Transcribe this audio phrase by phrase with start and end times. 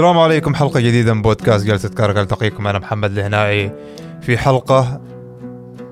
[0.00, 3.72] السلام عليكم حلقة جديدة من بودكاست جلسة كارك التقيكم أنا محمد الهنائي
[4.22, 5.00] في حلقة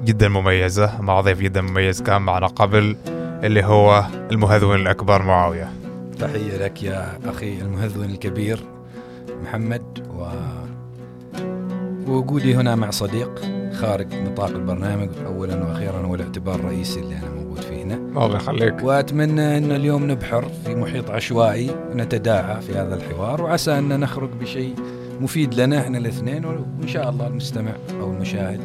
[0.05, 2.97] جدا مميزة مع ضيف جدا مميز كان معنا قبل
[3.45, 5.73] اللي هو المهذون الأكبر معاوية.
[6.19, 8.61] تحية لك يا أخي المهذون الكبير
[9.43, 10.27] محمد و
[12.11, 17.61] وجودي هنا مع صديق خارج نطاق البرنامج أولا وأخيرا هو الاعتبار الرئيسي اللي أنا موجود
[17.61, 17.95] فيه هنا.
[17.95, 18.75] الله يخليك.
[18.83, 24.75] وأتمنى أن اليوم نبحر في محيط عشوائي ونتداعى في هذا الحوار وعسى أن نخرج بشيء
[25.21, 28.61] مفيد لنا إحنا الاثنين وإن شاء الله المستمع أو المشاهد.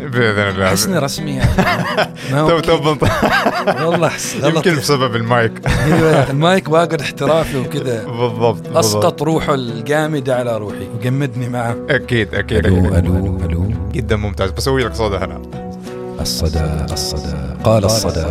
[0.00, 0.68] بإذن الله.
[0.68, 1.40] أحسني رسمي
[2.30, 2.96] تو هو تو
[3.84, 4.10] والله
[4.44, 5.52] يمكن بسبب المايك.
[5.86, 8.04] أيوه المايك واقد احترافي وكذا.
[8.04, 8.76] بالضبط.
[8.76, 10.88] أسقط روحه الجامدة على روحي.
[10.98, 11.76] وجمدني معه.
[11.90, 12.94] أكيد أكيد ألو.
[12.94, 13.69] ألو ألو.
[13.92, 14.50] جدا ممتاز.
[14.50, 15.42] بسوي لك صودا هنا.
[16.20, 17.62] الصدى الصدى.
[17.64, 18.26] قال الصدى.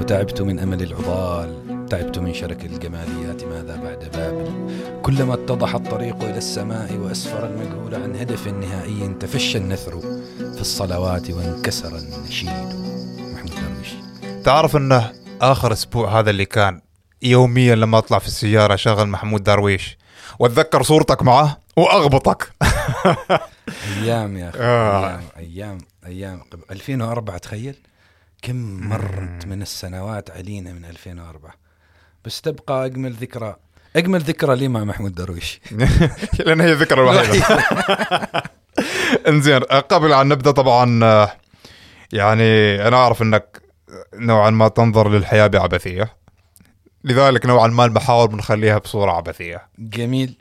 [0.00, 1.58] وتعبت من أمل العضال.
[1.90, 3.44] تعبت من شرك الجماليات.
[3.44, 4.68] ماذا بعد بابل
[5.02, 10.00] كلما اتضح الطريق إلى السماء وأسفر المجهول عن هدف نهائي تفشى النثر
[10.54, 12.48] في الصلوات وانكسر النشيد.
[13.18, 13.94] محمود درويش.
[14.44, 16.80] تعرف أنه آخر أسبوع هذا اللي كان
[17.22, 19.98] يوميا لما أطلع في السيارة اشغل محمود درويش.
[20.38, 22.52] وأتذكر صورتك معه وأغبطك.
[24.02, 25.08] أيام يا أخي آه.
[25.08, 26.40] أيام أيام أيام.
[26.52, 27.76] قبل 2004 تخيل؟
[28.42, 31.54] كم مرت من السنوات علينا من 2004
[32.24, 33.56] بس تبقى أجمل ذكرى
[33.96, 35.60] أجمل ذكرى لي مع محمود درويش.
[36.46, 37.44] لأن هي الذكرى الوحيده
[39.28, 41.32] إنزين قبل أن نبدأ طبعا آه،
[42.12, 43.62] يعني أنا أعرف إنك
[44.14, 46.16] نوعا ما تنظر للحياة بعبثية.
[47.04, 49.68] لذلك نوعا ما المحاور بنخليها بصورة عبثية.
[49.78, 50.36] جميل.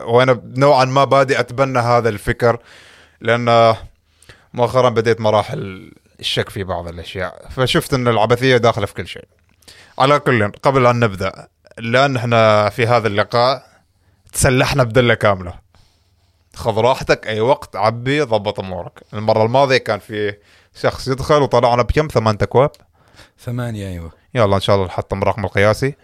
[0.00, 2.58] وأنا نوعا ما بادئ أتبنى هذا الفكر
[3.20, 3.74] لأن
[4.54, 9.24] مؤخرا بديت مراحل الشك في بعض الأشياء فشفت إن العبثية داخلة في كل شيء.
[9.98, 13.66] على كل قبل أن نبدأ لأن إحنا في هذا اللقاء
[14.32, 15.54] تسلحنا بدلة كاملة.
[16.54, 19.02] خذ راحتك أي وقت عبي ضبط أمورك.
[19.14, 20.34] المرة الماضية كان في
[20.80, 22.70] شخص يدخل وطلعنا بكم؟ ثمان أكواب.
[23.38, 24.12] ثمانية أيوه.
[24.34, 25.94] يلا إن شاء الله نحطم الرقم القياسي.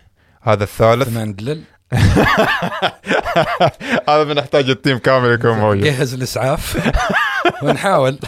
[0.43, 1.09] هذا الثالث.
[1.09, 1.63] ثمان دلل.
[4.09, 5.85] هذا بنحتاج التيم كامل يكون موجود.
[5.85, 6.91] جهز الإسعاف
[7.63, 8.19] ونحاول.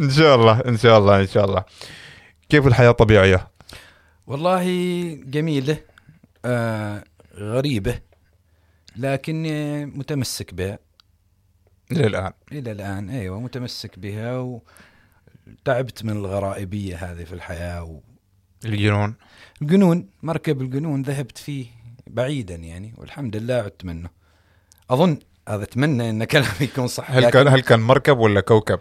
[0.00, 1.64] إن شاء الله إن شاء الله إن شاء الله.
[2.48, 3.48] كيف الحياة الطبيعية؟
[4.26, 4.64] والله
[5.24, 5.76] جميلة
[6.44, 7.04] آه
[7.38, 8.00] غريبة
[8.96, 10.78] لكني متمسك بها.
[11.90, 14.58] للان إلى الآن أيوة متمسك بها
[15.46, 18.00] وتعبت من الغرائبية هذه في الحياة
[18.64, 19.14] الجنون.
[19.60, 21.66] والجنون مركب الجنون ذهبت فيه.
[22.06, 24.10] بعيدا يعني والحمد لله عدت منه
[24.90, 28.80] أظن هذا أتمنى أن كلامي يكون صح هل كان هل كان مركب ولا كوكب؟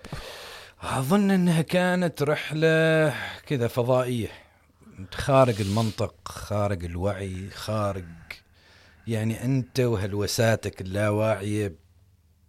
[0.82, 3.14] أظن أنها كانت رحلة
[3.46, 4.30] كذا فضائية.
[5.12, 8.06] خارج المنطق خارج الوعي خارج
[9.08, 11.76] يعني أنت وهلوساتك اللاواعية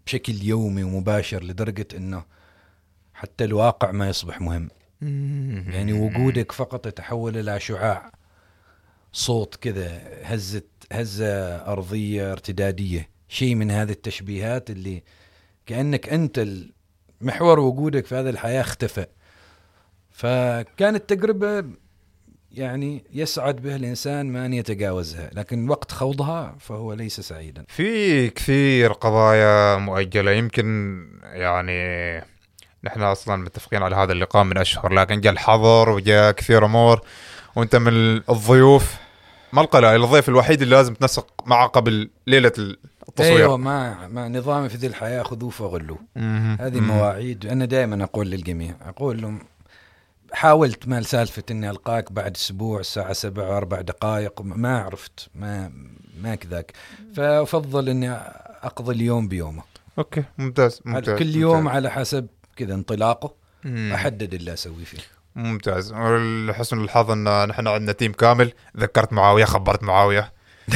[0.06, 2.24] بشكل يومي ومباشر لدرجة أنه
[3.14, 4.68] حتى الواقع ما يصبح مهم.
[5.68, 8.12] يعني وجودك فقط يتحول إلى شعاع.
[9.14, 13.08] صوت كذا هزة هزة أرضية ارتدادية.
[13.28, 15.02] شيء من هذه التشبيهات اللي
[15.66, 16.46] كأنك أنت
[17.20, 19.06] محور وجودك في هذه الحياة اختفى.
[20.10, 21.64] فكانت تجربة
[22.52, 27.64] يعني يسعد بها الإنسان ما أن يتجاوزها لكن وقت خوضها فهو ليس سعيدا.
[27.68, 30.30] في كثير قضايا مؤجلة.
[30.30, 32.18] يمكن يعني
[32.84, 37.00] نحن أصلا متفقين على هذا اللقاء من أشهر لكن جاء الحظر وجاء كثير أمور
[37.56, 39.03] وأنت من الضيوف
[39.54, 42.52] ما القلائل الضيف الوحيد اللي لازم تنسق معه قبل ليلة
[43.08, 45.98] التصوير أيوة ما, ما نظامي في ذي الحياة خذوه فغلوه.
[46.60, 46.80] هذه.
[46.80, 49.38] مواعيد أنا دائما أقول للجميع أقول لهم
[50.32, 55.72] حاولت مال سالفة إني ألقاك بعد أسبوع الساعة سبع وأربع دقائق ما عرفت ما
[56.22, 56.72] ما كذاك
[57.14, 58.10] فأفضل إني
[58.62, 59.62] أقضي اليوم بيومه
[59.98, 61.74] أوكي ممتاز ممتاز كل يوم ممتاز.
[61.74, 62.26] على حسب
[62.56, 63.34] كذا انطلاقه
[63.64, 63.92] مم.
[63.94, 64.98] أحدد اللي أسوي فيه
[65.36, 65.92] ممتاز.
[65.92, 68.52] ولحسن الحظ إن نحن عندنا تيم كامل.
[68.76, 70.32] ذكرت معاوية خبرت معاوية.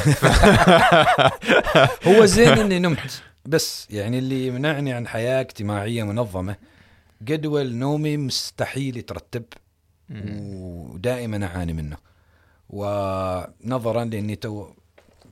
[2.06, 3.22] هو زين إني نمت.
[3.46, 6.56] بس يعني اللي يمنعني عن حياة اجتماعية منظمة
[7.22, 9.44] جدول نومي مستحيل يترتب
[10.10, 11.96] ودائما أعاني منه.
[12.70, 14.68] ونظرا لإني تو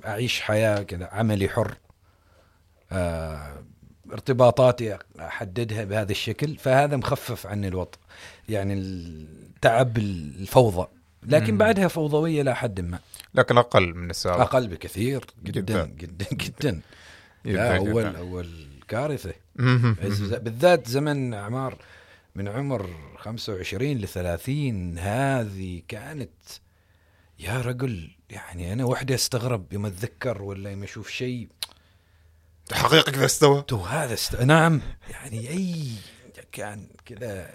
[0.07, 1.75] أعيش حياة كذا عملي حر.
[2.93, 3.65] آه
[4.13, 7.99] ارتباطاتي أحددها بهذا الشكل فهذا مخفف عني الوطء
[8.49, 10.89] يعني التعب الفوضى
[11.23, 11.59] لكن مم.
[11.59, 12.99] بعدها فوضوية إلى حد ما
[13.35, 15.87] لكن أقل من السابق أقل بكثير جدا جداً.
[15.99, 16.81] جدا جدا
[17.45, 18.19] لا اول جداً.
[18.19, 18.49] أول
[18.89, 19.33] كارثة.
[20.39, 21.79] بالذات زمن اعمار
[22.35, 26.31] من عمر 25 ل 30 هذه كانت
[27.39, 31.49] يا رجل يعني أنا وحدي أستغرب يوم أتذكر ولا يوم أشوف شيء
[32.73, 34.37] حقيقة كذا استوى؟ تو هذا است...
[34.37, 34.81] نعم.
[35.11, 35.89] يعني أي
[36.53, 37.51] كان كذا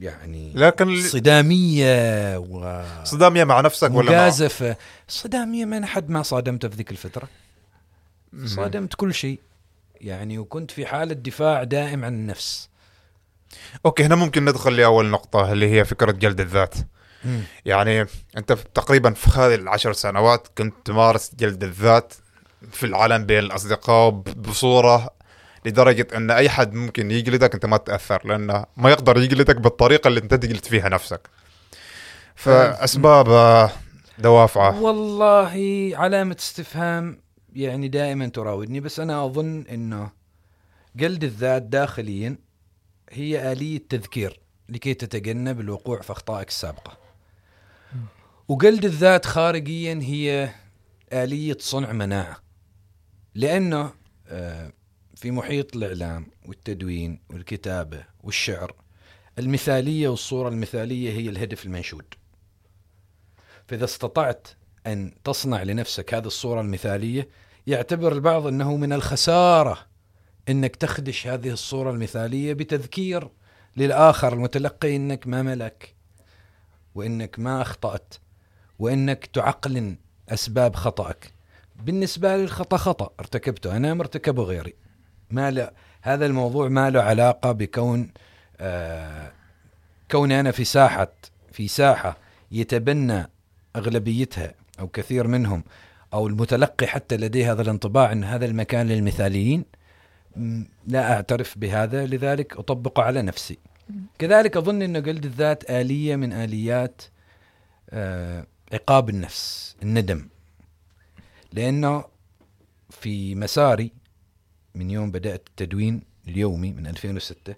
[0.00, 4.76] يعني لكن صدامية و صدامية مع نفسك ولا مع مجازفة.
[5.08, 7.28] صدامية من حد ما صادمته في ذيك الفترة.
[8.44, 9.40] صادمت كل شيء.
[10.00, 12.68] يعني وكنت في حالة دفاع دائم عن النفس.
[13.86, 16.74] okay هنا ممكن ندخل لأول نقطة اللي هي فكرة جلد الذات.
[17.64, 18.06] يعني
[18.36, 22.14] أنت تقريبا في هذه العشر سنوات كنت تمارس جلد الذات
[22.72, 25.10] في العالم بين الأصدقاء ب- بصورة
[25.64, 30.20] لدرجة أن أي حد ممكن يجلدك أنت ما تتأثر لأنه ما يقدر يجلدك بالطريقة اللي
[30.20, 31.28] أنت تجلد فيها نفسك.
[32.34, 33.70] فأسباب
[34.18, 34.82] دوافعه.
[34.82, 35.52] والله
[35.96, 37.20] علامة استفهام
[37.52, 40.10] يعني دائما تراودني بس أنا أظن أنه
[40.96, 42.38] جلد الذات داخليا
[43.10, 46.98] هي آلية تذكير لكي تتجنب الوقوع في أخطائك السابقة.
[48.48, 50.48] وجلد الذات خارجيا هي
[51.12, 52.36] آلية صنع مناعة.
[53.38, 53.92] لأنه
[54.28, 54.72] آه،
[55.14, 58.74] في محيط الإعلام والتدوين والكتابة والشعر
[59.38, 62.04] المثالية والصورة المثالية هي الهدف المنشود.
[63.66, 64.48] فإذا استطعت
[64.86, 67.28] أن تصنع لنفسك هذه الصورة المثالية
[67.66, 69.86] يعتبر البعض أنه من الخسارة
[70.48, 73.28] أنك تخدش هذه الصورة المثالية بتذكير
[73.76, 75.94] للآخر المتلقي أنك ما ملك
[76.94, 78.14] وأنك ما أخطأت
[78.78, 79.96] وأنك تعقلن
[80.28, 81.37] أسباب خطأك.
[81.78, 83.76] بالنسبة لي الخطأ خطأ ارتكبته.
[83.76, 84.74] أنا مرتكبه غيري.
[85.30, 85.70] ما له
[86.02, 88.10] هذا الموضوع ما له علاقة بكون
[88.60, 89.32] آه
[90.10, 91.12] كوني أنا في ساحة
[91.52, 92.16] في ساحة
[92.52, 93.30] يتبنى
[93.76, 95.64] أغلبيتها أو كثير منهم
[96.14, 99.64] أو المتلقي حتى لديه هذا الانطباع أن هذا المكان للمثاليين
[100.86, 103.58] لا أعترف بهذا لذلك أطبقه على نفسي.
[104.18, 107.02] كذلك أظن أن جلد الذات آلية من آليات
[107.90, 110.28] آه عقاب النفس الندم.
[111.52, 112.04] لأنه
[112.90, 113.92] في مساري
[114.74, 117.54] من يوم بدأت التدوين اليومي من 2006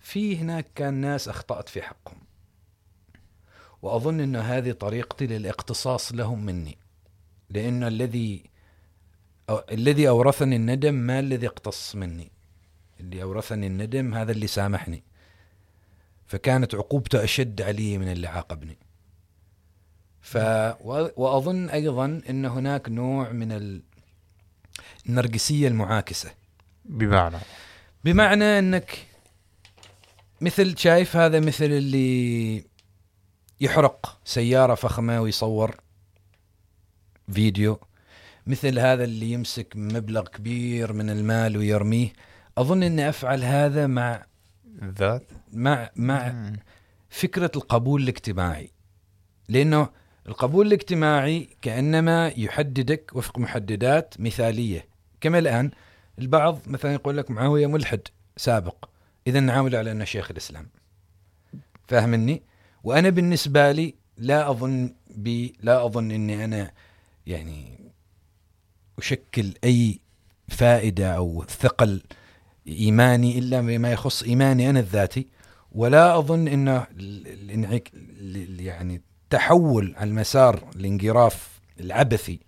[0.00, 2.18] في هناك كان ناس أخطأت في حقهم.
[3.82, 6.78] وأظن أن هذه طريقتي للإقتصاص لهم مني.
[7.50, 8.50] لأن الذي
[9.50, 12.30] أو الذي أورثني الندم ما الذي اقتص مني.
[13.00, 15.02] اللي أورثني الندم هذا اللي سامحني.
[16.26, 18.78] فكانت عقوبته أشد علي من اللي عاقبني.
[20.22, 20.36] ف
[20.80, 23.82] و- وأظن أيضا أن هناك نوع من ال-
[25.08, 26.30] النرجسية المعاكسة.
[26.84, 27.36] بمعنى؟
[28.04, 29.06] بمعنى إنك
[30.40, 32.64] مثل شايف هذا مثل اللي
[33.60, 35.76] يحرق سيارة فخمة ويصور
[37.32, 37.80] فيديو
[38.46, 42.12] مثل هذا اللي يمسك مبلغ كبير من المال ويرميه.
[42.58, 44.26] أظن إني أفعل هذا مع
[44.82, 45.22] الذات
[45.52, 46.52] مع مع
[47.10, 48.70] فكرة القبول الاجتماعي.
[49.48, 49.88] لأنه
[50.28, 54.88] القبول الاجتماعي كأنما يحددك وفق محددات مثالية.
[55.20, 55.70] كما الآن
[56.18, 58.00] البعض مثلا يقول لك معاوية ملحد
[58.36, 58.84] سابق.
[59.26, 60.68] إذا نعامله على أنه شيخ الإسلام.
[61.88, 62.42] فاهمني؟
[62.84, 66.70] وأنا بالنسبة لي لا أظن بي لا أظن أني أنا
[67.26, 67.78] يعني
[68.98, 69.98] أشكل أي
[70.48, 72.02] فائدة أو ثقل
[72.68, 75.28] إيماني إلا بما يخص إيماني أنا الذاتي.
[75.72, 76.86] ولا أظن إنه
[78.58, 79.02] يعني
[79.32, 82.40] تحول عن مسار الانجراف العبثي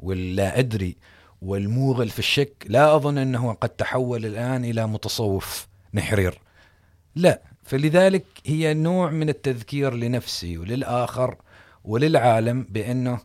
[0.00, 0.96] واللا أدري
[1.42, 6.38] والموغل في الشك لا أظن أنه قد تحول الآن إلى متصوف نحرير
[7.14, 11.36] لا فلذلك هي نوع من التذكير لنفسي وللآخر
[11.84, 13.20] وللعالم بأنه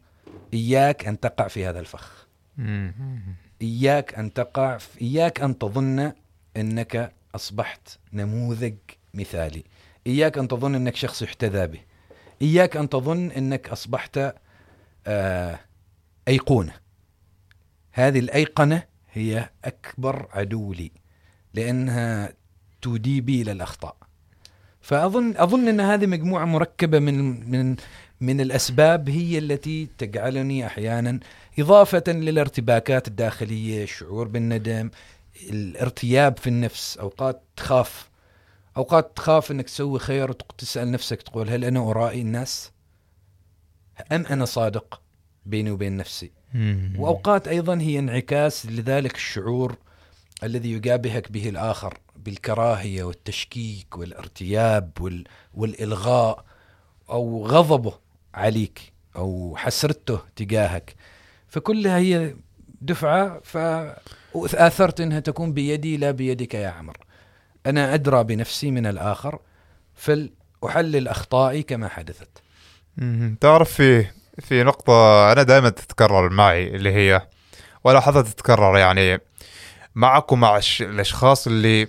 [0.54, 2.28] إياك أن تقع في هذا الفخ.
[3.62, 6.12] إياك أن تقع في إياك أن تظن
[6.58, 8.76] أنك أصبحت نموذج
[9.14, 9.64] مثالي.
[10.08, 11.93] إياك أن تظن أنك شخص يحتذى به.
[12.42, 14.20] إياك أن تظن إنك أصبحت
[15.08, 15.60] آه
[16.28, 16.74] أيقونة.
[17.92, 20.92] هذه الأيقنة هي أكبر عدو لي
[21.54, 22.34] لأنها
[22.82, 23.96] تودي بي إلى الأخطاء.
[24.82, 27.75] فأظن أظن إن هذه مجموعة مركبة من من
[28.22, 31.20] من الأسباب هي التي تجعلني أحيانا
[31.60, 34.90] إضافة للارتباكات الداخلية الشعور بالندم
[35.50, 38.10] الارتياب في النفس أوقات تخاف
[38.77, 42.72] أوقات تخاف إنك تسوي خير وتسال نفسك تقول هل أنا أرائي الناس؟
[44.12, 45.01] أم أنا صادق
[45.46, 46.32] بيني وبين نفسي؟
[46.98, 49.75] وأوقات أيضا هي انعكاس لذلك الشعور
[50.44, 55.24] الذي يجابهك به الآخر بالكراهية والتشكيك والارتياب وال...
[55.53, 56.46] والإلغاء
[57.10, 57.94] أو غضبه
[58.34, 60.96] عليك أو حسرته تجاهك.
[61.48, 62.36] فكلها هي
[62.82, 66.98] دفعة فاثرت إنها تكون بيدي لا بيدك يا عمر
[67.65, 69.39] أنا أدرى بنفسي من الآخر
[69.96, 72.29] فاحلل أخطائي كما حدثت.
[73.41, 74.05] تعرف في
[74.39, 77.27] في نقطة أنا دائما تتكرر معي اللي هي
[77.84, 79.20] ولاحظها تتكرر يعني
[79.96, 81.88] معك ومع الأشخاص اللي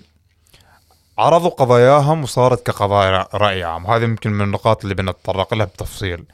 [1.19, 3.87] عرضوا قضاياهم وصارت كقضايا رأي عام.
[3.87, 6.25] هذه يمكن من النقاط اللي بنتطرق لها بتفصيل.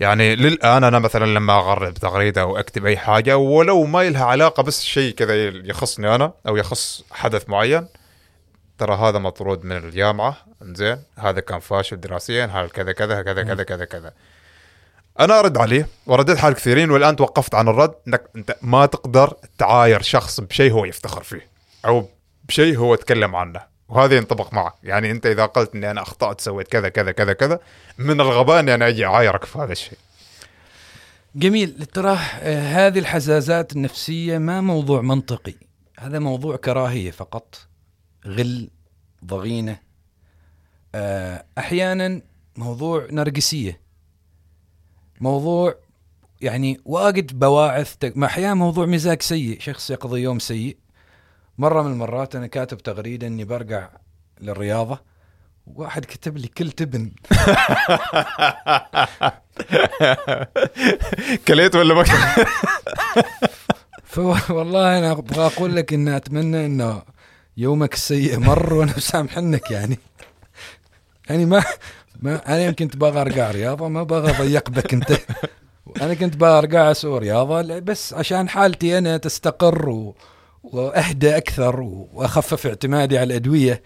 [0.00, 4.62] يعني للآن أنا مثلا لما اغرد تغريدة أو أكتب أي حاجة ولو ما لها علاقة
[4.62, 7.86] بس شيء كذا يخصني أنا أو يخص حدث معين
[8.78, 13.62] ترى هذا مطرود من الجامعة زين هذا كان فاشل دراسيا هذا كذا كذا كذا كذا
[13.62, 14.12] كذا كذا.
[15.20, 20.02] أنا أرد عليه ورديت حال كثيرين والآن توقفت عن الرد إنك أنت ما تقدر تعاير
[20.02, 21.48] شخص بشيء هو يفتخر فيه
[21.84, 22.08] أو
[22.48, 26.68] بشيء هو تكلم عنه وهذا ينطبق معك يعني أنت إذا قلت إني أنا أخطأت سويت
[26.68, 27.60] كذا كذا كذا كذا
[27.98, 29.98] من الغباء إني أنا أجي أعايرك في هذا الشيء.
[31.34, 31.86] جميل.
[31.86, 35.54] ترى آه، هذه الحزازات النفسية ما موضوع منطقي
[35.98, 37.65] هذا موضوع كراهية فقط.
[38.26, 38.70] غل
[39.24, 39.78] ضغينة.
[40.94, 42.22] آه، أحيانا
[42.56, 43.80] موضوع نرجسية.
[45.20, 45.74] موضوع
[46.40, 50.76] يعني واجد بواعث ما أحيانا موضوع مزاج سيء شخص يقضي يوم سيء.
[51.58, 53.88] مرة من المرات أنا كاتب تغريدة إني برجع
[54.40, 55.00] للرياضة
[55.66, 57.12] واحد كتب لي كل تبن.
[61.48, 62.04] كليت ولا ما
[64.04, 67.02] فوالله أنا أبغى أقول لك ان أتمنى إنه
[67.56, 69.98] يومك السيء مر وأنا مسامحنك يعني.
[71.30, 71.64] يعني ما
[72.22, 75.18] ما أنا يمكن تبغى ارجع رياضة ما بغى أضيق بك أنت.
[76.02, 80.14] أنا كنت بغى ارجع أسوي رياضة بس عشان حالتي أنا تستقر و...
[80.64, 83.82] واهدى أكثر وأخفف اعتمادي على الأدوية.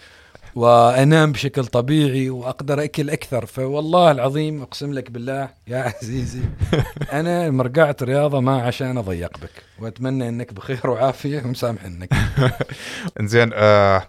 [0.54, 3.46] وانام بشكل طبيعي وأقدر أكل أكثر.
[3.46, 6.40] فوالله العظيم أقسم لك بالله يا عزيزي
[7.12, 9.50] أنا لما رجعت رياضة ما عشان أضيق بك.
[9.78, 12.08] وأتمنى إنك بخير وعافية ومسامحنك
[13.20, 14.08] إنزين آه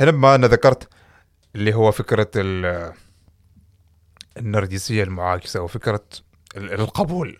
[0.00, 0.88] هنا ما أنا ذكرت
[1.56, 2.92] اللي هو فكرة ال-
[4.36, 6.04] النرجسية المعاكسة وفكرة
[6.56, 7.38] ال- القبول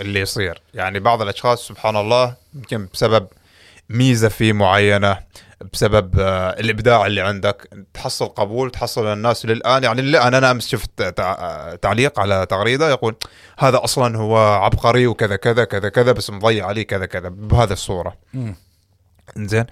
[0.00, 0.62] اللي يصير.
[0.74, 3.26] يعني بعض الأشخاص سبحان الله يمكن بسبب
[3.90, 5.18] ميزة فيه معينة
[5.72, 7.68] بسبب آه الإبداع اللي عندك.
[7.94, 9.46] تحصل قبول تحصل الناس.
[9.46, 13.16] للآن يعني الان أنا أمس شفت تع- تعليق على تغريدة يقول
[13.58, 18.16] هذا أصلا هو عبقري وكذا كذا كذا كذا بس مضيع عليه كذا كذا بهذه الصورة.
[19.36, 19.64] إنزين.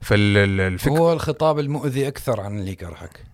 [0.00, 3.24] فالفكرة هو الخطاب المؤذي أكثر عن اللي يكرهك.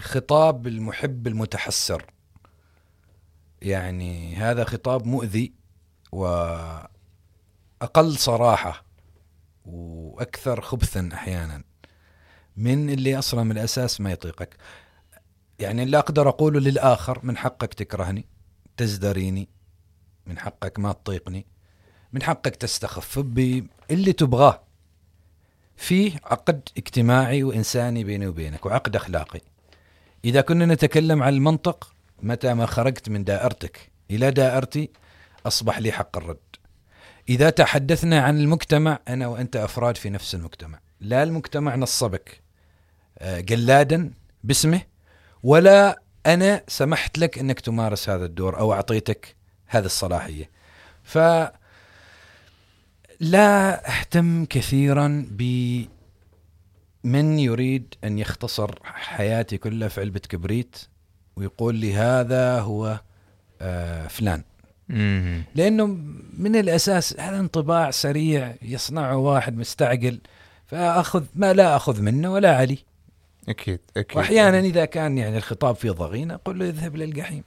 [0.00, 2.04] خطاب المحب المتحسر.
[3.62, 5.52] يعني هذا خطاب مؤذي
[6.12, 6.88] واقل
[8.16, 8.84] صراحة.
[9.64, 11.64] وأكثر خبثا أحيانا.
[12.56, 14.56] من اللي أصلا من الأساس ما يطيقك.
[15.58, 18.26] يعني اللي أقدر اقوله للآخر من حقك تكرهني
[18.76, 19.48] تزدريني
[20.26, 21.46] من حقك ما تطيقني
[22.12, 24.62] من حقك تستخف بي اللي تبغاه.
[25.76, 29.40] فيه عقد اجتماعي وإنساني بيني وبينك وعقد أخلاقي.
[30.24, 34.90] إذا كنا نتكلم عن المنطق متى ما خرجت من دائرتك إلى دائرتي
[35.46, 36.43] أصبح لي حق الرد.
[37.28, 42.40] إذا تحدثنا عن المجتمع أنا وأنت أفراد في نفس المجتمع لا المجتمع نصبك
[43.18, 44.10] آه، جلادا
[44.44, 44.80] باسمه
[45.42, 50.50] ولا أنا سمحت لك أنك تمارس هذا الدور أو أعطيتك هذه الصلاحية
[51.02, 51.18] ف
[53.20, 55.88] لا أهتم كثيرا بمن
[57.38, 60.76] يريد أن يختصر حياتي كلها في علبة كبريت
[61.36, 63.00] ويقول لي هذا هو
[63.60, 64.42] آه، فلان.
[65.54, 65.86] لأنه
[66.38, 70.18] من الأساس هذا انطباع سريع يصنعه واحد مستعجل
[70.66, 72.78] فأخذ ما لا أخذ منه ولا علي.
[73.48, 74.16] أكيد أكيد.
[74.18, 77.44] واحيانا إذا كان يعني الخطاب فيه ضغين أقول له اذهب للجحيم.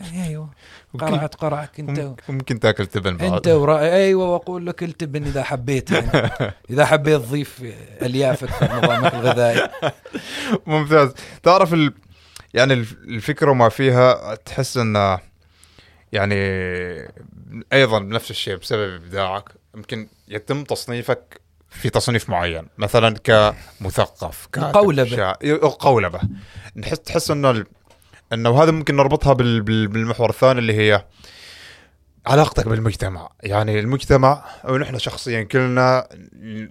[0.00, 0.50] يعني أيوه.
[1.00, 5.42] قرعت قرعك أنت ممكن, ممكن تأكل تبن بعد أنت ورا أيوه وأقول لك التبن إذا
[5.42, 6.30] حبيت يعني.
[6.70, 7.62] إذا حبيت تضيف
[8.02, 9.68] أليافك في نظامك الغذائي
[10.66, 11.12] ممتاز.
[11.42, 11.92] تعرف ال...
[12.54, 15.18] يعني الف- الفكرة وما فيها تحس انه
[16.12, 16.34] يعني
[17.72, 19.44] أيضا بنفس الشيء بسبب إبداعك
[19.76, 24.48] يمكن يتم تصنيفك في تصنيف معين مثلا كمثقف.
[25.16, 26.20] شاعر- قولبة
[26.76, 27.64] نحس تحس إنه.
[28.32, 29.60] إنه هذا ممكن نربطها بال...
[29.62, 29.88] بال...
[29.88, 31.04] بالمحور الثاني اللي هي
[32.26, 36.08] علاقتك بالمجتمع يعني المجتمع ونحن شخصيا كلنا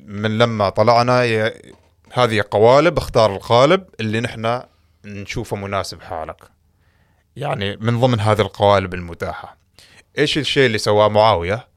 [0.05, 1.51] من لما طلعنا.
[2.13, 4.61] هذه قوالب اختار القالب اللي نحن
[5.05, 6.35] نشوفه مناسب حالك
[7.39, 9.57] يعني من ضمن هذه القوالب المتاحة.
[10.17, 11.67] إيش الشيء اللي سواه معاوية؟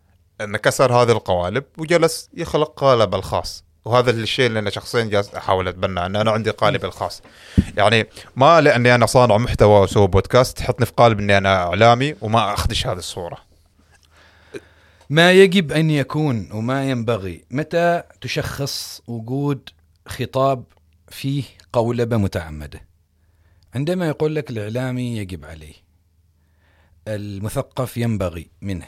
[0.41, 3.65] انه كسر هذه القوالب وجلس يخلق قالب الخاص.
[3.85, 7.23] وهذا الشيء اللي أنا شخصيا جالس أحاول أتبناه أن أنا عندي قالبي الخاص.
[7.77, 12.55] يعني ما لأني أنا صانع محتوى وأسوي بودكاست تحطني في قالب إني أنا إعلامي وما
[12.55, 13.39] أخدش هذه الصورة.
[15.11, 19.69] ما يجب أن يكون وما ينبغي متى تشخص وجود
[20.09, 20.65] خطاب
[21.09, 21.43] فيه
[21.73, 22.92] قولبة متعمدة؟
[23.75, 25.75] عندما يقول لك الإعلامي يجب عليه
[27.09, 28.87] المثقف ينبغي منه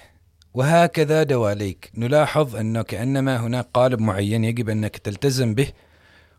[0.55, 1.91] وهكذا دواليك.
[1.95, 5.73] نلاحظ أنه كأنما هناك قالب معين يجب أنك تلتزم به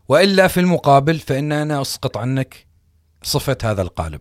[0.08, 2.66] وإلا في المقابل فإن أنا أسقط عنك
[3.22, 4.20] صفة هذا القالب.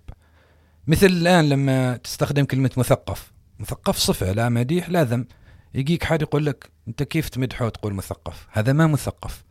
[0.88, 5.28] مثل الآن لما تستخدم كلمة مثقف مثقف صفة لا مديح لا ذم
[5.74, 9.44] يجيك حد يقول لك أنت كيف تمدحه وتقول مثقف؟ هذا ما مثقف.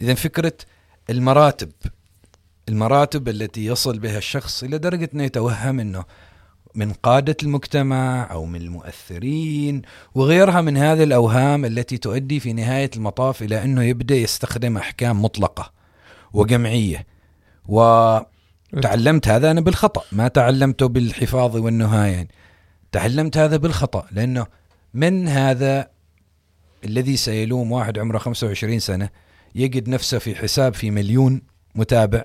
[0.00, 0.52] إذا فكرة
[1.10, 1.72] المراتب
[2.68, 6.04] المراتب التي يصل بها الشخص إلى درجة أنه يتوهم أنه
[6.74, 9.82] من قادة المجتمع أو من المؤثرين
[10.14, 15.72] وغيرها من هذه الأوهام التي تؤدي في نهاية المطاف إلى أنه يبدأ يستخدم أحكام مطلقة
[16.32, 17.06] وجمعية
[17.66, 22.28] وتعلمت هذا أنا بالخطأ ما تعلمته بالحفاظ والنهاية يعني.
[22.92, 24.46] تعلمت هذا بالخطأ لأنه
[24.94, 25.88] من هذا
[26.84, 29.08] الذي سيلوم واحد عمره 25 سنة
[29.54, 31.42] يجد نفسه في حساب في مليون
[31.74, 32.24] متابع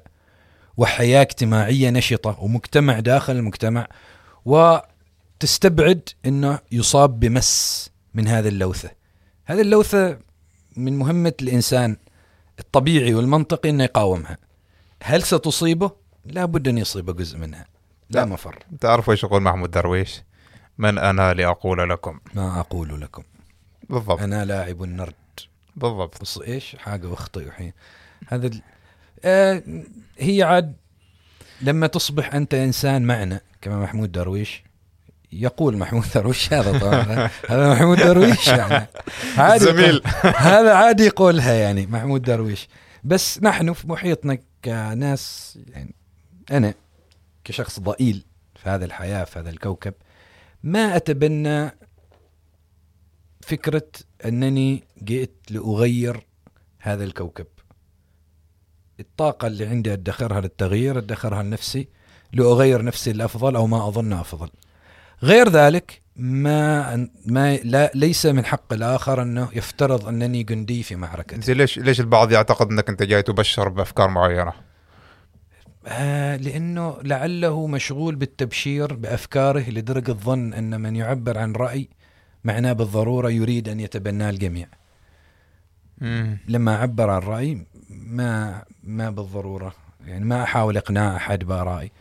[0.82, 3.88] وحياة اجتماعية نشطة ومجتمع داخل المجتمع
[4.46, 8.92] وتستبعد إنه يصاب بمس من هذه اللوثة.
[9.46, 10.20] هذه اللوثة
[10.78, 11.98] من مهمة الإنسان
[12.60, 14.38] الطبيعي والمنطقي إنه يقاومها.
[15.04, 15.92] هل ستصيبه؟
[16.26, 17.66] لا بد أن يصيب جزء منها.
[18.10, 18.26] لا, لا.
[18.26, 18.64] مفر.
[18.80, 20.22] تعرف إيش يقول محمود درويش؟
[20.78, 22.20] من أنا لأقول لكم.
[22.34, 23.24] ما أقول لكم.
[23.90, 24.22] بالضبط.
[24.22, 25.14] أنا لاعب النرد.
[25.76, 26.22] بالضبط.
[26.22, 27.74] بص إيش؟ حاجة اخطئ الحين.
[28.28, 28.52] هذا.
[29.26, 29.64] آه
[30.18, 30.76] هي عاد
[31.62, 34.64] لما تصبح أنت إنسان معنا كما محمود درويش
[35.32, 38.88] يقول محمود درويش هذا طبعا هذا محمود درويش يعني.
[39.38, 40.02] عادي زميل.
[40.36, 42.68] هذا عادي يقولها يعني محمود درويش.
[43.04, 45.96] بس نحن في محيطنا كناس يعني
[46.52, 46.74] أنا
[47.44, 48.26] كشخص ضئيل
[48.56, 49.94] في هذه الحياة في هذا الكوكب
[50.64, 51.72] ما أتبنى
[53.42, 53.88] فكرة
[54.26, 56.26] أنني جئت لأغير
[56.80, 57.48] هذا الكوكب.
[59.02, 61.88] الطاقة اللي عندي أدخرها للتغيير أدخرها لنفسي
[62.34, 64.50] لأغير نفسي الافضل أو ما اظن أفضل
[65.24, 71.36] غير ذلك ما ما لا ليس من حق الآخر أنه يفترض أنني جندي في معركة
[71.36, 74.54] انت ليش ليش البعض يعتقد أنك أنت جاي تبشر بأفكار معينة؟
[75.88, 81.90] آه لأنه لعله مشغول بالتبشير بأفكاره لدرجة ظن أن من يعبر عن رأي
[82.44, 84.68] معناه بالضرورة يريد أن يتبناه الجميع
[85.98, 86.38] مم.
[86.48, 87.66] لما عبر عن رأي
[88.06, 89.74] ما ما بالضرورة.
[90.06, 91.92] يعني ما أحاول إقناع أحد بآرائي.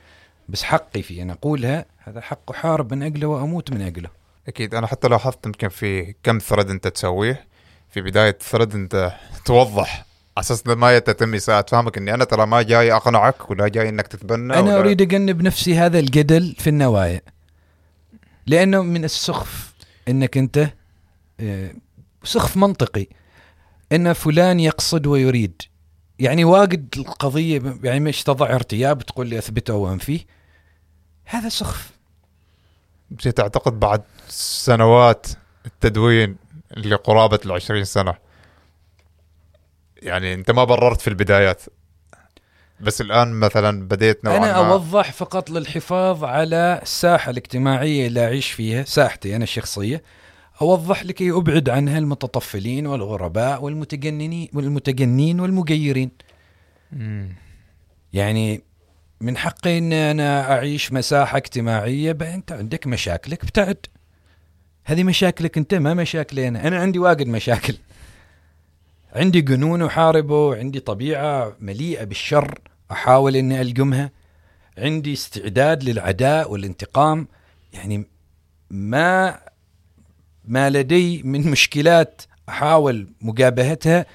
[0.48, 4.08] بس حقي في أن أقولها هذا حق احارب من أجله وأموت من أجله.
[4.48, 4.74] أكيد.
[4.74, 7.46] أنا حتى لاحظت يمكن في كم ثرد أنت تسويه.
[7.90, 9.12] في بداية ثرد أنت
[9.44, 9.94] توضح
[10.36, 11.64] على أساس ما يتم إساءة.
[11.70, 15.42] فهمك إني أنا ترى ما جاي أقنعك ولا جاي إنك تتبنى أنا ولا- أريد أجنب
[15.42, 17.20] نفسي هذا الجدل في النوايا.
[18.46, 19.72] لأنه من السخف
[20.08, 20.70] إنك أنت
[21.40, 21.70] آه،
[22.24, 23.06] سخف منطقي.
[23.92, 25.62] إن فلان يقصد ويريد.
[26.20, 30.20] يعني واجد القضية يعني مش تضع ارتياب تقول لي اثبته وانفيه
[31.24, 31.90] هذا سخف.
[33.34, 35.26] تعتقد بعد سنوات
[35.66, 36.36] التدوين
[36.76, 38.14] اللي قرابة العشرين سنة
[39.96, 41.62] يعني أنت ما بررت في البدايات
[42.80, 48.84] بس الآن مثلا بديت نوعا أنا أوضح فقط للحفاظ على الساحة الاجتماعية اللي أعيش فيها
[48.84, 50.02] ساحتي أنا الشخصيه
[50.60, 56.10] أوضح لكي أبعد عنها المتطفلين والغرباء والمتجننين والمتجنين والمجيرين.
[56.92, 57.28] مم.
[58.12, 58.62] يعني
[59.20, 63.86] من حقي إن أنا أعيش مساحة اجتماعية بقى أنت عندك مشاكلك ابتعد.
[64.84, 66.68] هذه مشاكلك أنت ما مشاكلي أنا.
[66.68, 67.76] أنا عندي واجد مشاكل.
[69.12, 72.58] عندي جنون أحاربه عندي طبيعة مليئة بالشر
[72.90, 74.10] أحاول إني ألجمها.
[74.78, 77.28] عندي استعداد للعداء والانتقام.
[77.72, 78.04] يعني
[78.70, 79.38] ما
[80.50, 84.06] ما لدي من مشكلات أحاول مجابهتها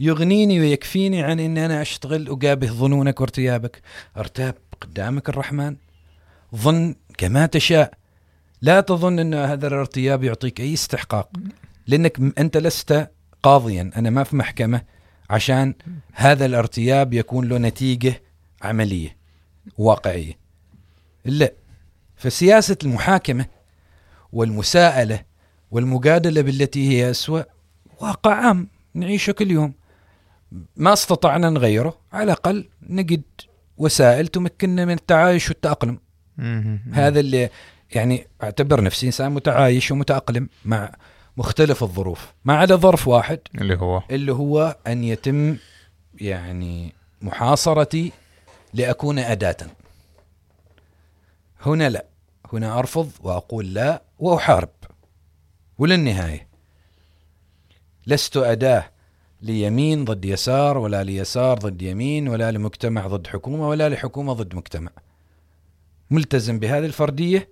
[0.00, 3.82] يغنيني ويكفيني عن إن أنا أشتغل أجابه ظنونك وارتيابك.
[4.16, 5.76] أرتاب قدامك الرحمن.
[6.56, 7.94] ظن كما تشاء.
[8.62, 11.30] لا تظن إن هذا الارتياب يعطيك أي استحقاق
[11.86, 13.10] لأنك م- أنت لست
[13.42, 13.90] قاضيا.
[13.96, 14.82] أنا ما في محكمة
[15.30, 15.74] عشان
[16.12, 18.22] هذا الارتياب يكون له نتيجة
[18.62, 19.16] عملية
[19.78, 20.38] واقعية.
[21.24, 21.52] لا.
[22.16, 23.46] فسياسة المحاكمة
[24.32, 25.29] والمساءلة
[25.70, 27.42] والمجادله بالتي هي أسوأ
[28.00, 29.74] واقع عام نعيشه كل يوم.
[30.76, 33.22] ما استطعنا نغيره على الأقل نجد
[33.76, 35.98] وسائل تمكننا من التعايش والتأقلم.
[36.38, 36.80] مم.
[36.92, 37.50] هذا اللي
[37.94, 40.92] يعني أعتبر نفسي إنسان متعايش ومتأقلم مع
[41.36, 43.38] مختلف الظروف ما عدا ظرف واحد.
[43.54, 45.56] اللي هو؟ اللي هو أن يتم
[46.14, 48.12] يعني محاصرتي
[48.74, 49.56] لأكون أداة.
[51.66, 52.06] هنا لا
[52.52, 54.68] هنا أرفض وأقول لا وأحارب.
[55.80, 56.46] وللنهايه
[58.06, 58.90] لست أداة
[59.42, 64.90] ليمين ضد يسار ولا ليسار ضد يمين ولا لمجتمع ضد حكومة ولا لحكومة ضد مجتمع.
[66.10, 67.48] ملتزم بهذه الفردية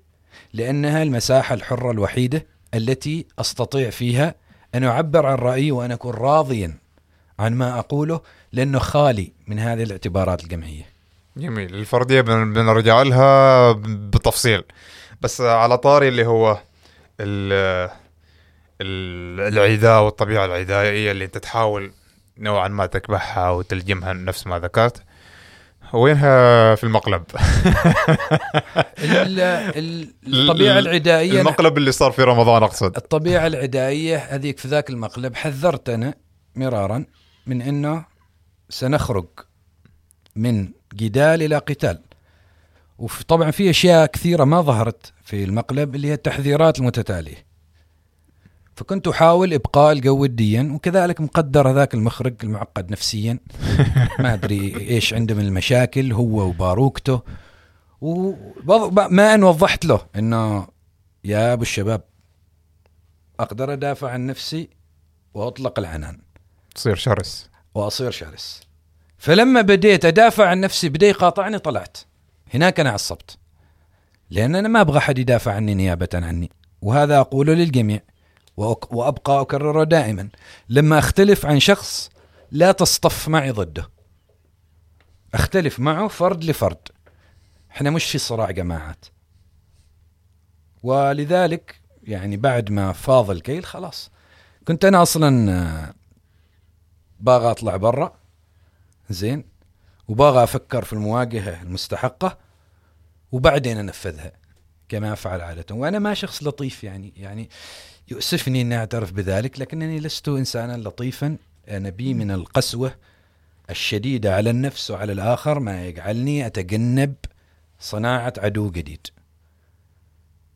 [0.52, 4.34] لأنها المساحة الحرة الوحيدة التي أستطيع فيها
[4.74, 6.78] أن أعبر عن رأيي وأن أكون راضيا
[7.38, 8.20] عن ما أقوله
[8.52, 10.86] لأنه خالي من هذه الاعتبارات الجمعيه.
[11.36, 11.74] جميل.
[11.74, 13.72] الفردية بن- بنرجع لها
[14.12, 14.62] بتفصيل.
[15.20, 16.58] بس على طاري اللي هو
[18.80, 21.92] العداء والطبيعة العدائيه اللي انت تحاول
[22.38, 25.02] نوعا ما تكبحها وتلجمها نفس ما ذكرت.
[25.92, 27.22] وينها في المقلب؟
[28.98, 32.96] ال- ال- الطبيعة العدائيه المقلب اللي صار في رمضان أقصد.
[32.96, 36.14] الطبيعة العدائيه هذيك في ذاك المقلب حذرت أنا
[36.56, 37.04] مرارا
[37.46, 38.04] من إنه
[38.68, 39.26] سنخرج
[40.36, 42.00] من جدال إلى قتال.
[42.98, 47.47] وطبعا في أشياء كثيرة ما ظهرت في المقلب اللي هي التحذيرات المتتالية.
[48.78, 53.38] فكنت أحاول إبقاء الجو وديا وكذلك مقدر هذاك المخرج المعقد نفسيا.
[54.18, 57.22] ما أدري إيش عنده من المشاكل هو وباروكته.
[58.00, 60.66] وما أن وضحت له إنه
[61.24, 62.02] يا أبو الشباب
[63.40, 64.68] أقدر أدافع عن نفسي
[65.34, 66.18] وأطلق العنان.
[66.74, 67.50] تصير شرس.
[67.74, 68.62] وأصير شرس.
[69.18, 71.98] فلما بديت أدافع عن نفسي بدا يقاطعني طلعت.
[72.54, 73.38] هناك أنا عصبت.
[74.30, 76.50] لأن أنا ما أبغى أحد يدافع عني نيابة عني
[76.82, 78.00] وهذا أقوله للجميع.
[78.90, 80.28] وأبقى اكرره دائما.
[80.68, 82.10] لما أختلف عن شخص
[82.50, 83.90] لا تصطف معي ضده.
[85.34, 86.88] أختلف معه فرد لفرد.
[87.70, 89.04] إحنا مش في صراع جماعات.
[90.82, 94.10] ولذلك يعني بعد ما فاض الكيل خلاص.
[94.68, 95.94] كنت أنا أصلا آه،
[97.20, 98.12] باغى أطلع برا.
[99.10, 99.44] زين.
[100.08, 102.38] وباغى أفكر في المواجهة المستحقة.
[103.32, 104.32] وبعدين أنفذها
[104.88, 105.74] كما أفعل عادة.
[105.74, 107.12] وأنا ما شخص لطيف يعني.
[107.16, 107.50] يعني
[108.10, 111.36] يؤسفني إني أعترف بذلك لكنني لست إنسانا لطيفا.
[111.68, 112.94] أنا بي من القسوة
[113.70, 117.14] الشديدة على النفس وعلى الآخر ما يجعلني أتجنب
[117.80, 119.06] صناعة عدو جديد.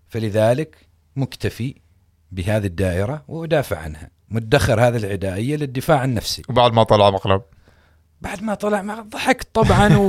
[0.08, 0.76] فلذلك
[1.16, 1.74] مكتفي
[2.32, 4.10] بهذه الدائرة وأدافع عنها.
[4.28, 7.42] مدخر هذه العدائية للدفاع عن نفسي وبعد ما طلع مقلب.
[8.20, 9.96] بعد ما طلع ما ضحكت طبعا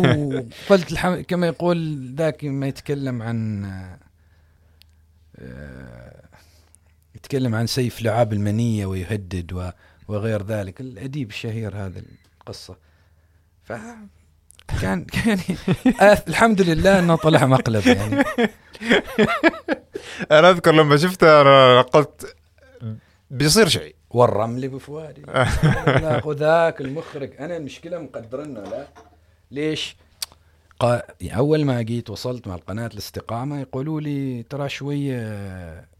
[0.67, 1.21] وقلت الحم...
[1.21, 3.65] كما يقول ذاك ما يتكلم عن
[5.39, 6.12] آه،
[7.23, 9.73] يتكلم عن سيف لعاب المنية ويهدد.
[10.07, 10.81] وغير ذلك.
[10.81, 12.01] الأديب الشهير هذا
[12.41, 12.77] القصة.
[13.63, 13.73] ف
[14.81, 15.05] كان
[16.01, 18.23] آه، الحمد لله إنه طلع مقلب يعني.
[20.31, 22.35] أنا أذكر لما شفته أنا قلت
[23.31, 23.95] بيصير شيء.
[24.09, 27.31] والرمل بفؤادي لا، وذاك المخرج.
[27.39, 28.87] أنا المشكلة مقدرنه لا.
[29.51, 29.95] ليش؟
[30.79, 31.01] قا...
[31.21, 35.92] يعني أول ما جيت وصلت مع القناة الاستقامة يقولوا لي ترى شوية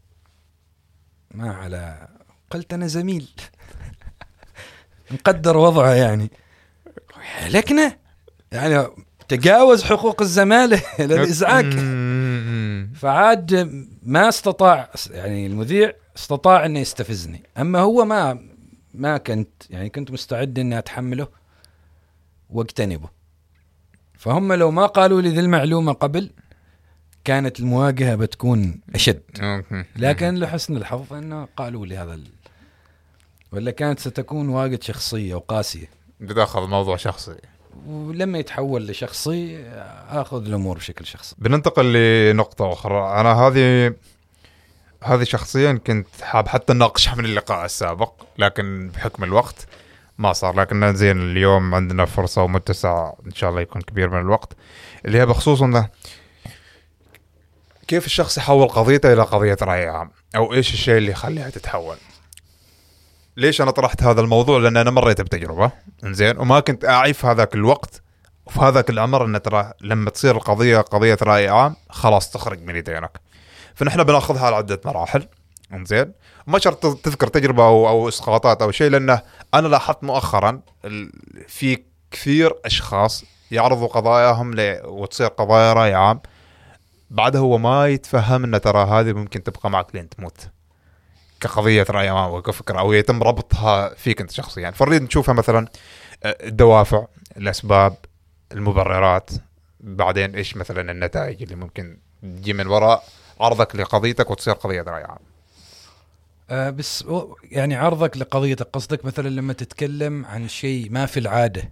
[1.34, 2.08] ما على
[2.50, 3.28] قلت أنا زميل.
[5.10, 6.30] مقدر وضعه يعني.
[7.50, 7.96] لكنه
[8.52, 8.86] يعني
[9.28, 12.92] تجاوز حقوق الزمالة للازعاج مم.
[12.96, 13.54] فعاد
[14.02, 17.42] ما استطاع يعني المذيع استطاع انه يستفزني.
[17.58, 18.38] أما هو ما
[18.94, 21.28] ما كنت يعني كنت مستعد أني أتحمله
[22.50, 23.08] وأجتنبه.
[24.18, 26.30] فهم لو ما قالوا لي ذي المعلومة قبل
[27.24, 29.22] كانت المواجهة بتكون أشد.
[29.96, 32.24] لكن لحسن الحظ إنه قالوا لي هذا ال...
[33.52, 35.90] ولا كانت ستكون واجد شخصية وقاسية.
[36.20, 37.36] بتأخذ الموضوع شخصي.
[37.86, 39.64] ولما يتحول لشخصي
[40.08, 41.34] آخذ الأمور بشكل شخصي.
[41.38, 43.20] بننتقل لنقطة أخرى.
[43.20, 43.94] أنا هذه
[45.02, 49.66] هذه شخصيا كنت حاب حتى نناقشها من اللقاء السابق لكن بحكم الوقت
[50.18, 50.60] ما صار.
[50.60, 54.52] لكن زين اليوم عندنا فرصة ومتسع إن شاء الله يكون كبير من الوقت.
[55.04, 55.88] اللي هي بخصوص إنه
[57.88, 61.96] كيف الشخص يحول قضيته إلى قضية رأي عام؟ أو إيش الشيء اللي يخليها تتحول؟
[63.36, 65.70] ليش أنا طرحت هذا الموضوع؟ لأن أنا مريت بتجربة.
[66.04, 68.02] إنزين وما كنت أعي في هذاك الوقت.
[68.46, 73.20] وفي هذاك الأمر إن ترى لما تصير القضية قضية رأي عام خلاص تخرج من يدينك.
[73.74, 75.28] فنحن بناخذها على عدة مراحل.
[75.72, 76.12] إنزين
[76.46, 79.22] ما شرط تذكر تجربة أو, أو إسقاطات أو شيء لأنه
[79.54, 80.60] أنا لاحظت مؤخرا
[81.48, 84.54] في كثير أشخاص يعرضوا قضاياهم.
[84.84, 86.20] وتصير قضايا رأي عام.
[87.10, 90.48] بعدها هو ما يتفهم ان ترى هذه ممكن تبقى معك لين تموت.
[91.40, 94.70] كقضية رأي أو كفكره أو يتم ربطها فيك أنت شخصيا.
[94.70, 95.68] فنريد نشوفها مثلا
[96.24, 97.96] آه، الدوافع الأسباب
[98.52, 99.30] المبررات.
[99.80, 103.04] بعدين إيش مثلا النتائج اللي ممكن تجي من وراء
[103.40, 105.18] عرضك لقضيتك وتصير قضية رأي عام؟
[106.50, 107.04] آه بس
[107.42, 111.70] يعني عرضك لقضيتك قصدك مثلا لما تتكلم عن شيء ما في العادة.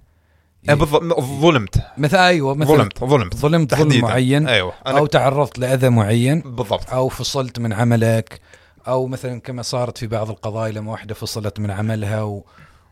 [1.41, 1.83] ظلمت.
[1.99, 3.37] مثل أيوه مثلا ظلمت ظلمت.
[3.37, 4.01] ظلمت ظلم.
[4.01, 4.73] معين أيوه.
[4.87, 6.91] أنا أو تعرضت لأذى معين بالضبط.
[6.91, 8.41] أو فصلت من عملك
[8.89, 12.45] أو مثلا كما صارت في بعض القضايا لما واحدة فصلت من عملها و...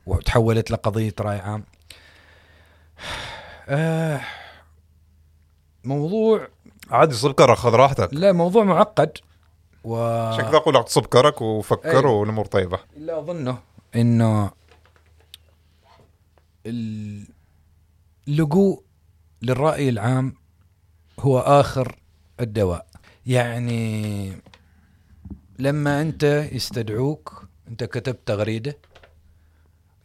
[0.06, 1.64] وتحولت لقضية رأي عام.
[3.68, 4.20] آه
[5.84, 6.48] موضوع
[6.90, 8.08] عادي سكر خذ راحتك.
[8.12, 9.18] لا موضوع معقد
[9.84, 12.10] و عشان كذا أقول لك تصب كرك وفكر أيوة.
[12.10, 12.78] والأمور طيبة.
[12.96, 13.58] اللي أظنه
[13.96, 14.50] إنه
[18.28, 18.82] اللجوء
[19.42, 20.34] للرأي العام
[21.20, 21.98] هو آخر
[22.40, 22.86] الدواء.
[23.26, 24.32] يعني
[25.58, 28.78] لما أنت يستدعوك أنت كتبت تغريدة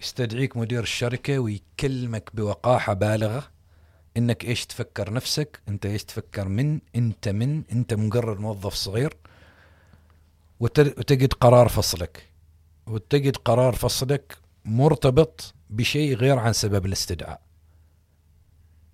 [0.01, 3.43] يستدعيك مدير الشركة ويكلمك بوقاحة بالغة
[4.17, 9.17] إنك إيش تفكر نفسك أنت إيش تفكر من أنت من أنت مقرر موظف صغير
[10.60, 12.30] وت- وتجد قرار فصلك.
[12.88, 17.41] وتجد قرار فصلك مرتبط بشيء غير عن سبب الاستدعاء.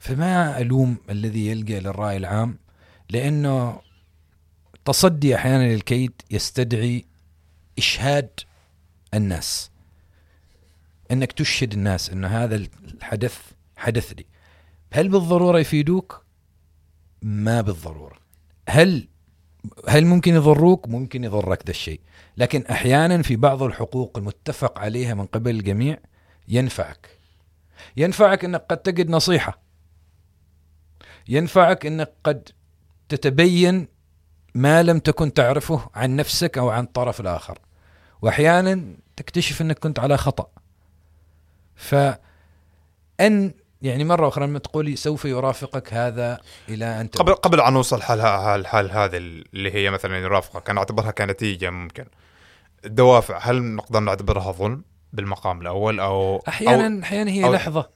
[0.02, 2.58] فما ألوم الذي يلجأ للرأي العام؟
[3.10, 3.82] لأنه
[4.86, 7.06] تصدي أحيانا للكيد يستدعي
[7.78, 8.30] إشهاد
[9.14, 9.72] الناس.
[11.12, 13.40] أنك تشهد الناس أن هذا الحدث
[13.78, 14.26] حدث لي.
[14.94, 16.26] هل بالضرورة يفيدوك؟
[17.22, 18.18] ما بالضرورة.
[18.70, 19.08] هل
[19.88, 22.02] هل ممكن يضروك؟ ممكن يضرك ذا الشيء.
[22.38, 25.98] لكن أحيانا في بعض الحقوق المتفق عليها من قبل الجميع
[26.48, 27.10] ينفعك.
[27.98, 29.71] ينفعك إنك قد تجد نصيحة.
[31.32, 32.50] ينفعك إنك قد
[33.10, 33.88] تتبين
[34.56, 37.60] ما لم تكن تعرفه عن نفسك أو عن الطرف الآخر.
[38.22, 38.84] وأحيانا
[39.16, 40.48] تكتشف إنك كنت على خطأ.
[41.76, 46.40] فأن يعني مرة أخرى لما تقولي سوف يرافقك هذا
[46.70, 47.08] إلى أن.
[47.08, 52.06] قبل قبل أن نوصل حال الحال هذه اللي هي مثلا يرافقك أنا أعتبرها كنتيجة ممكن.
[52.86, 57.90] الدوافع هل نقدر نعتبرها ظلم بالمقام الأول أو أحيانا أحيانا هي أو- لحظة.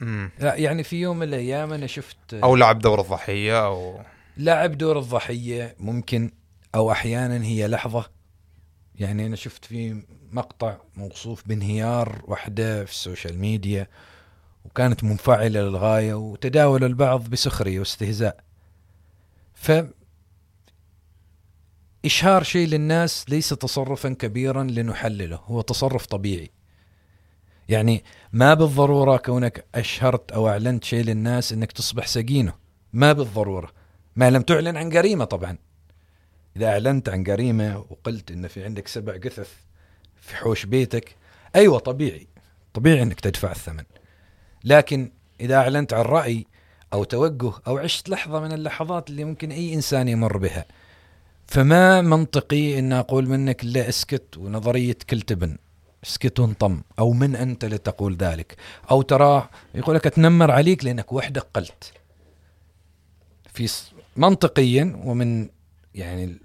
[0.00, 0.30] مم.
[0.38, 4.00] لا يعني في يوم من الأيام أنا شفت أو لعب دور الضحية أو
[4.36, 6.30] لعب دور الضحية ممكن
[6.74, 8.10] أو أحيانا هي لحظة.
[8.94, 13.86] يعني أنا شفت في مقطع موصوف بانهيار وحدة في ال social media
[14.64, 18.36] وكانت منفعلة للغاية وتداول البعض بسخرية واستهزاء.
[19.54, 19.72] ف
[22.04, 26.50] إشهار شيء للناس ليس تصرفا كبيرا لنحلله هو تصرف طبيعي.
[27.70, 32.52] يعني ما بالضرورة كونك أشهرت أو أعلنت شيء للناس إنك تصبح سجينة.
[32.92, 33.70] ما بالضرورة.
[34.16, 35.58] ما لم تعلن عن جريمة طبعا.
[36.56, 39.50] إذا أعلنت عن جريمة وقلت إن في عندك سبع جثث
[40.20, 41.16] في حوش بيتك
[41.56, 42.26] أيوه طبيعي.
[42.74, 43.84] طبيعي إنك تدفع الثمن.
[44.64, 46.46] لكن إذا أعلنت عن رأي
[46.92, 50.64] أو توجه أو عشت لحظة من اللحظات اللي ممكن أي إنسان يمر بها.
[51.46, 55.56] فما منطقي إن أقول منك لا أسكت ونظرية كل تبن
[56.04, 58.56] اسكت وانطم أو من أنت لتقول ذلك.
[58.90, 61.92] أو تراه يقول لك أتنمر عليك لأنك وحدك قلت.
[63.52, 63.68] في
[64.16, 65.48] منطقيا ومن
[65.94, 66.38] يعني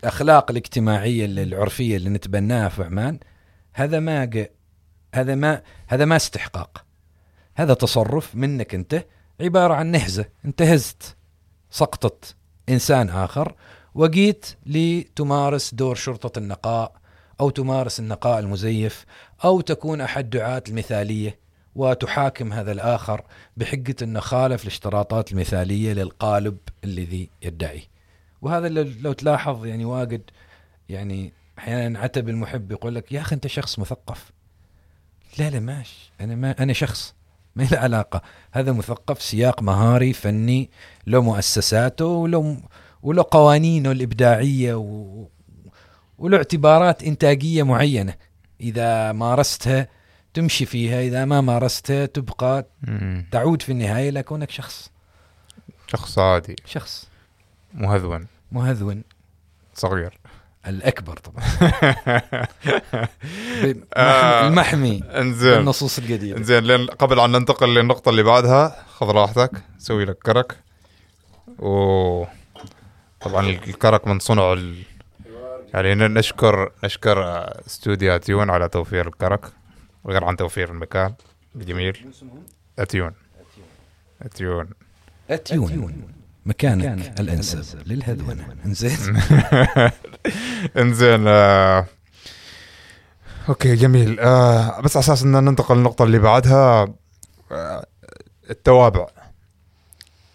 [0.00, 3.18] الأخلاق الاجتماعية اللي- العرفية اللي نتبناها في عمان
[3.72, 4.46] هذا ما
[5.14, 6.84] هذا ما هذا ما استحقاق.
[7.54, 9.06] هذا تصرف منك أنت
[9.40, 10.24] عبارة عن نهزة.
[10.44, 11.16] انتهزت
[11.70, 12.36] سقطت
[12.68, 13.54] إنسان آخر
[13.94, 17.01] وجيت لتمارس دور شرطة النقاء
[17.42, 19.04] أو تمارس النقاء المزيف
[19.44, 21.38] أو تكون أحد دعاة المثالية
[21.74, 23.22] وتحاكم هذا الآخر
[23.56, 27.82] بحجه انه خالف الاشتراطات المثالية للقالب الذي يدعي.
[28.42, 30.22] وهذا لو تلاحظ يعني واجد
[30.88, 34.32] يعني أحيانا عتب المحب يقول لك يا أخي أنت شخص مثقف.
[35.38, 37.14] لا لا ماشي أنا ما أنا شخص.
[37.56, 38.22] ما له علاقة.
[38.52, 40.70] هذا مثقف سياق مهاري فني
[41.06, 42.56] له مؤسساته وله
[43.02, 45.26] وله قوانينه الإبداعية و...
[46.22, 48.14] وله اعتبارات إنتاجية معينة.
[48.60, 49.88] إذا مارستها
[50.34, 52.66] تمشي فيها إذا ما مارستها تبقى.
[53.32, 54.90] تعود في النهاية لكونك شخص.
[55.86, 56.56] شخص عادي.
[56.66, 57.08] شخص.
[57.74, 58.26] مهذون.
[58.52, 59.02] مهذون.
[59.74, 60.18] صغير.
[60.66, 61.44] الأكبر طبعا.
[63.62, 64.48] ب- آه.
[64.48, 65.54] المحمي إنزين.
[65.54, 66.38] بالنصوص القديمة.
[66.38, 70.56] إنزين لين قبل أن ننتقل للنقطة اللي بعدها خذ راحتك سوي لك كرك.
[71.58, 72.24] و
[73.20, 74.82] طبعا الكرك من صنع ال...
[75.74, 79.52] يعني نشكر نشكر آه، استوديو أتيون على توفير الكرك
[80.04, 81.14] وغير عن توفير المكان.
[81.56, 82.12] الجميل
[82.78, 83.12] أتيون.
[84.22, 84.68] أتيون.
[85.30, 86.12] أتيون.
[86.46, 87.78] مكانك الأنسب.
[87.86, 89.16] للهذونه إنزين.
[90.76, 91.86] إنزين آه...
[93.48, 94.20] okay جميل.
[94.20, 94.80] آه...
[94.80, 96.94] بس على أساس إن ننتقل للنقطة اللي بعدها
[97.52, 97.86] آه...
[98.50, 99.06] التوابع.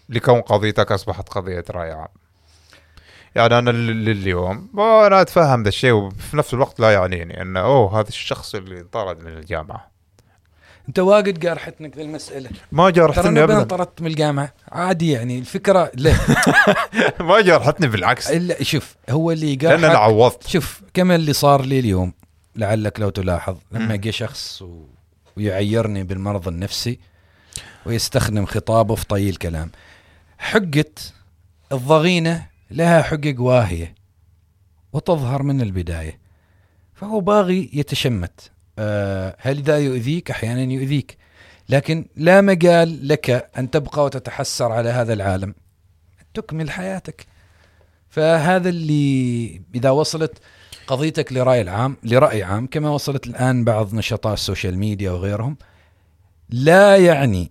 [0.08, 2.08] لكون قضيتك أصبحت قضية رأي عام
[3.38, 8.08] يعني أنا لليوم أنا أتفهم ذا الشيء وفي نفس الوقت لا يعنيني انه أوه هذا
[8.08, 9.90] الشخص اللي طرد من الجامعة.
[10.88, 12.50] أنت واجد قارحتنك ذي المسألة.
[12.72, 13.62] ما جرحتني ابدا.
[13.62, 14.52] طردت من الجامعة.
[14.72, 16.14] عادي يعني الفكرة لا.
[17.28, 18.30] ما جرحتني بالعكس.
[18.30, 20.46] إلا شوف هو اللي لأن أنا عوضت.
[20.46, 22.12] شوف كما اللي صار لي اليوم
[22.56, 23.96] لعلك لو تلاحظ لما.
[23.96, 24.84] جه شخص و...
[25.36, 26.98] ويعيرني بالمرض النفسي
[27.86, 29.70] ويستخدم خطابه في طي الكلام
[30.38, 30.84] حقة
[31.72, 33.94] الضغينة لها حقق واهية
[34.92, 36.18] وتظهر من البداية.
[36.94, 38.50] فهو باغي يتشمت.
[38.78, 41.18] آه، هل ذا يؤذيك؟ أحيانا يؤذيك.
[41.68, 45.54] لكن لا مجال لك أن تبقى وتتحسر على هذا العالم.
[46.34, 47.26] تكمل حياتك.
[48.08, 50.38] فهذا اللي إذا وصلت
[50.86, 55.56] قضيتك لرأي العام لرأي عام كما وصلت الآن بعض نشطاء ال social media وغيرهم
[56.50, 57.50] لا يعني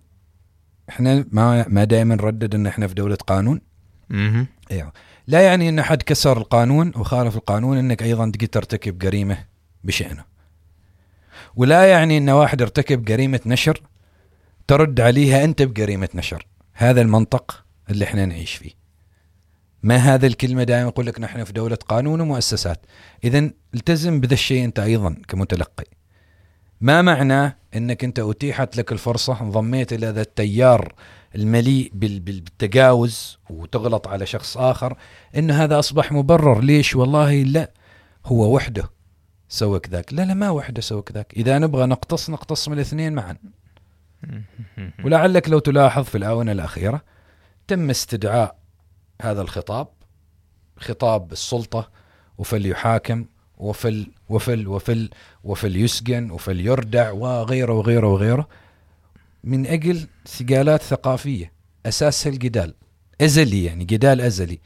[0.88, 3.60] إحنا ما ما دائما نردد إن إحنا في دولة قانون.
[4.08, 4.46] مهم.
[4.70, 4.92] أيوه
[5.28, 9.38] لا يعني إن أحد كسر القانون وخالف القانون إنك أيضا تقدر ترتكب جريمة
[9.84, 10.24] بشأنه.
[11.56, 13.82] ولا يعني إن واحد ارتكب جريمة نشر
[14.66, 16.46] ترد عليها أنت بجريمة نشر.
[16.72, 18.70] هذا المنطق اللي إحنا نعيش فيه.
[19.82, 22.86] ما هذا الكلمة دائما يقول لك نحن في دولة قانون ومؤسسات.
[23.24, 25.84] اذا التزم بذا الشيء أنت أيضا كمتلقي.
[26.80, 30.94] ما معناه إنك أنت أتيحت لك الفرصة انضميت إلى ذا التيار
[31.34, 34.96] المليء بال- بال- بالتجاوز وتغلط على شخص آخر
[35.36, 36.60] إن هذا أصبح مبرر.
[36.60, 37.70] ليش؟ والله لا
[38.26, 38.90] هو وحده
[39.48, 43.36] سوى كذاك لا لا ما وحده سوى كذاك إذا نبغى نقتص نقتص من الاثنين معا.
[45.04, 47.02] ولعلك لو تلاحظ في الآونة الأخيرة
[47.68, 48.56] تم استدعاء
[49.22, 49.88] هذا الخطاب
[50.78, 51.90] خطاب السلطة
[52.38, 53.24] وفليحاكم
[53.58, 55.10] وفل وفل وفل
[55.44, 58.48] وفليسجن وفليردع وغيره وغيره وغيره.
[59.48, 61.52] من أجل سجالات ثقافية
[61.86, 62.74] اساسها الجدال
[63.20, 64.58] أزلي يعني جدال أزلي.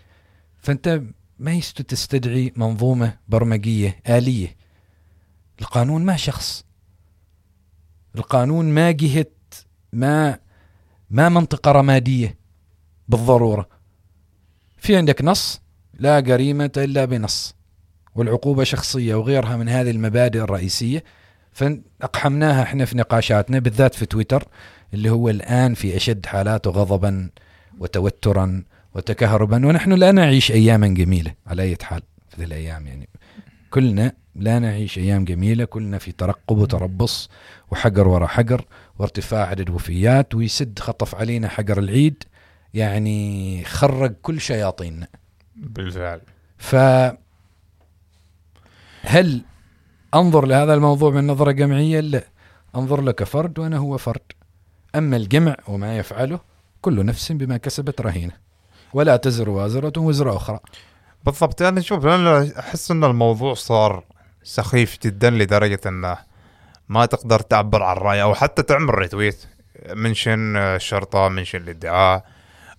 [0.58, 1.02] فأنت
[1.38, 4.56] ما يستو تستدعي منظومة برمجية آلية.
[5.60, 6.64] القانون ما شخص.
[8.14, 9.26] القانون ما جهة
[9.92, 10.38] ما
[11.10, 12.38] ما منطقة رمادية
[13.08, 13.68] بالضرورة.
[14.78, 15.60] في عندك نص
[15.94, 17.54] لا جريمة إلا بنص
[18.14, 21.04] والعقوبة شخصية وغيرها من هذه المبادئ الرئيسية.
[21.52, 24.44] فاقحمناها إحنا في نقاشاتنا بالذات في تويتر
[24.94, 27.30] اللي هو الآن في أشد حالاته غضبا
[27.78, 28.62] وتوترا
[28.94, 29.66] وتكهربا.
[29.66, 33.08] ونحن لا نعيش اياما جميلة على أي حال في ذي الأيام يعني.
[33.70, 37.30] كلنا لا نعيش أيام جميلة كلنا في ترقب وتربص
[37.70, 38.64] وحجر ورا حجر
[38.98, 42.24] وارتفاع عدد وفيات ويسد خطف علينا حجر العيد.
[42.74, 45.08] يعني خرج كل شياطيننا.
[45.56, 46.20] بالفعل.
[46.58, 46.76] ف
[49.02, 49.42] هل
[50.14, 52.24] أنظر لهذا الموضوع من نظرة جمعية؟ لا
[52.76, 54.20] أنظر له كفرد وأنا هو فرد.
[54.94, 56.40] أما الجمع وما يفعله
[56.80, 58.32] كل نفس بما كسبت رهينة.
[58.92, 60.60] ولا تزر وازرة وزر أخرى.
[61.24, 64.04] بالضبط أنا شوف أنا أحس إن الموضوع صار
[64.42, 66.16] سخيف جدا لدرجة إنه
[66.88, 69.46] ما تقدر تعبر عن الراي أو حتى تعمل retweet
[69.94, 72.24] mention الشرطه mention الادعاء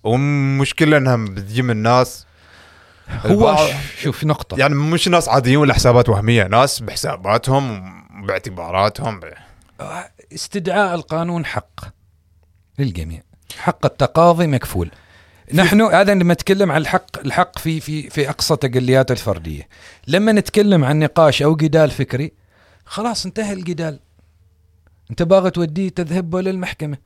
[0.03, 2.27] والمشكلة إنها بتجي من الناس
[3.09, 7.93] هو شوف نقطة يعني مش ناس عاديين ولا حسابات وهمية ناس بحساباتهم
[8.27, 9.23] باعتباراتهم ب...
[10.33, 11.79] استدعاء القانون حق
[12.79, 13.21] للجميع.
[13.57, 14.91] حق التقاضي مكفول.
[15.53, 19.67] نحن هذا لما نتكلم عن الحق الحق في في في أقصى تجلياته الفردية.
[20.07, 22.31] لما نتكلم عن نقاش أو جدال فكري
[22.85, 23.99] خلاص انتهى الجدال.
[25.11, 26.97] انت باغي توديه تذهب للمحكمة.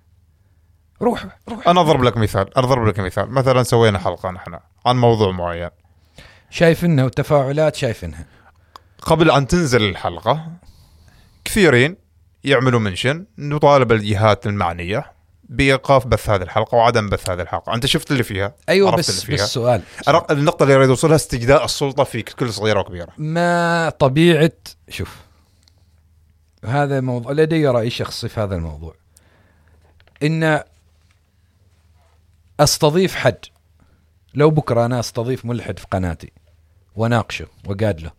[1.01, 4.97] روح روح أنا أضرب لك مثال أنا أضرب لك مثال مثلا سوينا حلقة نحن عن
[4.97, 5.69] موضوع معين
[6.49, 8.25] شايفينها وتفاعلات شايفينها.
[9.01, 10.51] قبل أن تنزل الحلقة
[11.45, 11.97] كثيرين
[12.43, 15.12] يعملوا منشن نطالب الجهات المعنية
[15.49, 17.73] بإيقاف بث هذه الحلقة وعدم بث هذه الحلقة.
[17.73, 21.15] أنت شفت اللي فيها؟ أيوه بس اللي بس فيها سؤال أنا النقطة اللي أريد أوصلها
[21.15, 23.10] استجداء السلطة في كل صغيرة وكبيرة.
[23.17, 24.51] ما طبيعة
[24.89, 25.15] شوف
[26.65, 28.95] هذا موضوع لدي رأي شخصي في هذا الموضوع.
[30.23, 30.63] إن
[32.60, 33.45] أستضيف حد
[34.36, 36.32] لو بكرة أنا أستضيف ملحد في قناتي
[36.96, 38.12] وناقشه وقادله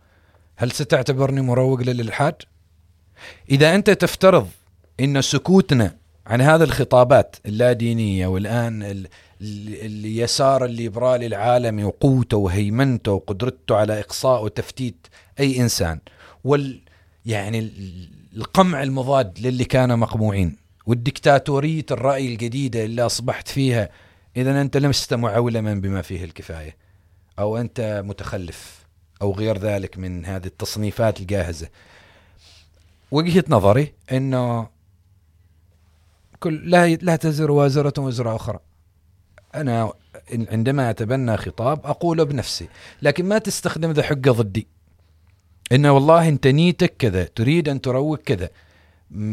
[0.55, 2.35] هل ستعتبرني مروج للإلحاد؟
[3.49, 4.47] إذا أنت تفترض
[4.99, 5.95] إن سكوتنا
[6.27, 9.07] عن هذه الخطابات اللادينية والآن ال-
[9.41, 15.07] ال- اليسار الليبرالي العالمي وقوته وهيمنته وقدرته على إقصاء وتفتيت
[15.39, 15.99] أي إنسان
[16.43, 16.81] وال
[17.25, 23.89] يعني ال- القمع المضاد للي كانوا مقموعين والدكتاتورية الرأي الجديدة اللي أصبحت فيها
[24.37, 26.77] اذا أنت لست معولما بما فيه الكفاية
[27.39, 28.85] أو أنت متخلف
[29.21, 31.69] أو غير ذلك من هذه التصنيفات الجاهزة.
[33.11, 34.69] وجهة نظري إنه
[36.39, 38.59] كل لا لا تزر وازرة وزر أخرى.
[39.55, 39.93] أنا
[40.33, 42.67] عندما أتبنى خطاب اقوله بنفسي
[43.01, 44.67] لكن ما تستخدم ذا حقه ضدي.
[45.71, 48.49] انه والله أنت نيتك كذا تريد أن تروج كذا.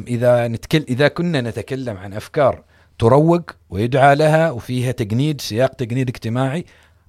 [0.08, 2.64] إذا نتكل إذا كنا نتكلم عن أفكار
[2.98, 6.64] تروج ويدعى لها وفيها تجنيد سياق تجنيد اجتماعي.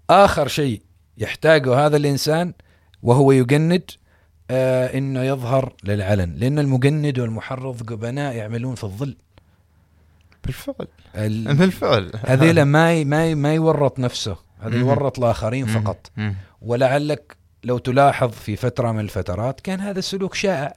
[0.10, 0.82] آخر شيء
[1.18, 2.54] يحتاجه هذا الإنسان
[3.04, 3.92] وهو يجند
[4.52, 9.16] آه إنه يظهر للعلن لأن المجند والمحرض جبناء يعملون في الظل.
[10.46, 10.88] بالفعل.
[11.16, 12.12] ال- بالفعل.
[12.26, 14.38] هذيلا ما ي- ما ي- ما يورط نفسه.
[14.62, 14.78] هذا.
[14.78, 15.66] يورط الآخرين.
[15.66, 16.12] فقط.
[16.62, 20.74] ولعلك لو تلاحظ في فترة من الفترات كان هذا السلوك شائع.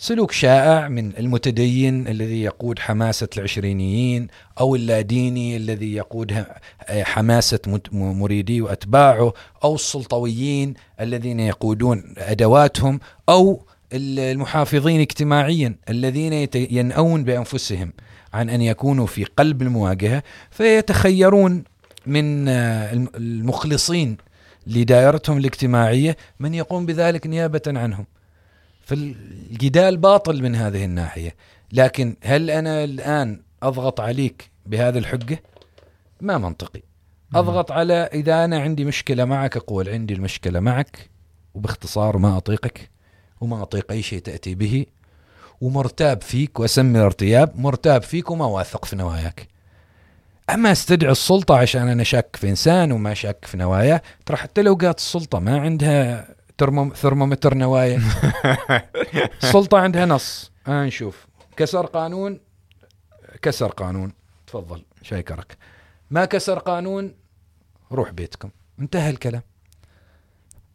[0.00, 4.28] سلوك شائع من المتدين الذي يقود حماسة العشرينيين
[4.60, 6.44] أو اللاديني الذي يقود
[6.88, 9.32] حماسة مريدي وأتباعه
[9.64, 17.92] أو السلطويين الذين يقودون أدواتهم أو المحافظين اجتماعيا الذين ينأون بأنفسهم
[18.34, 21.64] عن أن يكونوا في قلب المواجهة فيتخيرون
[22.06, 24.16] من المخلصين
[24.66, 28.06] لدائرتهم الاجتماعية من يقوم بذلك نيابة عنهم.
[28.88, 31.34] فالجدال باطل من هذه الناحية.
[31.72, 35.42] لكن هل أنا الآن أضغط عليك بهذا الحجة؟
[36.20, 36.82] ما منطقي.
[37.34, 41.10] أضغط على إذا أنا عندي مشكلة معك أقول عندي المشكلة معك
[41.54, 42.90] وباختصار ما أطيقك
[43.40, 44.86] وما أطيق أي شيء تأتي به
[45.60, 49.48] ومرتاب فيك وأسمي الارتياب مرتاب فيك وما واثق في نواياك.
[50.50, 54.74] أما أستدعي السلطة عشان أنا شاك في إنسان وما شاك في نواياه ترى حتى لو
[54.74, 56.37] قالت السلطة ما عندها
[56.94, 58.02] ثرمومتر نوايا.
[59.42, 60.50] السلطه عندها نص.
[60.66, 61.26] آه نشوف.
[61.56, 62.40] كسر قانون.
[63.42, 64.12] كسر قانون.
[64.46, 65.56] تفضل شاي كرك
[66.10, 67.14] ما كسر قانون
[67.92, 68.50] روح بيتكم.
[68.80, 69.42] انتهى الكلام.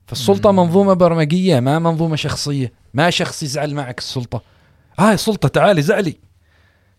[0.08, 2.74] فالسلطة منظومة برمجية ما منظومة شخصية.
[2.94, 4.42] ما شخص يزعل معك السلطة.
[5.00, 6.18] هاي آه السلطه تعالي زعلي.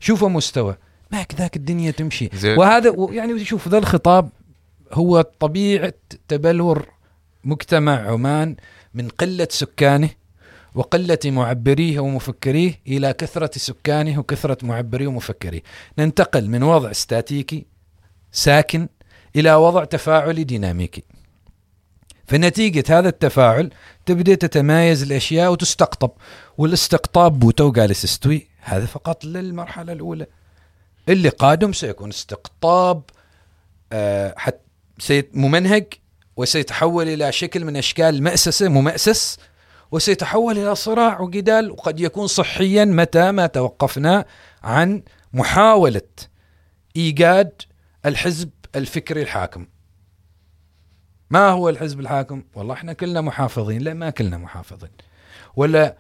[0.01, 0.77] شوفوا مستوى.
[1.11, 2.31] ما كذاك الدنيا تمشي.
[2.35, 2.57] زي.
[2.57, 4.31] وهذا يعني شوف ذا الخطاب
[4.93, 5.95] هو طبيعة
[6.29, 6.94] تبلور
[7.45, 8.57] مجتمع عمان
[8.95, 10.11] من قلة سكانه
[10.75, 15.63] وقلة معبريه ومفكريه إلى كثرة سكانه وكثرة معبريه ومفكريه.
[15.99, 17.67] ننتقل من وضع استاتيكي
[18.33, 18.89] ساكن
[19.37, 21.03] إلى وضع تفاعلي ديناميكي.
[22.27, 23.71] فنتيجة هذا التفاعل
[24.07, 26.11] تبدأ تتمايز الأشياء وتستقطب
[26.59, 28.47] والاستقطاب بوتو جالس استوي.
[28.61, 30.27] هذا فقط للمرحلة الأولى.
[31.09, 33.03] اللي قادم سيكون استقطاب
[33.93, 34.61] آه حت
[35.35, 35.85] ممنهج
[36.37, 39.39] وسيتحول إلى شكل من أشكال المأسسة ممأسس
[39.91, 44.25] وسيتحول إلى صراع وجدال وقد يكون صحيا متى ما توقفنا
[44.63, 46.03] عن محاولة
[46.97, 47.63] إيجاد
[48.07, 49.67] الحزب الفكري الحاكم.
[51.31, 54.91] ما هو الحزب الحاكم؟ والله إحنا كلنا محافظين لا ما كلنا محافظين.
[55.57, 55.97] ولا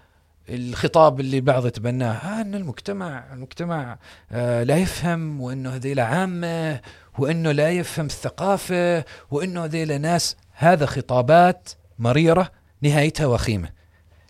[0.48, 3.98] الخطاب اللي بعض يتبناه آه إن المجتمع المجتمع
[4.32, 6.80] آه لا يفهم وإنه هذيل عامه
[7.18, 12.50] وإنه لا يفهم الثقافة وإنه هذيل ناس هذا خطابات مريرة
[12.82, 13.68] نهايتها وخيمة.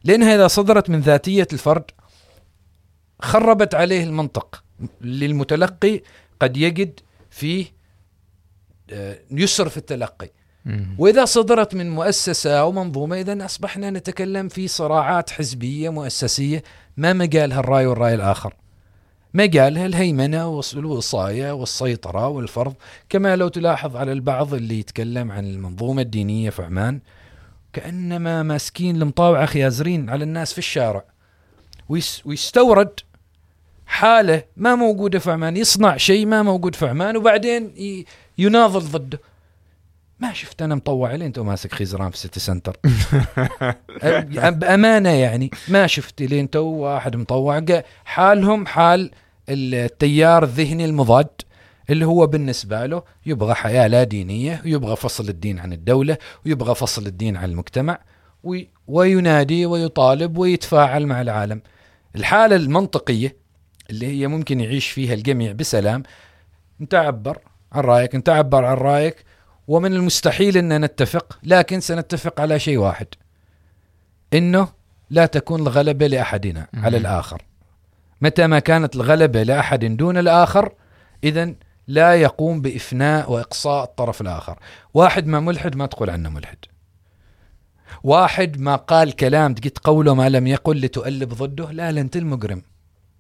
[0.05, 1.85] لانها اذا صدرت من ذاتية الفرد
[3.23, 4.65] خربت عليه المنطق.
[5.01, 6.01] للمتلقي
[6.41, 7.67] قد يجد فيه
[8.93, 10.31] آه، يسر في التلقي.
[10.99, 16.63] وإذا صدرت من مؤسسة أو منظومة إذا أصبحنا نتكلم في صراعات حزبية مؤسسية
[16.97, 18.55] ما مجالها الراي والرأي الآخر.
[19.35, 22.75] مجالها الهيمنة والوصايه والسيطرة والفرض.
[23.09, 27.01] كما لو تلاحظ على البعض اللي يتكلم عن المنظومة الدينية في عمان
[27.73, 31.05] كأنما ماسكين المطاوعة خيازرين على الناس في الشارع.
[32.25, 33.01] ويستورد
[33.87, 37.75] حالة ما موجودة في عمان يصنع شيء ما موجود في عمان وبعدين
[38.39, 39.21] يناضل ضده.
[40.21, 42.77] ما شفت أنا مطوع لي أنت ماسك خيزران في City Centre
[44.51, 45.51] بامانه يعني.
[45.69, 47.65] ما شفت لي أنت واحد مطوع.
[48.05, 49.11] حالهم حال
[49.49, 51.29] التيار الذهني المضاد
[51.91, 57.07] اللي هو بالنسبة له يبغى حياة لا دينية ويبغى فصل الدين عن الدولة ويبغى فصل
[57.07, 57.99] الدين عن المجتمع
[58.89, 61.63] وينادي ويطالب ويتفاعل مع العالم.
[62.17, 63.37] الحالة المنطقية
[63.91, 66.03] اللي هي ممكن يعيش فيها الجميع بسلام
[66.81, 67.39] انت عبر
[67.73, 69.25] عن رأيك انت عبر عن رأيك
[69.69, 73.07] ومن المستحيل إن نتفق لكن سنتفق على شيء واحد
[74.35, 74.69] إنه
[75.11, 77.43] لا تكون الغلبة لأحدنا على الآخر.
[78.25, 80.73] متى ما كانت الغلبة لأحد دون الآخر
[81.25, 81.55] اذا
[81.87, 84.59] لا يقوم بإفناء وإقصاء الطرف الآخر.
[84.95, 86.57] واحد ما ملحد ما تقول عنه ملحد.
[88.03, 92.63] واحد ما قال كلام تقيت قوله ما لم يقل لتؤلب ضده لا لا أنت المجرم.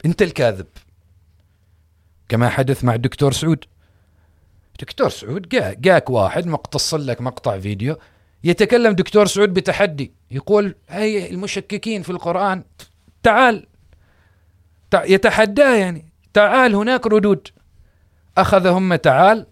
[0.05, 0.67] أنت الكاذب.
[2.29, 3.65] كما حدث مع الدكتور سعود.
[4.81, 7.97] دكتور سعود جا جاك واحد مقتص لك مقطع فيديو
[8.45, 10.13] يتكلم دكتور سعود بتحدي.
[10.31, 12.65] يقول هي المشككين في القرآن
[13.23, 13.67] تعال
[14.95, 16.13] يتحداه يعني.
[16.35, 17.49] تعال هناك ردود.
[18.39, 19.47] أخذ هم تعال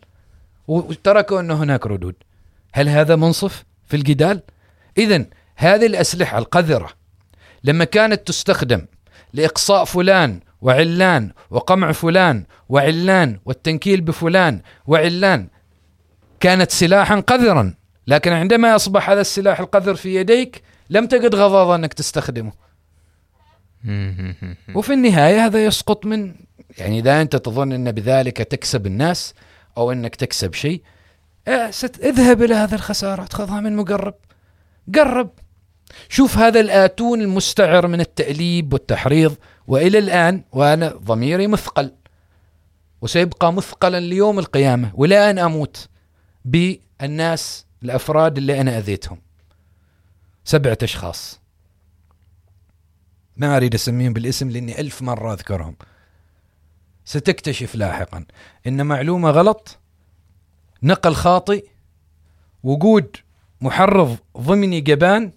[0.69, 2.15] وتركوا أنه هناك ردود.
[2.73, 4.43] هل هذا منصف في الجدال؟
[4.99, 5.25] إذا
[5.57, 6.89] هذه الأسلحة القذرة
[7.65, 8.87] لما كانت تستخدم
[9.33, 15.49] لإقصاء فلان وعلان وقمع فلان وعلان والتنكيل بفلان وعلان
[16.41, 17.75] كانت سلاحا قذرا.
[18.07, 22.53] لكن عندما أصبح هذا السلاح القذر في يديك لم تجد غضاضة أنك تستخدمه.
[24.75, 26.35] وفي النهاية هذا يسقط من
[26.79, 29.35] يعني إذا أنت تظن أن بذلك تكسب الناس
[29.77, 30.83] أو أنك تكسب شيء
[31.49, 31.71] آه،
[32.03, 34.15] اذهب إلى هذا الخسارة خذها من مقرب.
[34.95, 35.31] قرب.
[36.09, 41.93] شوف هذا الآتون المستعر من التأليب والتحريض وإلى الآن وأنا ضميري مثقل.
[43.01, 45.89] وسيبقى مثقلا ليوم القيامة ولا أن أموت
[46.45, 49.19] بالناس الأفراد اللي أنا أذيتهم.
[50.45, 51.42] سبعة أشخاص.
[53.37, 55.77] ما أريد أسميهم بالاسم لأني ألف مرة أذكرهم.
[57.05, 58.25] ستكتشف لاحقا
[58.67, 59.79] إن معلومة غلط
[60.83, 61.67] نقل خاطئ
[62.63, 63.17] وجود
[63.61, 65.33] محرض ضمني جبان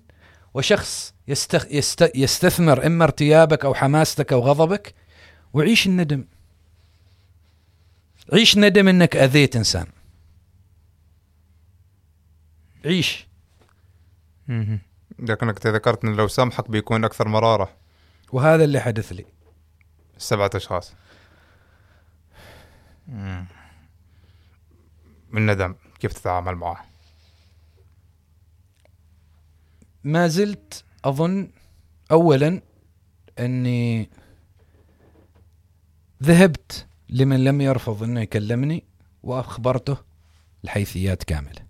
[0.53, 4.93] وشخص يستخ يست يستثمر إما ارتيابك أو حماستك أو غضبك
[5.53, 6.25] وعيش الندم.
[8.33, 9.87] عيش ندم إنك أذيت إنسان.
[12.85, 13.27] عيش.
[15.19, 17.84] لكنك ذكرت إن لو سامحك بيكون أكثر مرارة.
[18.31, 19.25] وهذا اللي حدث لي.
[20.17, 20.93] سبعة أشخاص.
[25.31, 26.85] من ندم كيف تتعامل معه؟
[30.03, 31.51] ما زلت أظن
[32.11, 32.61] اولا
[33.39, 34.09] أني
[36.23, 38.83] ذهبت لمن لم يرفض إنه يكلمني
[39.23, 39.97] وأخبرته
[40.63, 41.65] الحيثيات كاملة.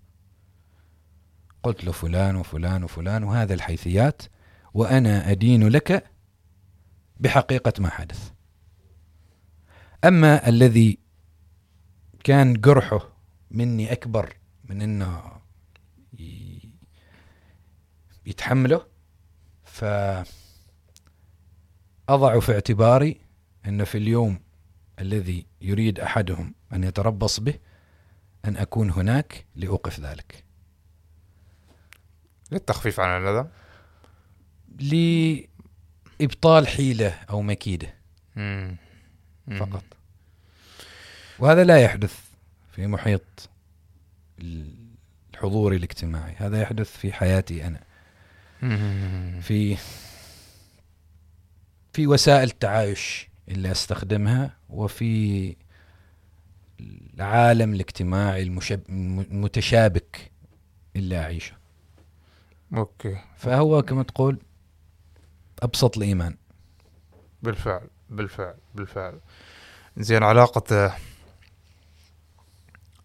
[1.62, 4.22] قلت له فلان وفلان وفلان وهذا الحيثيات
[4.74, 6.10] وأنا أدين لك
[7.16, 8.30] بحقيقة ما حدث
[10.04, 10.98] أما الذي
[12.24, 13.16] كان جرحه
[13.50, 15.40] مني أكبر من إنه
[18.26, 18.86] يتحمله
[19.64, 19.84] ف
[22.08, 23.20] اضع في اعتباري
[23.66, 24.40] انه في اليوم
[25.00, 27.54] الذي يريد أحدهم أن يتربص به
[28.44, 30.44] أن أكون هناك لأوقف ذلك.
[32.52, 33.48] للتخفيف عن الندم؟
[36.20, 37.94] لابطال حيلة أو مكيدة.
[39.58, 39.84] فقط.
[41.38, 42.20] وهذا لا يحدث
[42.72, 43.48] في محيط
[44.38, 47.80] الحضور الاجتماعي، هذا يحدث في حياتي أنا.
[49.40, 49.76] في
[51.92, 55.56] في وسائل التعايش اللي أستخدمها وفي
[57.14, 58.80] العالم الاجتماعي المشب...
[58.88, 60.30] المتشابك
[60.96, 61.56] اللي أعيشه
[62.74, 64.38] أوكي فهو كما تقول
[65.62, 66.36] أبسط الإيمان.
[67.42, 69.20] بالفعل بالفعل بالفعل.
[69.96, 70.96] زين علاقة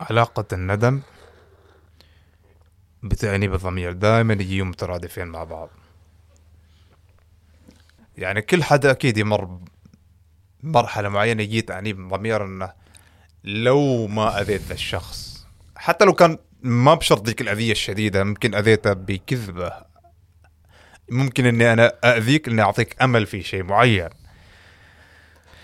[0.02, 1.02] علاقة الندم
[3.04, 5.70] بتأنيب الضمير دائما يجيهم مترادفين مع بعض.
[8.18, 9.60] يعني كل حدا أكيد يمر
[10.64, 12.74] مرحله معينة يجي تأنيب ضمير إنه
[13.44, 18.94] لو ما أذيت ذا الشخص حتى لو كان ما بشرط ذيك الأذية الشديدة ممكن أذيته
[18.94, 19.91] بكذبة
[21.12, 24.10] ممكن إني أنا اذيك اني أعطيك أمل في شيء معين.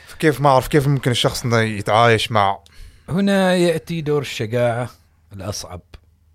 [0.08, 2.60] فكيف ما أعرف كيف ممكن الشخص إنه يتعايش مع
[3.10, 4.90] هنا يأتي دور الشجاعة
[5.34, 5.82] الأصعب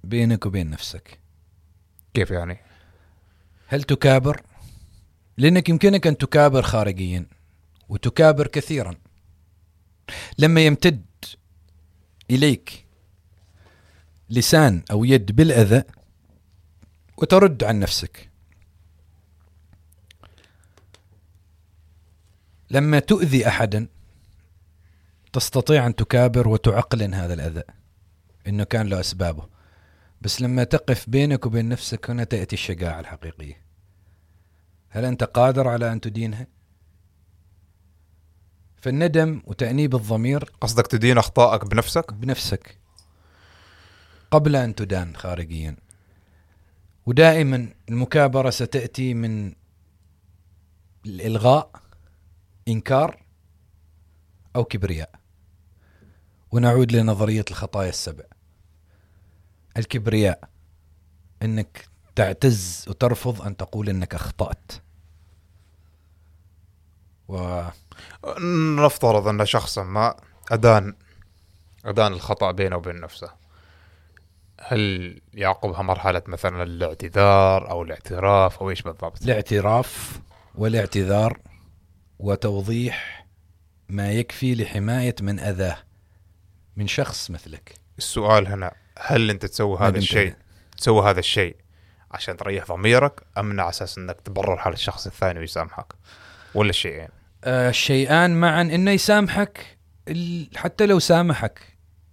[0.04, 1.18] بينك وبين نفسك.
[2.14, 2.58] كيف يعني؟
[3.66, 4.42] هل تكابر؟
[5.38, 7.26] لأنك يمكنك أن تكابر خارجيا
[7.88, 8.94] وتكابر كثيرا.
[10.38, 11.06] لما يمتد
[12.30, 12.84] إليك
[14.30, 15.82] لسان أو يد بالأذى
[17.16, 18.31] وترد عن نفسك.
[22.72, 23.88] لما تؤذي احدا
[25.32, 27.62] تستطيع أن تكابر وتعقلن هذا الأذى
[28.46, 29.48] إنه كان له أسبابه.
[30.20, 33.62] بس لما تقف بينك وبين نفسك هنا تأتي الشجاعة الحقيقية.
[34.88, 36.46] هل أنت قادر على أن تدينها؟
[38.76, 42.78] فالندم وتأنيب الضمير قصدك تدين أخطائك بنفسك؟ بنفسك
[44.30, 45.76] قبل أن تدان خارجيا.
[47.06, 49.54] ودائما المكابرة ستأتي من
[51.06, 51.81] الإلغاء
[52.68, 53.22] إنكار
[54.56, 55.10] أو كبرياء.
[56.50, 58.24] ونعود لنظرية الخطايا السبع.
[59.76, 60.48] الكبرياء
[61.42, 64.72] أنك تعتز وترفض أن تقول أنك أخطأت.
[67.28, 67.62] و
[68.76, 70.16] نفترض أن شخصا ما
[70.50, 70.94] أدان
[71.84, 73.42] أدان الخطأ بينه وبين نفسه.
[74.60, 80.20] هل يعقبها مرحلة مثلا الاعتذار أو الاعتراف أو إيش بالضبط؟ الاعتراف
[80.54, 81.40] والاعتذار
[82.22, 83.26] وتوضيح
[83.88, 85.78] ما يكفي لحماية من أذاه
[86.76, 87.74] من شخص مثلك.
[87.98, 90.34] السؤال هنا هل أنت تسوي هذا الشيء
[90.76, 91.56] تسوي هذا الشيء
[92.10, 95.92] عشان تريح ضميرك أم على أساس إنك تبرر حال الشخص الثاني ويسامحك؟
[96.54, 97.08] ولا الشيئين؟
[97.46, 99.78] الشيئان آه، معا إنه يسامحك
[100.56, 101.60] حتى لو سامحك.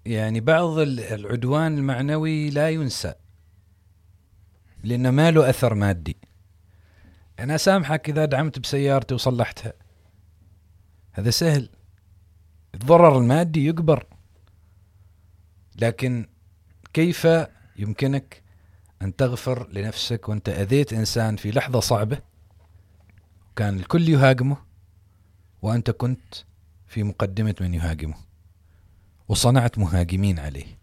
[0.06, 3.14] يعني بعض العدوان المعنوي لا ينسى
[4.84, 6.18] لأنه ما له أثر مادي.
[7.40, 9.74] أنا سامحك إذا دعمت بسيارتي وصلحتها.
[11.20, 11.70] هذا سهل.
[12.74, 14.06] الضرر المادي يكبر.
[15.82, 16.26] لكن
[16.94, 17.28] كيف
[17.78, 18.44] يمكنك
[19.02, 22.18] أن تغفر لنفسك وأنت أذيت إنسان في لحظة صعبة
[23.56, 24.58] كان الكل يهاجمه
[25.62, 26.36] وأنت كنت
[26.88, 28.16] في مقدمة من يهاجمه
[29.30, 30.80] وصنعت مهاجمين عليه؟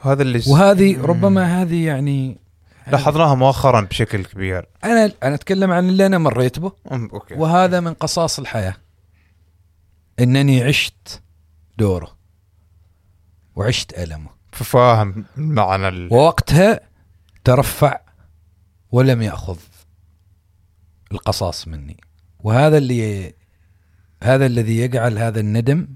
[0.00, 1.02] هذا اللي وهذه.
[1.02, 2.38] ربما هذه يعني
[2.86, 4.66] لاحظناها مؤخرا بشكل كبير.
[4.84, 6.72] أنا أنا أتكلم عن اللي أنا مريت به.
[6.92, 7.34] أم، أوكي.
[7.34, 8.74] وهذا من قصاص الحياة.
[10.20, 11.22] إنني عشت
[11.78, 12.16] دوره
[13.56, 14.30] وعشت ألمه.
[14.52, 16.12] فاهم معنى ال...
[16.12, 16.80] ووقتها
[17.44, 18.00] ترفع
[18.92, 19.58] ولم يأخذ
[21.12, 21.96] القصاص مني.
[22.40, 23.34] وهذا اللي
[24.22, 25.88] هذا الذي يجعل هذا الندم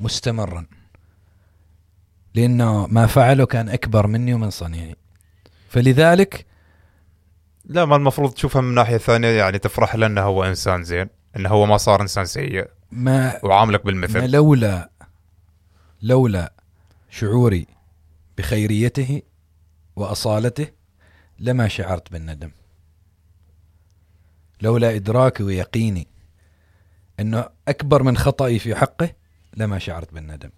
[0.00, 0.66] مستمرا.
[2.34, 4.96] لأنه ما فعله كان أكبر مني ومن صنيعي.
[5.68, 6.46] فلذلك
[7.64, 11.48] لا ما المفروض تشوفها من ناحية ثانية يعني تفرح له إنه هو إنسان زين إنه
[11.48, 12.77] هو ما صار إنسان سيء.
[12.90, 14.90] ما وعاملك ما بالمثل لولا
[16.02, 16.52] لولا
[17.10, 17.66] شعوري
[18.38, 19.22] بخيريته
[19.96, 20.66] وأصالته
[21.38, 22.50] لما شعرت بالندم.
[24.60, 26.06] لولا إدراكي ويقيني
[27.20, 29.10] أنه أكبر من خطأي في حقه
[29.56, 30.50] لما شعرت بالندم.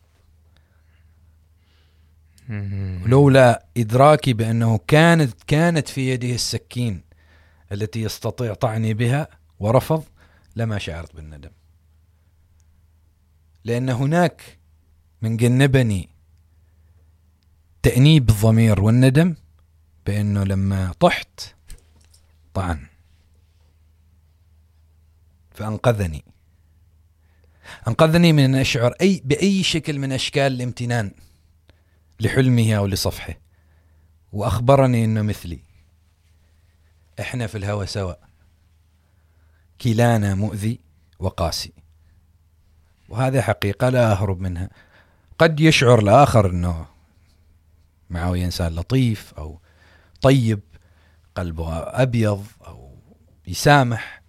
[2.49, 3.01] مم.
[3.05, 7.03] ولولا إدراكي بأنه كانت كانت في يده السكين
[7.73, 9.29] التي يستطيع طعني بها
[9.61, 10.05] ورفض
[10.57, 11.51] لما شعرت بالندم.
[13.65, 14.59] لأن هناك
[15.23, 16.09] من جنبني
[17.83, 19.35] تأنيب الضمير والندم
[20.07, 21.55] بأنه لما طحت
[22.55, 22.87] طعن.
[25.51, 26.25] فأنقذني.
[27.89, 31.13] أنقذني من أن أشعر أي بأي شكل من أشكال الامتنان
[32.21, 33.35] لحلمه أو لصفحه.
[34.33, 35.61] وأخبرني أنه مثلي.
[37.21, 38.15] إحنا في الهوى سوا.
[39.81, 40.81] كلانا مؤذي
[41.19, 41.80] وقاسي.
[43.11, 44.71] وهذه حقيقة لا أهرب منها.
[45.39, 46.87] قد يشعر الآخر أنه
[48.11, 49.61] معاوية إنسان لطيف أو
[50.23, 50.61] طيب
[51.35, 52.97] قلبه أبيض أو
[53.47, 54.23] يسامح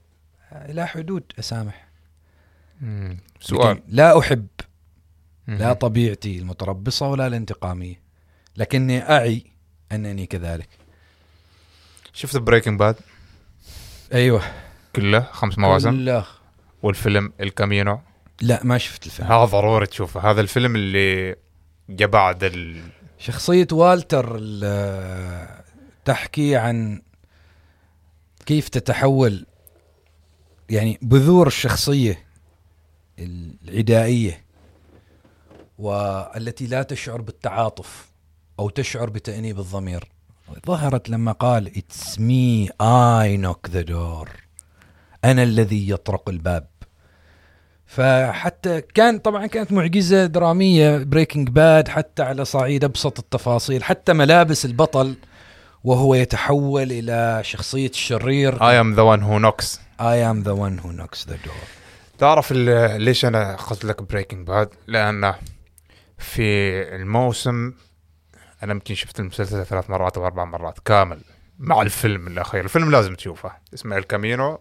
[0.52, 1.88] إلى حدود أسامح.
[2.82, 3.18] مم.
[3.40, 3.84] سؤال.
[3.88, 4.48] لا أحب
[5.48, 5.58] مم.
[5.58, 8.02] لا طبيعتي المتربصة ولا الانتقامية.
[8.58, 9.46] لكني أعي
[9.92, 10.70] أنني كذلك.
[12.14, 12.96] شفت Breaking Bad
[14.14, 14.42] أيوة.
[14.96, 16.24] كله خمس مواسم؟ لا
[16.84, 18.02] والفيلم El Camino.
[18.42, 19.32] لا ما شفت الفيلم.
[19.32, 20.32] هذا ضروري تشوفه.
[20.32, 21.36] هذا الفيلم اللي
[21.90, 22.82] جاء بعد ال...
[23.20, 25.64] شخصية والتر ال-
[26.06, 27.02] تحكي عن
[28.46, 29.46] كيف تتحول
[30.70, 32.26] يعني بذور الشخصية
[33.20, 34.46] العدائية
[35.78, 38.12] والتي لا تشعر بالتعاطف
[38.60, 40.12] أو تشعر بتأنيب الضمير.
[40.68, 44.30] ظهرت لما قال It's me I knock the door.
[45.26, 46.68] أنا الذي يطرق الباب.
[47.92, 54.66] فحتى كان طبعا كانت معجزة درامية Breaking Bad حتى على صعيد أبسط التفاصيل حتى ملابس
[54.66, 55.16] البطل
[55.84, 58.56] وهو يتحول إلى شخصية الشرير.
[58.56, 59.80] I am the one who knocks.
[60.00, 61.64] I am the one who knocks the door.
[62.18, 65.34] تعرف ليش أنا اخذت لك Breaking Bad؟ لأن
[66.18, 66.42] في
[66.96, 67.74] الموسم
[68.64, 71.22] أنا يمكن شفت المسلسل ثلاث مرات أو أربع مرات كامل
[71.60, 73.52] مع الفيلم الأخير، الفيلم لازم تشوفه.
[73.74, 74.60] اسمه El Camino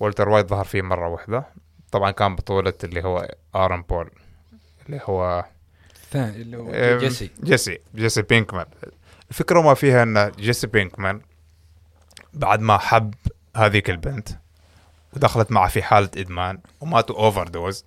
[0.00, 1.63] وولتر وايت ظهر فيه مرة واحدة.
[1.94, 4.10] طبعا كان بطولة اللي هو آرون بول
[4.86, 5.44] اللي هو
[6.04, 7.30] الثاني اللي هو جيسي.
[7.44, 8.66] جيسي جيسي بينكمان.
[9.30, 11.20] الفكرة ما فيها إن جيسي بينكمان
[12.32, 13.14] بعد ما حب
[13.56, 14.28] هذيك البنت
[15.12, 17.84] ودخلت معه في حالة إدمان وماتوا overdose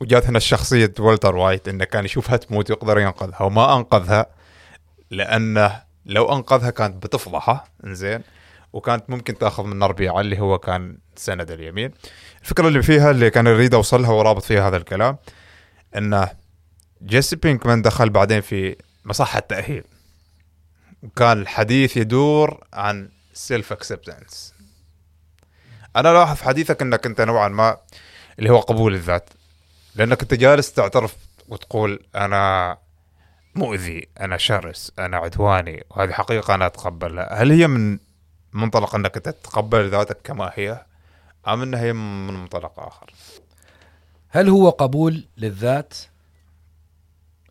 [0.00, 4.26] وجات هنا الشخصية والتر وايت إنه كان يشوفها تموت ويقدر ينقذها وما أنقذها
[5.10, 8.20] لأنه لو أنقذها كانت بتفضحه إنزين
[8.72, 11.90] وكانت ممكن تأخذ من ربيعة اللي هو كان سند اليمين.
[12.46, 15.16] الفكرة اللي فيها اللي كان يريد اوصلها ورابط فيها هذا الكلام
[15.96, 16.30] انه
[17.02, 19.84] جيسي بينكمان دخل بعدين في مصحة تأهيل
[21.02, 24.54] وكان الحديث يدور عن self acceptance
[25.96, 27.76] أنا لاحظ حديثك إنك أنت نوعا ما
[28.38, 29.30] اللي هو قبول الذات
[29.94, 31.16] لأنك أنت جالس تعترف
[31.48, 32.76] وتقول أنا
[33.54, 37.42] مؤذي أنا شرس أنا عدواني وهذه حقيقة أنا أتقبلها.
[37.42, 37.98] هل هي من
[38.52, 40.86] منطلق إنك أنت تتقبل ذاتك كما هي؟
[41.48, 43.12] أم إنها هي من منطلق آخر؟
[44.28, 45.94] هل هو قبول للذات؟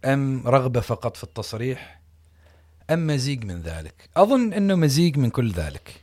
[0.05, 2.01] أم رغبة فقط في التصريح؟
[2.89, 6.01] أم مزيج من ذلك؟ أظن أنه مزيج من كل ذلك.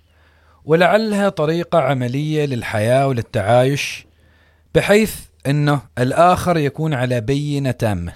[0.64, 4.06] ولعلها طريقة عملية للحياة وللتعايش
[4.74, 8.12] بحيث أنه الآخر يكون على بينة تامة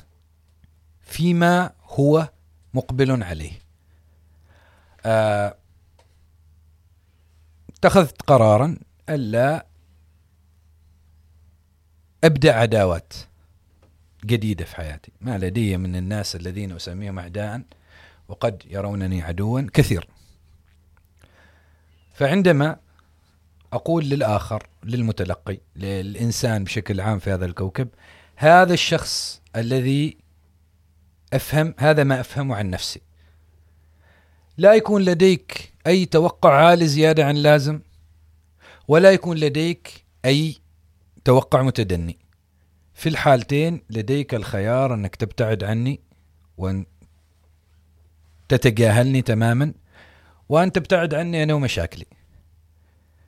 [1.01, 2.29] فيما هو
[2.74, 3.53] مقبل عليه.
[5.07, 5.57] آه،
[7.79, 8.77] اتخذت قرارا
[9.09, 9.65] ألا
[12.24, 13.12] أبدأ عداوات
[14.24, 15.12] جديدة في حياتي.
[15.20, 17.62] ما لدي من الناس الذين أسميهم أعداء
[18.28, 20.08] وقد يرونني عدوا كثير.
[22.14, 22.76] فعندما
[23.72, 27.88] أقول للآخر للمتلقي للإنسان بشكل عام في هذا الكوكب
[28.36, 30.16] هذا الشخص الذي
[31.32, 33.00] أفهم هذا ما أفهمه عن نفسي.
[34.58, 37.80] لا يكون لديك أي توقع عالي زيادة عن لازم
[38.88, 40.56] ولا يكون لديك أي
[41.27, 42.18] توقع متدني.
[42.95, 46.01] في الحالتين لديك الخيار أنك تبتعد عني
[46.59, 46.87] وأن
[48.49, 49.74] تتجاهلني تماما
[50.49, 52.07] وأن تبتعد عني أنا ومشاكلي.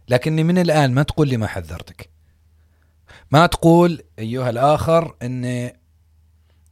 [0.08, 2.10] لكني من الآن ما تقول لي ما حذرتك.
[3.30, 5.76] ما تقول أيها الآخر إني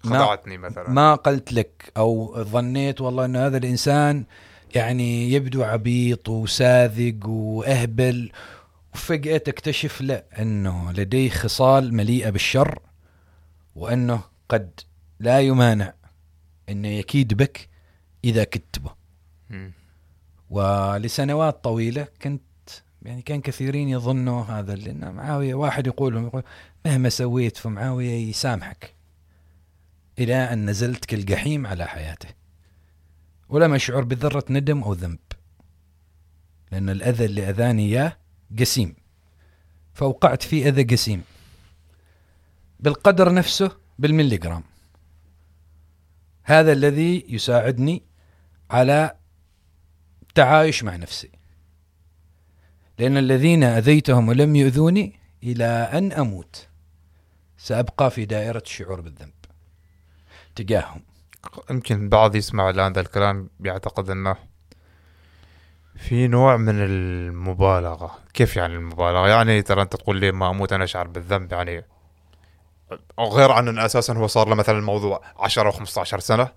[0.04, 0.90] ما خدعتني مثلا.
[0.90, 4.24] ما قلت لك أو ظنيت والله إن هذا الإنسان
[4.74, 8.30] يعني يبدو عبيط وساذج وأهبل
[8.96, 12.78] وفجأة تكتشف لا أنه لديه خصال مليئة بالشر
[13.74, 14.80] وأنه قد
[15.20, 15.94] لا يمانع
[16.68, 17.68] انه يكيد بك
[18.24, 18.94] إذا كدت به
[19.50, 19.72] مم.
[20.50, 22.42] ولسنوات طويلة كنت
[23.02, 26.42] يعني كان كثيرين يظنوا هذا لأن معاوية واحد يقول يقول
[26.86, 28.94] مهما سويت فمعاوية يسامحك
[30.18, 32.28] إلى أن نزلت كالجحيم على حياته
[33.48, 35.18] ولم أشعر بذرة ندم أو ذنب
[36.72, 38.96] لأن الأذى اللي أذاني إياه جسيم
[39.94, 41.22] فوقعت في أذى جسيم
[42.80, 44.62] بالقدر نفسه بالمليغرام
[46.42, 48.02] هذا الذي يساعدني
[48.70, 49.16] على
[50.22, 51.30] التعايش مع نفسي.
[52.98, 56.68] لأن الذين أذيتهم ولم يؤذوني إلى أن أموت.
[57.58, 59.32] سأبقى في دائرة الشعور بالذنب
[60.54, 61.02] تجاههم.
[61.70, 64.36] يمكن البعض يسمع الآن ذا الكلام بيعتقد أنه
[65.96, 68.18] في نوع من المبالغة.
[68.34, 71.84] كيف يعني المبالغة؟ يعني ترى أنت تقول لي ما أموت أنا أشعر بالذنب يعني
[73.18, 76.48] أو غير عن أن أساسا هو صار له مثلا الموضوع 10 أو 15 سنة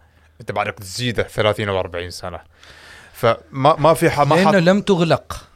[0.42, 2.40] أنت بعدك تزيده 30 أو 40 سنة.
[3.14, 5.48] فما ما في ما لأنه حط لم تغلق.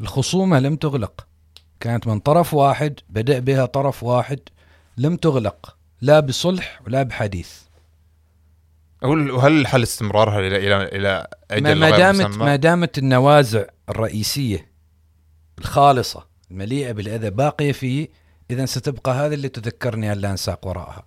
[0.00, 1.26] الخصومة لم تغلق.
[1.80, 4.40] كانت من طرف واحد بدأ بها طرف واحد
[4.96, 5.76] لم تغلق.
[6.00, 7.69] لا بصلح ولا بحديث.
[9.02, 14.70] وهل الحل استمرارها إلى إلى إلى أجل ما دامت؟ ما دامت النوازع الرئيسية
[15.58, 18.08] الخالصة المليئة بالأذى باقية فيه
[18.50, 21.06] اذا ستبقى هذا اللي تذكرني الا أنساق وراءها.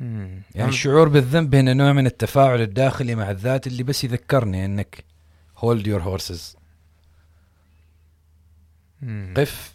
[0.00, 5.04] يعني الشعور بالذنب هنا نوع من التفاعل الداخلي مع الذات اللي بس يذكرني إنك
[5.58, 6.56] هولد يور هورسز.
[9.36, 9.74] قف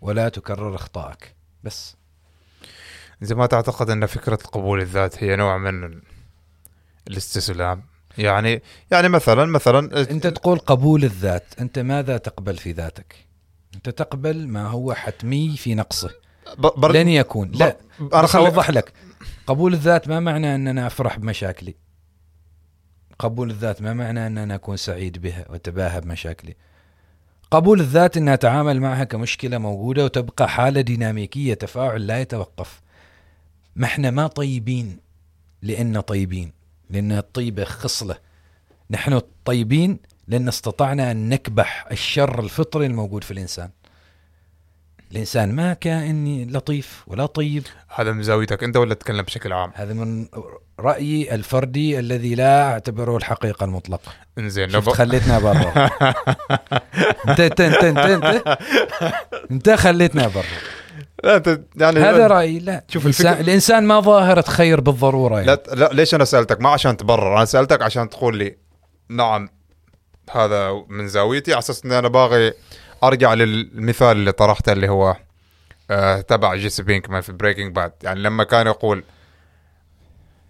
[0.00, 1.96] ولا تكرر أخطائك بس
[3.22, 6.02] زي ما تعتقد أن فكرة قبول الذات هي نوع من ال-
[7.08, 7.82] الاستسلام
[8.18, 13.16] يعني يعني مثلا مثلا أنت تقول قبول الذات أنت ماذا تقبل في ذاتك؟
[13.74, 16.10] أنت تقبل ما هو حتمي في نقصه.
[16.58, 16.92] بر...
[16.92, 17.50] لن يكون.
[17.54, 18.46] لا أنا بس خلي...
[18.46, 18.92] أوضح لك.
[19.46, 21.74] قبول الذات ما معنى ان أنا أفرح بمشاكلي.
[23.18, 26.56] قبول الذات ما معنى ان أنا اكون سعيد بها واتباهى بمشاكلي.
[27.50, 32.81] قبول الذات ان اتعامل معها كمشكلة موجودة وتبقى حالة ديناميكية تفاعل لا يتوقف.
[33.76, 34.98] ما إحنا ما طيبين
[35.62, 36.52] لأن طيبين
[36.90, 38.16] لأن الطيبة خصلة.
[38.90, 39.98] نحن طيبين
[40.28, 43.70] لأن استطعنا أن نكبح الشر الفطري الموجود في الإنسان.
[45.12, 47.62] الإنسان ما كائن لطيف ولا طيب.
[47.94, 50.26] هذا من زاويتك أنت ولا تتكلم بشكل عام؟ هذا من
[50.80, 54.80] رأيي الفردي الذي لا أعتبره الحقيقة المطلقه إنزين لو.
[54.80, 55.72] خليتنا برا.
[57.28, 58.58] انت انت انت انت,
[59.50, 60.81] انت خليتنا برا.
[61.22, 62.84] لا يعني هذا رأيي لا.
[62.88, 65.46] شوف الفكرة- الانسان ما ظاهرة خير بالضرورة يعني.
[65.46, 68.56] لا لا ليش أنا سألتك؟ ما عشان تبرر أنا سألتك عشان تقول لي
[69.08, 69.48] نعم
[70.30, 72.52] هذا من زاويتي على أساس إني أنا باغي
[73.04, 75.16] أرجع للمثال اللي طرحته اللي هو
[75.90, 79.04] آه تبع جيسي بينكمان في Breaking Bad يعني لما كان يقول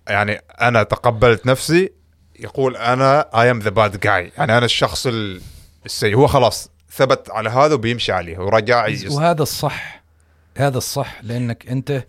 [0.09, 1.93] يعني أنا تقبلت نفسي
[2.41, 5.41] يقول أنا I am the bad guy يعني أنا الشخص ال-
[5.87, 6.17] السيء.
[6.17, 10.02] هو خلاص ثبت على هذا وبيمشي عليه ورجع وهذا الصح.
[10.57, 12.05] هذا الصح لأنك أنت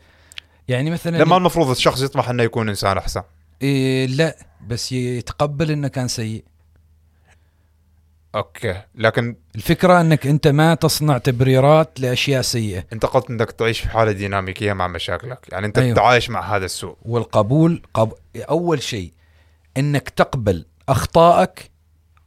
[0.68, 3.22] يعني مثلا لما المفروض الشخص يطمح إنه يكون إنسان أحسن.
[3.62, 4.36] إيه لا
[4.68, 6.44] بس يتقبل إنه كان سيء.
[8.36, 12.84] أوكي لكن الفكرة إنك أنت ما تصنع تبريرات لأشياء سيئة.
[12.94, 15.48] أنت قلت إنك تعيش في حالة ديناميكية مع مشاكلك.
[15.52, 15.78] يعني أنت.
[15.78, 15.94] أيوه.
[15.94, 16.98] تتعايش مع هذا السوء.
[17.02, 18.14] والقبول قب...
[18.36, 19.14] أول شيء
[19.78, 21.72] إنك تقبل أخطائك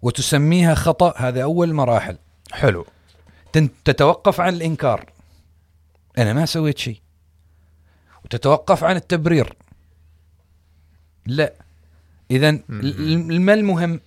[0.03, 2.19] وتسميها خطأ هذا أول مراحل.
[2.53, 2.87] حلو.
[3.53, 5.16] تن- تتوقف عن الإنكار.
[6.19, 7.01] أنا ما سويت شيء.
[8.25, 9.57] وتتوقف عن التبرير.
[11.27, 11.53] لا.
[12.31, 14.01] اذا ما المهم؟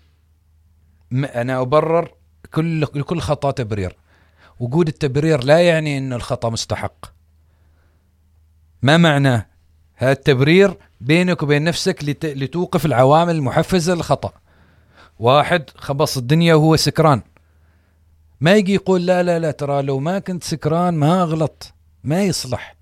[1.14, 2.12] أنا أبرر
[2.54, 3.96] كل كل خطأ تبرير.
[4.60, 7.06] وجود التبرير لا يعني إن الخطأ مستحق.
[8.82, 9.46] ما معناه؟
[9.96, 12.26] هذا التبرير بينك وبين نفسك لت...
[12.26, 14.34] لتوقف العوامل المحفزة للخطأ.
[15.20, 17.22] واحد خبص الدنيا وهو سكران.
[18.42, 21.74] ما يجي يقول لا لا لا ترى لو ما كنت سكران ما أغلط.
[22.04, 22.76] ما يصلح.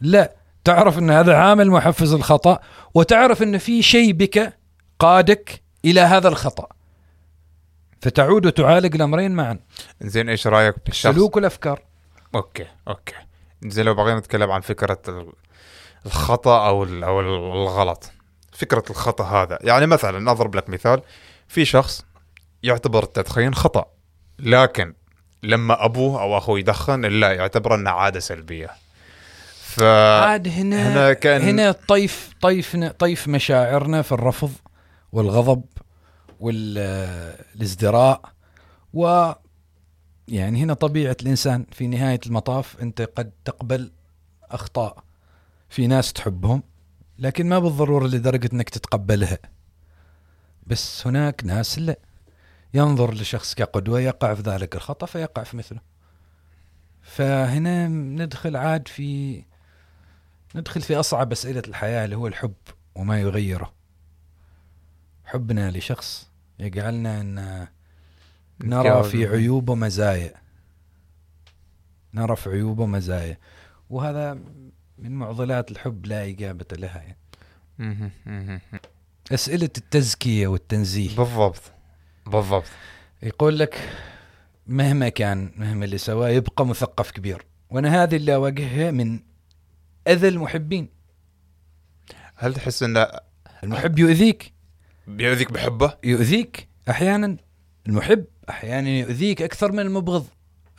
[0.00, 2.58] لا تعرف أن هذا عامل محفز الخطأ
[2.94, 4.52] وتعرف أن في شيء بك
[4.98, 6.66] قادك إلى هذا الخطأ.
[8.02, 9.58] فتعود وتعالج الأمرين معا.
[10.02, 11.82] زين إيش رأيك بالشخص السلوك والافكار
[12.34, 13.14] أوكي أوكي.
[13.66, 15.32] زين لو بغينا نتكلم عن فكرة ال-
[16.06, 18.10] الخطأ أو أو ال- الغلط.
[18.52, 21.02] فكرة الخطأ هذا يعني مثلا أضرب لك مثال.
[21.48, 22.04] في شخص
[22.62, 23.84] يعتبر التدخين خطأ
[24.38, 24.94] لكن
[25.42, 28.70] لما أبوه أو أخوه يدخن لا يعتبر انها عادة سلبية.
[29.62, 34.52] ف عاد هنا هنا كان- هنا طيف طيف طيف مشاعرنا في الرفض
[35.12, 35.62] والغضب
[36.40, 38.20] والازدراء
[38.94, 39.32] و
[40.28, 43.92] يعني هنا طبيعة الإنسان في نهاية المطاف أنت قد تقبل
[44.50, 45.02] أخطاء
[45.68, 46.62] في ناس تحبهم
[47.18, 49.38] لكن ما بالضرورة لدرجة أنك تتقبلها.
[50.66, 51.96] بس هناك ناس لا.
[52.74, 55.80] ينظر لشخص كقدوة يقع في ذلك الخطأ فيقع في مثله.
[57.02, 59.42] فهنا ندخل عاد في
[60.54, 62.54] ندخل في أصعب أسئلة الحياة اللي هو الحب
[62.94, 63.72] وما يغيره.
[65.24, 67.66] حبنا لشخص يجعلنا أن
[68.64, 70.34] نرى في عيوبه مزايا
[72.14, 73.38] نرى في عيوبه مزايا
[73.90, 74.38] وهذا
[74.98, 77.02] من معضلات الحب لا إجابة لها
[77.78, 78.20] يعني.
[79.32, 81.16] أسئلة التزكية والتنزيه.
[81.16, 81.72] بالضبط.
[82.26, 82.64] بالضبط.
[83.22, 83.88] يقول لك
[84.66, 87.46] مهما كان مهما اللي سواه يبقى مثقف كبير.
[87.70, 89.20] وأنا هذه اللي أواجهها من
[90.08, 90.88] أذى المحبين.
[92.36, 93.06] هل تحس انه
[93.64, 94.52] المحب يؤذيك؟
[95.06, 97.36] بيؤذيك بحبه؟ يؤذيك أحيانا.
[97.86, 100.26] المحب أحيانا يؤذيك أكثر من المبغض.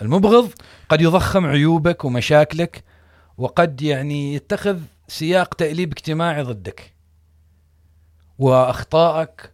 [0.02, 0.52] المبغض
[0.90, 2.84] قد يضخم عيوبك ومشاكلك
[3.38, 6.94] وقد يعني يتخذ سياق تأليب اجتماعي ضدك.
[8.40, 9.52] وأخطائك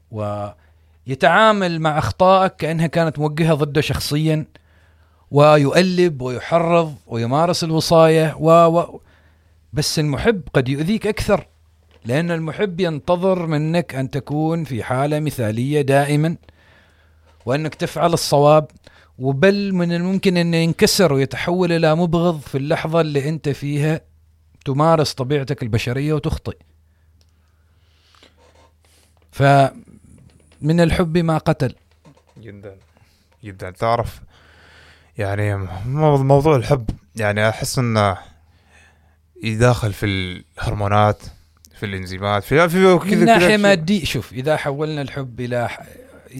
[1.08, 4.46] ويتعامل مع أخطائك كأنها كانت موجهة ضده شخصيا
[5.32, 9.02] ويؤلب ويحرض ويمارس الوصاية و, و
[9.74, 11.48] بس المحب قد يؤذيك أكثر
[12.06, 16.36] لأن المحب ينتظر منك أن تكون في حالة مثالية دائما
[17.46, 18.68] وأنك تفعل الصواب
[19.20, 24.02] وبل من الممكن انه ينكسر ويتحول إلى مبغض في اللحظة اللي أنت فيها
[24.66, 26.58] تمارس طبيعتك البشرية وتخطئ.
[30.62, 31.76] فمن الحب ما قتل.
[32.42, 32.76] جدا.
[33.44, 33.70] جدا.
[33.72, 34.22] تعرف
[35.18, 35.56] يعني
[35.86, 38.18] مو- موضوع الحب يعني أحس إنه
[39.44, 41.18] يداخل في الهرمونات
[41.80, 45.70] في الإنزيمات في في من كذا ناحية كذا مادية شوف إذا حولنا الحب إلى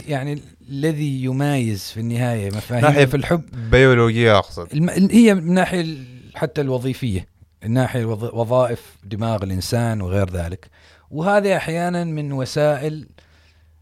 [0.08, 3.42] يعني الذي يمايز في النهاية مفاهيم ناحية في الحب.
[3.72, 4.68] بيولوجية أقصد.
[4.74, 4.90] الم...
[5.12, 5.98] هي من ناحية
[6.36, 7.28] حتى الوظيفية
[7.64, 8.24] الناحيه الوظ...
[8.24, 10.68] وظائف دماغ الإنسان وغير ذلك.
[11.12, 13.08] وهذه أحيانا من وسائل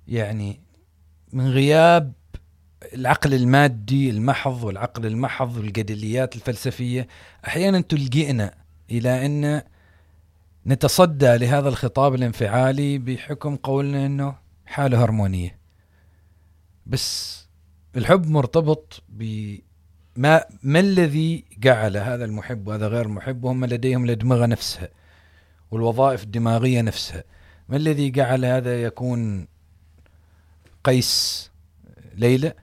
[0.08, 0.62] يعني
[1.34, 2.14] من غياب
[2.94, 7.08] العقل المادي المحض والعقل المحض والجدليات الفلسفية
[7.48, 8.54] أحيانا تلجئنا
[8.92, 9.62] إلى أن
[10.66, 14.36] نتصدى لهذا الخطاب الانفعالي بحكم قولنا إنه
[14.66, 15.60] حالة هرمونية.
[16.86, 17.46] بس
[17.96, 19.56] الحب مرتبط ب
[20.16, 24.90] ما ما الذي جعل هذا المحب وهذا غير المحب وهم لديهم الادمغه نفسها
[25.72, 27.24] والوظائف الدماغية نفسها.
[27.70, 29.48] ما الذي جعل هذا يكون
[30.86, 31.52] قيس
[32.16, 32.54] ليلى.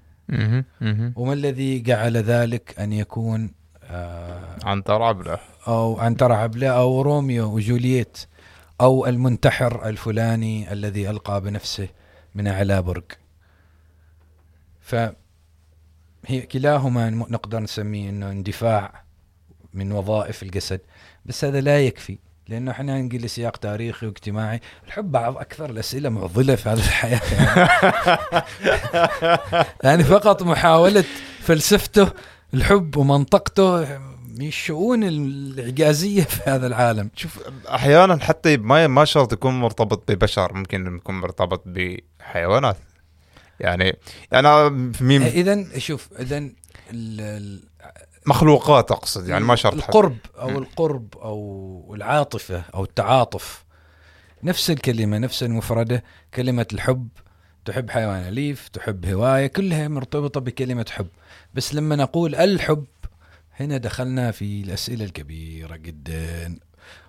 [1.17, 5.39] وما الذي جعل ذلك أن يكون آه عنتر عبله.
[5.69, 8.19] أو عنتر عبله أو روميو وجولييت
[8.81, 11.89] أو المنتحر الفلاني الذي ألقى بنفسه
[12.35, 13.05] من أعلى برج.
[14.81, 15.13] فهي
[16.53, 19.05] كلاهما نقدر نسميه إنه اندفاع
[19.75, 20.81] من وظائف الجسد
[21.27, 22.19] بس هذا لا يكفي.
[22.49, 24.61] لأنه إحنا نجي لسياق تاريخي واجتماعي.
[24.87, 27.21] الحب بعض أكثر الأسئلة معضلة في هذه الحياة.
[27.33, 27.69] يعني,
[29.85, 31.05] يعني فقط محاولة
[31.41, 32.09] فلسفته
[32.55, 33.99] الحب ومنطقته
[34.39, 37.11] من الشؤون الإعجازية في هذا العالم.
[37.17, 42.77] شوف أحيانا حتى ما ما شرط يكون مرتبط ببشر ممكن يكون مرتبط بحيوانات.
[43.61, 43.97] يعني
[44.33, 44.69] أنا
[45.01, 46.51] مين اذا شوف اذا
[48.27, 49.75] مخلوقات أقصد يعني ما شرط.
[49.75, 50.49] القرب أو.
[50.49, 53.65] القرب أو العاطفة أو التعاطف.
[54.43, 56.05] نفس الكلمة نفس المفردة
[56.35, 57.09] كلمة الحب.
[57.65, 61.07] تحب حيوان أليف تحب هواية كلها مرتبطة بكلمة حب.
[61.55, 62.87] بس لما نقول الحب
[63.61, 66.59] هنا دخلنا في الأسئلة الكبيرة جدا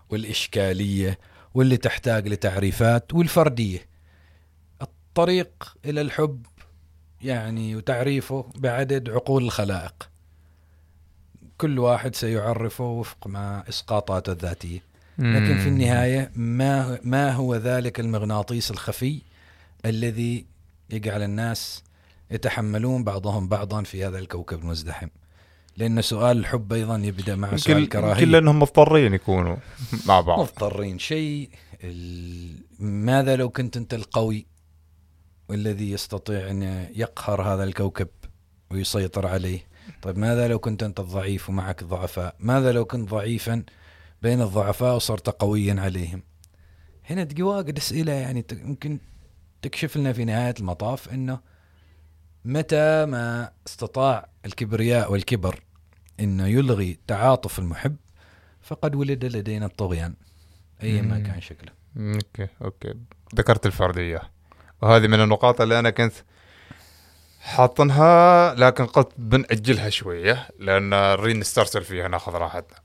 [0.09, 1.19] والإشكالية
[1.53, 3.79] واللي تحتاج لتعريفات والفردية.
[4.81, 6.45] الطريق إلى الحب
[7.21, 10.09] يعني وتعريفه بعدد عقول الخلائق.
[11.63, 14.83] كل واحد سيعرفه وفق ما إسقاطاته الذاتية.
[15.17, 19.21] لكن في النهاية ما ما هو ذلك المغناطيس الخفي
[19.85, 20.45] الذي
[20.89, 21.83] يجعل الناس
[22.31, 25.07] يتحملون بعضهم بعضا في هذا الكوكب المزدحم؟
[25.77, 29.55] لأن سؤال الحب أيضا يبدأ مع سؤال يمكن الكراهيه يمكن لأنهم مضطرين يكونوا
[30.07, 30.39] مع بعض.
[30.39, 30.99] مضطرين.
[30.99, 31.49] شيء
[32.79, 34.45] ماذا لو كنت أنت القوي
[35.49, 38.07] والذي يستطيع أن يقهر هذا الكوكب
[38.71, 43.63] ويسيطر عليه؟ طيب ماذا لو كنت أنت الضعيف ومعك ضعفاء ماذا لو كنت ضعيفا
[44.21, 46.23] بين الضعفاء وصرت قويا عليهم؟
[47.09, 48.99] هنا تجي واجد أسئلة يعني يمكن
[49.61, 51.39] تكشف لنا في نهاية المطاف إنه
[52.45, 55.63] متى ما استطاع الكبرياء والكبر
[56.19, 57.95] إنه يلغي تعاطف المحب
[58.61, 60.13] فقد ولد لدينا الطغيان
[60.83, 61.71] ايا ما كان شكله.
[61.97, 62.93] أوكي أوكي.
[63.35, 64.21] ذكرت الفرديه
[64.81, 66.13] وهذه من النقاط اللي أنا كنت
[67.43, 72.77] حاطنها لكن قلت بنأجلها شوية لأن نريد نسترسل فيها ناخذ راحتنا.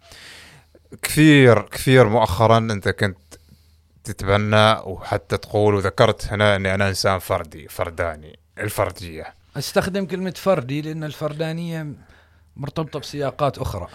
[1.03, 3.19] كثير كثير مؤخرا أنت كنت
[4.05, 9.35] تتبنى وحتى تقول وذكرت هنا إني أنا إنسان فردي فرداني الفردية.
[9.57, 11.87] أستخدم كلمة فردي لأن الفردانية
[12.57, 13.89] مرتبطة بسياقات أخرى.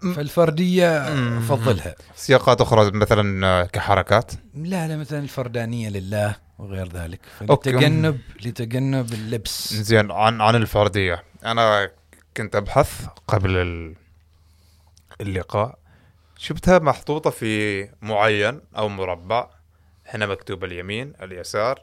[0.00, 1.38] فالفردية مم.
[1.38, 6.43] افضلها سياقات أخرى مثلا كحركات؟ لا لا مثلا الفردانية لله.
[6.58, 7.20] وغير ذلك.
[7.40, 9.74] لتجنب لتجنب اللبس.
[9.74, 11.24] زين عن عن الفردية.
[11.44, 11.90] أنا
[12.36, 13.94] كنت أبحث قبل ال-
[15.20, 15.78] اللقاء.
[16.38, 19.48] شفتها محطوطة في معين أو مربع.
[20.06, 21.82] هنا مكتوب اليمين اليسار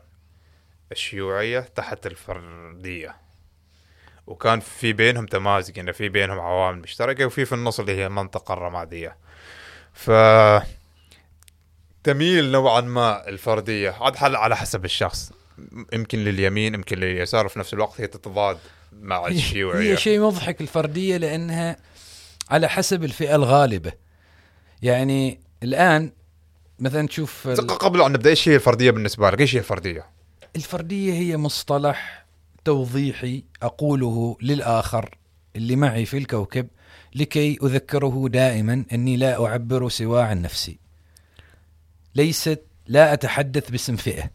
[0.91, 3.15] الشيوعية تحت الفردية.
[4.27, 8.53] وكان في بينهم تمازج ان في بينهم عوامل مشتركة وفي في النص اللي هي المنطقة
[8.53, 9.15] الرمادية.
[9.93, 10.11] ف
[12.03, 15.31] تميل نوعا ما الفردية عاد حل على حسب الشخص
[15.93, 18.57] يمكن لليمين يمكن لليسار وفي نفس الوقت هي تتضاد
[19.01, 21.77] مع الشيوعيه هي شيء مضحك الفردية لأنها
[22.49, 23.91] على حسب الفئة الغالبة
[24.81, 26.11] يعني الآن
[26.79, 30.05] مثلا تشوف قبل أن نبدأ إيش هي الفردية بالنسبة لك؟ إيش هي الفردية؟
[30.55, 32.25] الفردية هي مصطلح
[32.65, 35.17] توضيحي أقوله للآخر
[35.55, 36.67] اللي معي في الكوكب
[37.15, 40.79] لكي أذكره دائما أني لا أعبر سوى عن نفسي.
[42.15, 44.31] ليست لا أتحدث باسم فئة.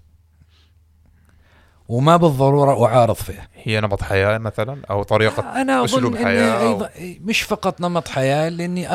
[1.89, 3.49] وما بالضرورة أعارض فئة.
[3.55, 5.43] هي نمط حياة مثلا أو طريقة
[5.85, 8.89] أظن حياة اني أو- أيضا مش فقط نمط حياة لأني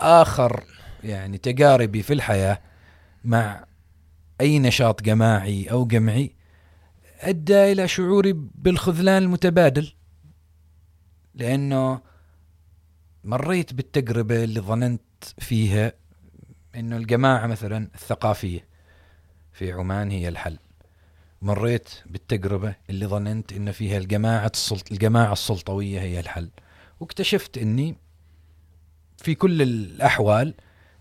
[0.00, 0.62] آخر
[1.04, 2.60] يعني تجاربي في الحياة
[3.24, 3.64] مع
[4.40, 6.34] أي نشاط جماعي أو جمعي
[7.20, 9.92] أدى إلى شعوري بالخذلان المتبادل
[11.34, 12.00] لأنه
[13.24, 15.00] مريت بالتجربة اللي ظننت
[15.38, 15.92] فيها
[16.76, 18.64] إنه الجماعة مثلا الثقافية
[19.52, 20.58] في عمان هي الحل.
[21.42, 24.92] مريت بالتجربة اللي ظننت إن فيها الجماعة السلط...
[24.92, 26.50] الجماعة السلطوية هي الحل.
[27.00, 27.96] واكتشفت إني
[29.16, 30.54] في كل الأحوال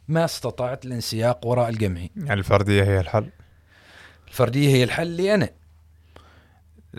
[0.08, 3.30] ما استطعت الانسياق وراء الجمعي يعني الفردية هي الحل؟
[4.28, 5.50] الفردية هي الحل لي أنا.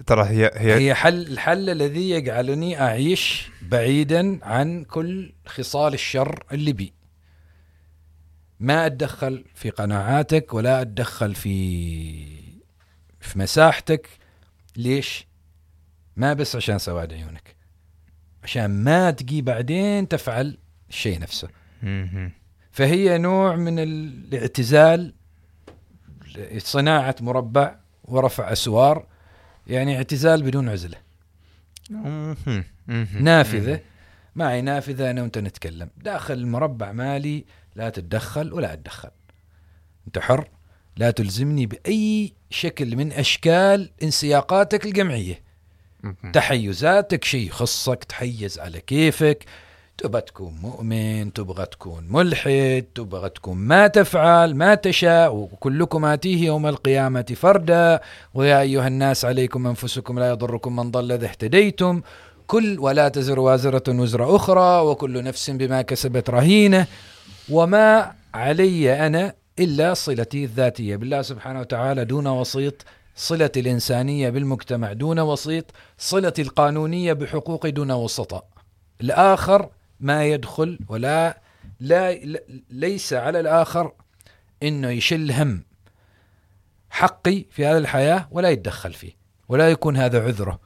[0.07, 6.73] ترى هي هي, هي حل الحل الذي يجعلني أعيش بعيدا عن كل خصال الشر اللي
[6.73, 6.93] بي.
[8.61, 12.41] ما أتدخل في قناعاتك ولا أتدخل في
[13.21, 14.09] في مساحتك.
[14.77, 15.27] ليش؟
[16.17, 17.57] ما بس عشان سواد عيونك.
[18.45, 20.59] عشان ما تجي بعدين تفعل
[20.89, 21.49] الشيء نفسه.
[22.71, 25.15] فهي نوع من الاعتزال
[26.59, 29.07] صناعة مربع ورفع أسوار
[29.67, 30.97] يعني اعتزال بدون عزلة.
[33.21, 33.81] نافذة.
[34.37, 35.91] معي نافذة أنا وأنت نتكلم.
[35.97, 37.45] داخل المربع مالي
[37.81, 39.11] لا تتدخل ولا أتدخل.
[40.07, 40.49] أنت حر
[40.97, 45.43] لا تلزمني بأي شكل من أشكال انسياقاتك الجمعية.
[46.33, 49.45] تحيزاتك شيء يخصك تحيز على كيفك.
[49.99, 56.67] تبغى تكون مؤمن تبغى تكون ملحد تبغى تكون ما تفعل ما تشاء وكلكم آتيه يوم
[56.67, 58.01] القيامة فردا.
[58.35, 62.03] ويا أيها الناس عليكم أنفسكم لا يضركم من ضل إذا اهتديتم.
[62.47, 66.87] كل ولا تزر وازرة وزر أخرى وكل نفس بما كسبت رهينة.
[67.49, 72.85] وما علي أنا إلا صلتي الذاتية بالله سبحانه وتعالى دون وسيط
[73.17, 75.65] صلة الإنسانية بالمجتمع دون وسيط
[75.99, 78.45] صلة القانونية بحقوق دون وسطاء
[79.01, 79.71] الآخر
[80.01, 81.41] ما يدخل ولا
[81.81, 82.19] لا
[82.71, 83.93] ليس على الآخر
[84.63, 85.65] إنه يشل هم
[86.91, 89.13] حقي في هذه الحياة ولا يتدخل فيه
[89.49, 90.61] ولا يكون هذا عذره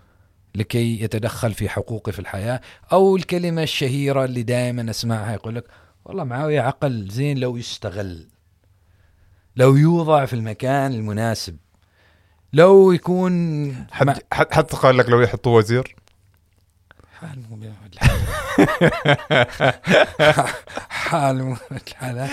[0.54, 2.60] لكي يتدخل في حقوقي في الحياة
[2.92, 5.64] أو الكلمة الشهيرة اللي دائما أسمعها يقول لك
[6.04, 8.26] والله معاوية عقل زين لو يستغل
[9.56, 11.56] لو يوضع في المكان المناسب
[12.52, 15.96] لو يكون حد حد حد قال لك لو يحطوا وزير؟
[20.88, 22.30] حال الحالات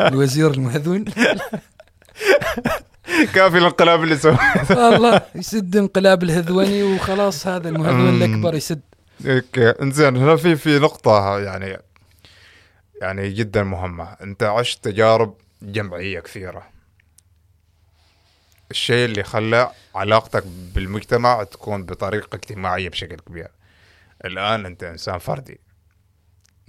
[0.12, 1.04] الوزير المهذون
[3.34, 4.38] كافي الانقلاب اللي سوى
[4.70, 8.22] والله يسد انقلاب الهذوني وخلاص هذا المهذون أمم.
[8.22, 8.80] الأكبر يسد.
[9.26, 11.78] أوكي إنزين هنا في في نقطة يعني
[13.02, 14.04] يعني جدا مهمة.
[14.04, 16.68] أنت عشت تجارب جمعية كثيرة.
[18.70, 23.48] الشيء اللي خلى علاقتك بالمجتمع تكون بطريقة اجتماعية بشكل كبير.
[24.24, 25.60] الآن أنت إنسان فردي.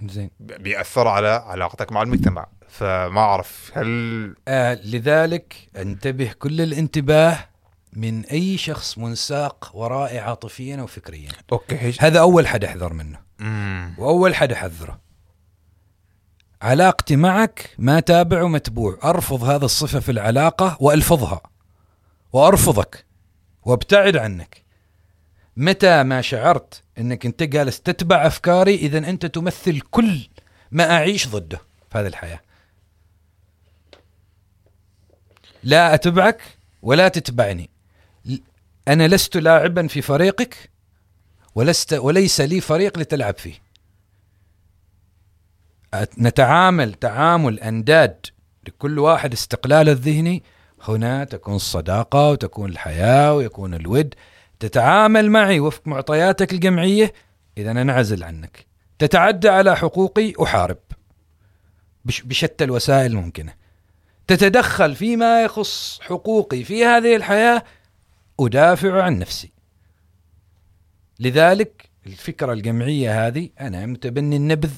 [0.04, 0.30] زين.
[0.40, 2.46] بيأثر على علاقتك مع المجتمع.
[2.68, 7.38] فما أعرف هل آه لذلك أنتبه كل الانتباه
[7.92, 11.30] من أي شخص منساق ورائي عاطفيا وفكريا.
[11.52, 13.18] أوكي هيش هذا أول حد أحذر منه.
[13.38, 13.94] مم.
[13.98, 15.09] وأول حد أحذره.
[16.62, 18.98] علاقتي معك ما تابع ومتبوع.
[19.04, 21.40] أرفض هذا الصفة في العلاقة وألفظها.
[22.32, 23.04] وأرفضك
[23.64, 24.62] وأبتعد عنك.
[25.56, 30.28] متى ما شعرت إنك أنت جالس تتبع أفكاري اذا أنت تمثل كل
[30.70, 31.60] ما أعيش ضده
[31.92, 32.40] في هذه الحياة.
[35.62, 36.42] لا أتبعك
[36.82, 37.70] ولا تتبعني.
[38.88, 40.70] أنا لست لاعبا في فريقك
[41.54, 43.69] ولست وليس لي فريق لتلعب فيه.
[46.18, 48.26] نتعامل تعامل أنداد
[48.68, 50.42] لكل واحد استقلاله الذهني
[50.82, 54.14] هنا تكون الصداقة وتكون الحياة ويكون الود.
[54.60, 57.12] تتعامل معي وفق معطياتك الجمعية.
[57.58, 58.66] إذا انعزل عنك.
[58.98, 60.78] تتعدى على حقوقي أحارب.
[62.04, 63.52] بش- بشتى الوسائل الممكنه
[64.26, 67.62] تتدخل فيما يخص حقوقي في هذه الحياة.
[68.40, 69.52] أدافع عن نفسي.
[71.20, 74.70] لذلك الفكرة الجمعية هذه أنا متبني النبذ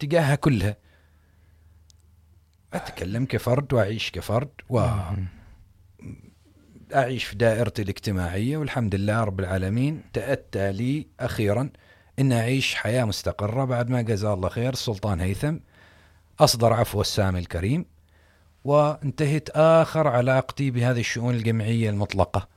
[0.00, 0.76] تجاهها كلها.
[2.74, 4.50] أتكلم كفرد وأعيش كفرد
[6.92, 10.02] واعيش في دائرتي الاجتماعية والحمد لله رب العالمين.
[10.12, 11.70] تأتى لي أخيرا
[12.18, 15.56] إن أعيش حياة مستقرة بعد ما جزاه الله خير السلطان هيثم
[16.40, 17.84] أصدر عفو السامي الكريم
[18.64, 22.48] وانتهت آخر علاقتي بهذه الشؤون الجمعية المطلقة.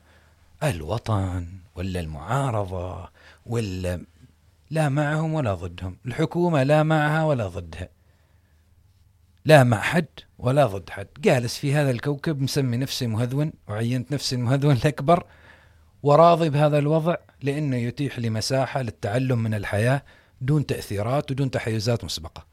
[0.63, 3.09] الوطن ولا المعارضة
[3.45, 4.05] ولا
[4.73, 5.97] لا معهم ولا ضدهم.
[6.05, 7.89] الحكومة لا معها ولا ضدها.
[9.45, 10.07] لا مع حد
[10.37, 11.07] ولا ضد حد.
[11.19, 15.23] جالس في هذا الكوكب مسمي نفسي مهذون وعينت نفسي المهذون الأكبر
[16.03, 20.03] وراضي بهذا الوضع لأنه يتيح لي مساحة للتعلم من الحياة
[20.41, 22.45] دون تأثيرات ودون تحيزات مسبقة.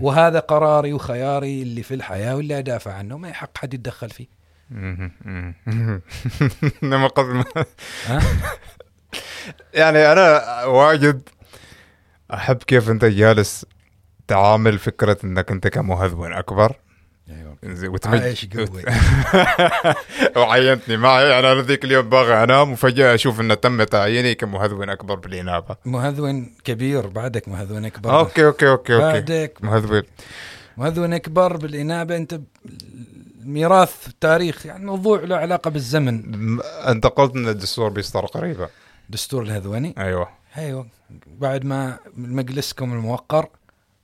[0.00, 4.26] وهذا قراري وخياري اللي في الحياة واللي أدافع عنه ما يحق حد يتدخل فيه.
[7.16, 7.44] قبل؟
[9.74, 11.28] يعني أنا واجد
[12.34, 13.66] أحب كيف أنت جالس
[14.28, 16.76] تعامل فكرة إنك أنت كمهذون أكبر.
[17.64, 18.82] زين، وتمج- عايش قوي.
[20.36, 21.28] وعينتني معي.
[21.28, 25.76] يعني أنا ذيك اليوم باغي أنام وفجأة أشوف انه تم تعييني كمهذون أكبر بالإنابة.
[25.84, 28.18] مهذون كبير بعدك مهذون أكبر.
[28.18, 29.04] أوكي أوكي أوكي أوكي.
[29.04, 30.02] بعدك مهذون
[30.76, 32.16] مهذون أكبر بالإنابة.
[32.16, 32.44] أنت ب-
[33.44, 36.22] ميراث التاريخ يعني موضوع له علاقة بالزمن.
[36.88, 38.68] أنت قلت إن الدستور بيصدر قريبا.
[39.10, 40.28] دستور الهذواني أيوه.
[40.58, 40.86] أيوه.
[41.26, 43.48] بعد ما مجلسكم الموقر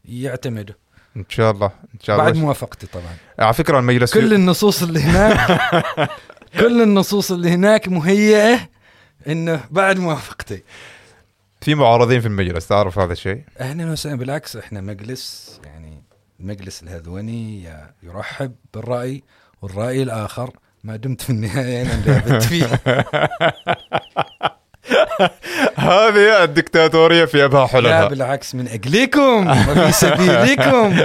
[0.05, 0.74] يعتمدوا
[1.16, 3.16] إن شاء الله إن شاء بعد الله موافقتي طبعا.
[3.38, 5.61] على فكرة المجلس كل النصوص اللي هناك
[6.61, 8.68] كل النصوص اللي هناك مهيئة
[9.28, 10.62] إنه بعد موافقتي.
[11.60, 16.02] في معارضين في المجلس تعرف هذا الشيء؟ أهلا وسهلا بالعكس إحنا مجلس يعني
[16.40, 17.68] المجلس الهذوني
[18.02, 19.22] يرحب بالرأي
[19.62, 20.51] والرأي الآخر.
[20.85, 22.66] ما دمت في النهاية أنا لعبت فيه.
[25.77, 30.98] هذه الدكتاتورية في أبها لا حللها بالعكس من أجلكم وفي سبيلكم.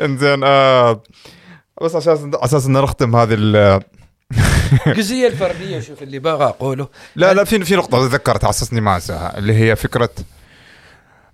[0.04, 1.02] إنزين آه
[1.82, 3.80] بس عشان أساس إن نختم هذه ال-
[4.86, 6.88] الجزئية الفردية شوف اللي باغى أقوله.
[7.16, 10.10] لا لا في في نقطة تذكرت أساس إني ما أنساها اللي هي فكرة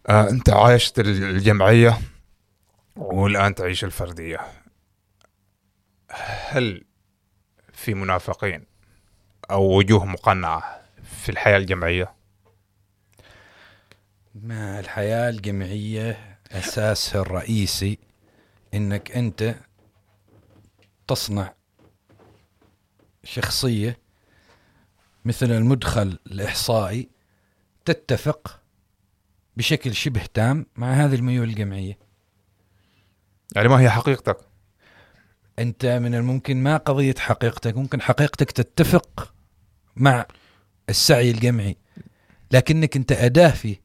[0.07, 1.99] آه أنت عايشت الجمعية
[2.97, 4.39] والآن تعيش الفردية.
[6.49, 6.85] هل
[7.73, 8.74] في منافقين؟
[9.51, 12.15] أو وجوه مقنعة في الحياة الجمعيه
[14.35, 17.99] ما الحياة الجمعية أساسها الرئيسي
[18.75, 19.55] إنك أنت
[21.07, 21.53] تصنع
[23.25, 23.99] شخصية
[25.25, 27.09] مثل المدخل الإحصائي
[27.85, 28.61] تتفق
[29.57, 31.99] بشكل شبه تام مع هذه الميول الجمعية
[33.57, 34.37] يعني ما هي حقيقتك؟
[35.59, 39.34] أنت من الممكن ما قضية حقيقتك ممكن حقيقتك تتفق
[39.97, 40.27] مع
[40.89, 41.77] السعي الجمعي.
[42.53, 43.85] لكنك أنت أداة فيه.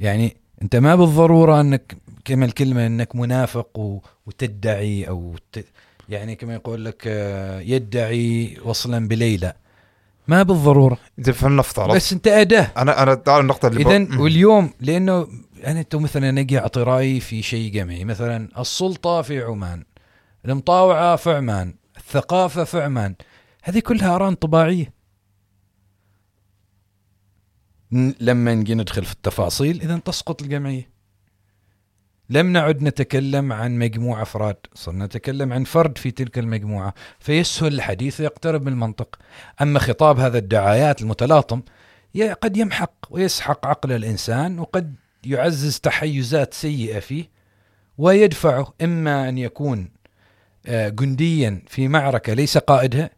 [0.00, 4.00] يعني انت ما بالضرورة انك كما الكلمة انك منافق و...
[4.26, 5.64] وتدعي أو ت...
[6.08, 9.52] يعني كما يقول لك آه، يدعي وصلا بليلى.
[10.28, 10.98] ما بالضرورة.
[11.18, 12.72] زين فلنفترض بس انت أداة.
[12.76, 14.20] أنا أنا تعال النقطة اللي اذا.
[14.20, 15.28] واليوم لأنه
[15.66, 18.04] أنا تو مثلا أجي أعطي رايي في شيء جمعي.
[18.04, 19.84] مثلا السلطة في عمان
[20.44, 23.14] المطاوعة في عمان الثقافة في عمان.
[23.62, 24.92] هذه كلها آراء طباعية.
[27.92, 29.80] ن- لما نجي ندخل في التفاصيل.
[29.80, 30.90] إذا تسقط الجمعية.
[32.30, 36.94] لم نعد نتكلم عن مجموعة أفراد صرنا نتكلم عن فرد في تلك المجموعة.
[37.18, 39.18] فيسهل الحديث ويقترب من المنطق.
[39.62, 41.62] أما خطاب هذا الدعايات المتلاطم
[42.42, 44.94] قد يمحق ويسحق عقل الإنسان وقد
[45.26, 47.30] يعزز تحيزات سيئة فيه
[47.98, 49.88] ويدفعه إما أن يكون
[50.66, 53.10] آه، جنديا في معركة ليس قائدها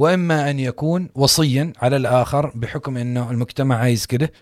[0.00, 4.32] وإما أن يكون وصيا على الآخر بحكم أنه المجتمع عايز كده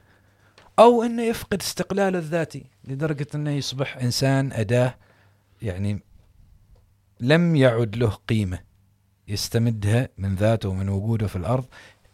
[0.78, 4.94] أو أنه يفقد استقلاله الذاتي لدرجة أنه يصبح إنسان أداة
[5.62, 6.02] يعني
[7.20, 8.58] لم يعد له قيمة
[9.28, 11.64] يستمدها من ذاته ومن وجوده في الأرض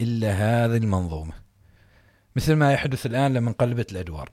[0.01, 1.33] إلا هذه المنظومة.
[2.37, 4.31] مثل ما يحدث الآن لما انقلبت الأدوار.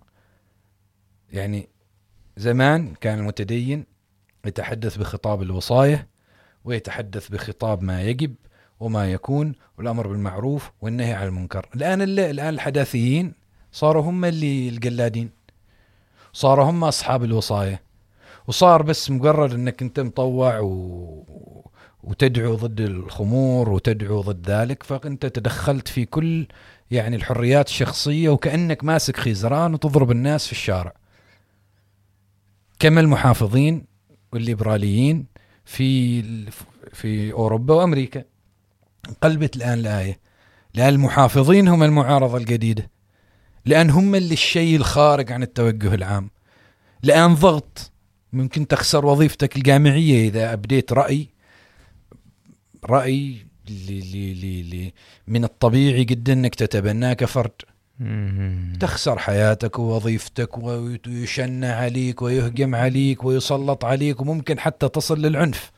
[1.30, 1.70] يعني
[2.38, 3.86] زمان كان المتدين
[4.46, 6.08] يتحدث بخطاب الوصاية
[6.64, 8.36] ويتحدث بخطاب ما يجب
[8.82, 11.70] وما يكون والأمر بالمعروف والنهي عن المنكر.
[11.76, 13.34] الآن اللي الآن الحداثيين
[13.72, 15.30] صاروا هم اللي القلادين.
[16.34, 17.82] صاروا هم أصحاب الوصاية
[18.48, 21.24] وصار بس مجرد أنك أنت مطوع و...
[22.04, 26.48] وتدعو ضد الخمور وتدعو ضد ذلك فأنت تدخلت في كل
[26.92, 30.94] يعني الحريات الشخصية وكأنك ماسك خيزران وتضرب الناس في الشارع.
[32.80, 33.86] كما المحافظين
[34.34, 35.26] والليبراليين
[35.66, 36.22] في
[36.94, 38.24] في أوروبا وأمريكا.
[39.10, 40.20] انقلبت الآن الآية
[40.74, 42.90] لأن المحافظين هم المعارضة الجديدة.
[43.66, 46.30] لأن هم اللي الشيء الخارج عن التوجه العام.
[47.04, 47.92] لأن ضغط
[48.34, 51.28] ممكن تخسر وظيفتك الجامعية إذا أبديت رأي
[52.86, 53.36] رأي
[53.70, 54.94] لي لي لي لي
[55.28, 57.52] من الطبيعي جدا أنك تتبناه كفرد.
[58.80, 65.72] تخسر حياتك ووظيفتك ويشن عليك ويهجم عليك ويسلط عليك وممكن حتى تصل للعنف.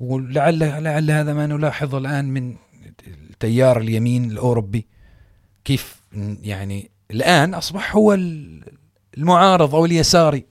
[0.00, 2.56] ولعل لعل هذا ما نلاحظه الآن من
[3.40, 4.86] تيار اليمين الأوروبي.
[5.64, 6.00] كيف
[6.42, 8.14] يعني الآن أصبح هو
[9.18, 10.46] المعارض أو اليساري.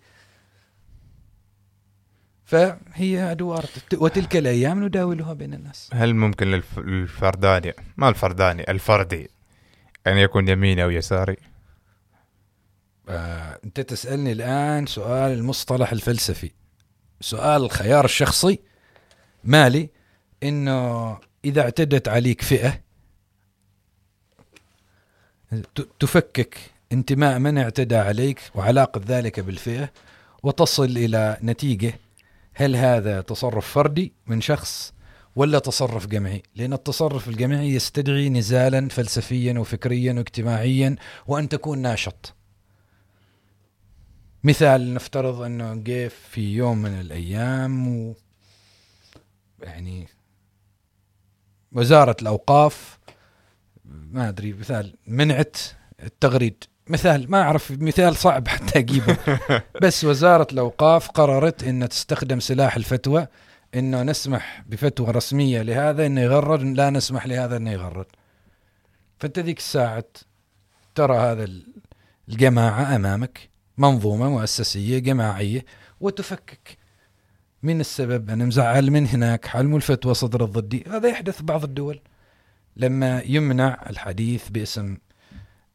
[2.46, 5.90] فهي أدوار وتلك الأيام نداولها بين الناس.
[5.94, 9.30] هل ممكن للف- للفرداني؟ ما الفرداني الفردي.
[10.08, 11.38] أن يكون يميني أو يساري؟
[13.10, 16.52] آه، أنت تسألني الآن سؤال المصطلح الفلسفي.
[17.22, 18.60] سؤال الخيار الشخصي
[19.46, 19.90] مالي
[20.44, 22.82] إنه إذا اعتدت عليك فئة
[25.76, 26.58] ت- تفكك
[26.92, 29.90] انتماء من اعتدى عليك وعلاقة ذلك بالفئة
[30.44, 31.94] وتصل إلى نتيجة
[32.54, 34.94] هل هذا تصرف فردي من شخص
[35.36, 40.96] ولا تصرف جمعي؟ لأن التصرف الجمعي يستدعي نزالا فلسفيا وفكريا واجتماعيا
[41.28, 42.34] وأن تكون ناشط.
[44.44, 48.14] مثال نفترض أنه جه في يوم من الأيام
[49.62, 50.08] يعني
[51.72, 53.00] وزارة الأوقاف
[53.86, 55.58] ما أدري مثال منعت
[56.04, 56.64] التغريد.
[56.88, 59.18] مثال ما أعرف مثال صعب حتى أجيبه.
[59.82, 63.28] بس وزارة الأوقاف قررت أن تستخدم سلاح الفتوى
[63.76, 68.06] أنه نسمح بفتوى رسمية لهذا أنه يغرد لا نسمح لهذا أنه يغرد.
[69.20, 70.06] فأنت ذيك الساعة
[70.96, 71.68] ترى هذا ال-
[72.30, 75.66] الجماعة أمامك منظومة مؤسسية جماعية
[76.02, 76.78] وتفكك.
[77.66, 82.00] من السبب؟ أنا مزعل من هناك حلم الفتوى صدرت ضدي هذا يحدث بعض الدول.
[82.78, 84.98] لما يمنع الحديث باسم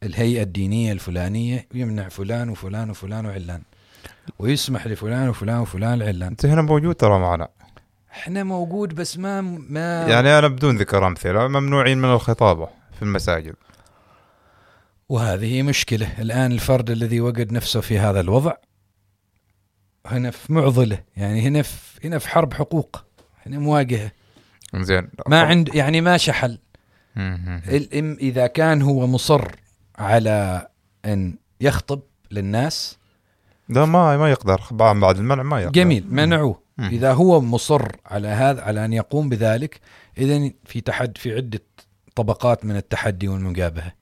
[0.03, 3.63] الهيئة الدينية الفلانية يمنع فلان وفلان وفلان وعلان
[4.39, 6.29] ويسمح لفلان وفلان وفلان العلان.
[6.29, 7.49] أنت هنا موجود ترى معنا.
[8.13, 13.55] إحنا موجود بس ما ما يعني أنا بدون ذكر أمثلة ممنوعين من الخطابة في المساجد.
[15.09, 16.23] وهذه مشكلة.
[16.23, 18.53] الآن الفرد الذي وجد نفسه في هذا الوضع
[20.07, 23.05] هنا في معضلة يعني هنا في هنا في حرب حقوق
[23.47, 24.13] هنا مواجهة.
[24.75, 25.09] زين.
[25.29, 26.59] ما عند يعني ما شحل.
[27.17, 29.45] الام إذا كان هو مصر
[29.99, 30.69] على
[31.05, 32.01] أن يخطب
[32.31, 32.99] للناس
[33.69, 34.61] ده ما ما يقدر.
[34.71, 35.73] بعد المنع ما يقدر.
[35.73, 36.63] جميل منعوه.
[36.81, 39.81] إذا هو مصر على هذا على أن يقوم بذلك
[40.19, 41.63] إذا في تحد في عدة
[42.15, 43.93] طبقات من التحدي والمجابهه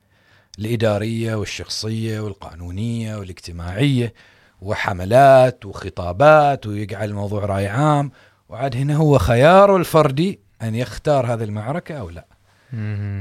[0.58, 4.14] الإدارية والشخصية والقانونية والاجتماعية.
[4.62, 8.10] وحملات وخطابات ويجعل الموضوع رأي عام.
[8.48, 12.26] وعاد هنا هو خياره الفردي أن يختار هذه المعركة أو لا.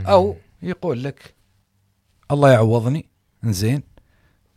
[0.07, 1.35] أو يقول لك
[2.31, 3.05] الله يعوضني
[3.43, 3.83] زين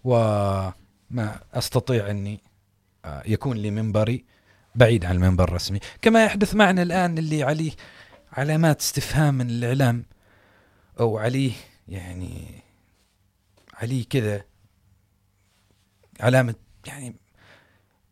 [0.04, 2.40] وما أستطيع أني
[3.04, 4.24] آه، يكون لي منبري
[4.74, 5.80] بعيد عن المنبر الرسمي.
[6.02, 7.72] كما يحدث معنا الآن اللي عليه
[8.32, 10.04] علامات استفهام من الإعلام
[11.00, 11.52] أو عليه
[11.88, 12.62] يعني
[13.74, 14.42] عليه كذا
[16.20, 16.54] علامة
[16.86, 17.16] يعني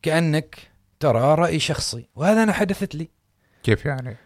[0.03, 0.70] كأنك
[1.01, 3.09] ترى رأي شخصي وهذا أنا حدثت لي
[3.62, 4.16] كيف يعني؟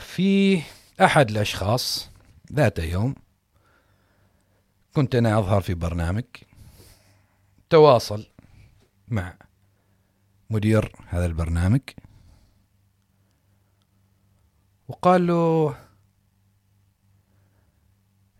[0.00, 0.62] في
[1.00, 2.10] أحد الأشخاص
[2.52, 3.14] ذات يوم
[4.94, 6.24] كنت أنا أظهر في برنامج
[7.70, 8.26] تواصل
[9.08, 9.34] مع
[10.50, 11.80] مدير هذا البرنامج
[14.88, 15.76] وقال له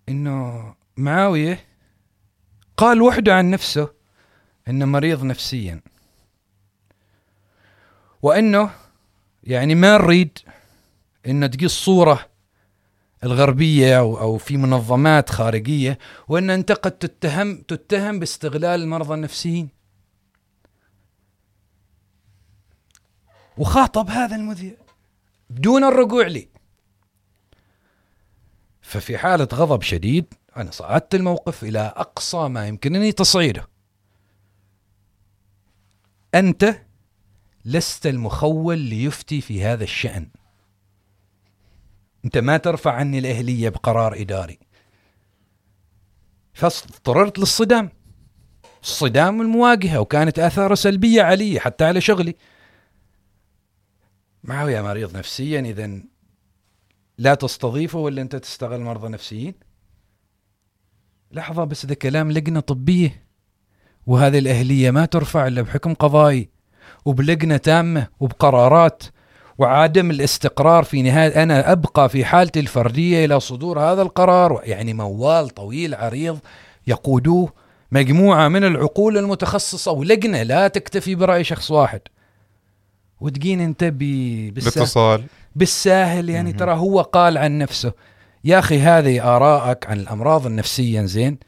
[0.09, 1.65] إنه معاوية
[2.77, 3.95] قال وحده عن نفسه
[4.69, 5.81] انه مريض نفسيا.
[8.23, 8.71] وإنه
[9.45, 10.39] يعني ما نريد
[11.27, 12.27] انه تقيس صوره
[13.25, 15.99] الغربية أو في منظمات خارجية
[16.29, 19.69] وإن أنت قد تتهم تتهم باستغلال المرضى النفسيين.
[23.59, 24.75] وخاطب هذا المذيع
[25.51, 26.49] بدون الرجوع لي.
[28.81, 33.72] ففي حالة غضب شديد أنا صعدت الموقف إلى أقصى ما يمكنني تصعيده.
[36.35, 36.83] أنت
[37.65, 40.29] لست المخول ليفتي في هذا الشأن.
[42.25, 44.59] أنت ما ترفع عني الأهلية بقرار إداري.
[46.53, 47.91] فاضطررت للصدام.
[48.83, 52.37] الصدام والمواجهة وكانت آثاره سلبية علي حتى على شغلي.
[54.45, 56.01] معاوية مريض نفسيا إذا
[57.19, 59.55] لا تستضيفه ولا أنت تستغل مرضى نفسيين؟
[61.31, 63.27] لحظة بس ده كلام لجنة طبية.
[64.07, 66.49] وهذه الأهلية ما ترفع إلا بحكم قضائي
[67.05, 69.03] وبلجنة تامة وبقرارات
[69.59, 71.43] وعدم الاستقرار في نهاية.
[71.43, 76.39] أنا أبقى في حالتي الفردية إلى صدور هذا القرار يعني موال طويل عريض
[76.87, 77.53] يقودوه
[77.93, 82.01] مجموعة من العقول المتخصصة ولجنة لا تكتفي برأي شخص واحد.
[83.21, 85.25] وتجين أنت باتصال.
[85.57, 87.93] بالساهل يعني ترى هو قال عن نفسه.
[88.45, 91.39] يا أخي هذه ارائك عن الأمراض النفسية زين.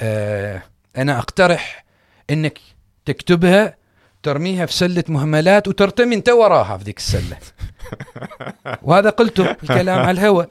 [0.00, 0.62] آه
[0.96, 1.84] أنا أقترح
[2.30, 2.58] إنك
[3.04, 3.76] تكتبها
[4.22, 7.36] ترميها في سلة مهملات وترتمي أنت وراها في ذيك السلة.
[8.82, 10.46] وهذا قلته الكلام على الهوى.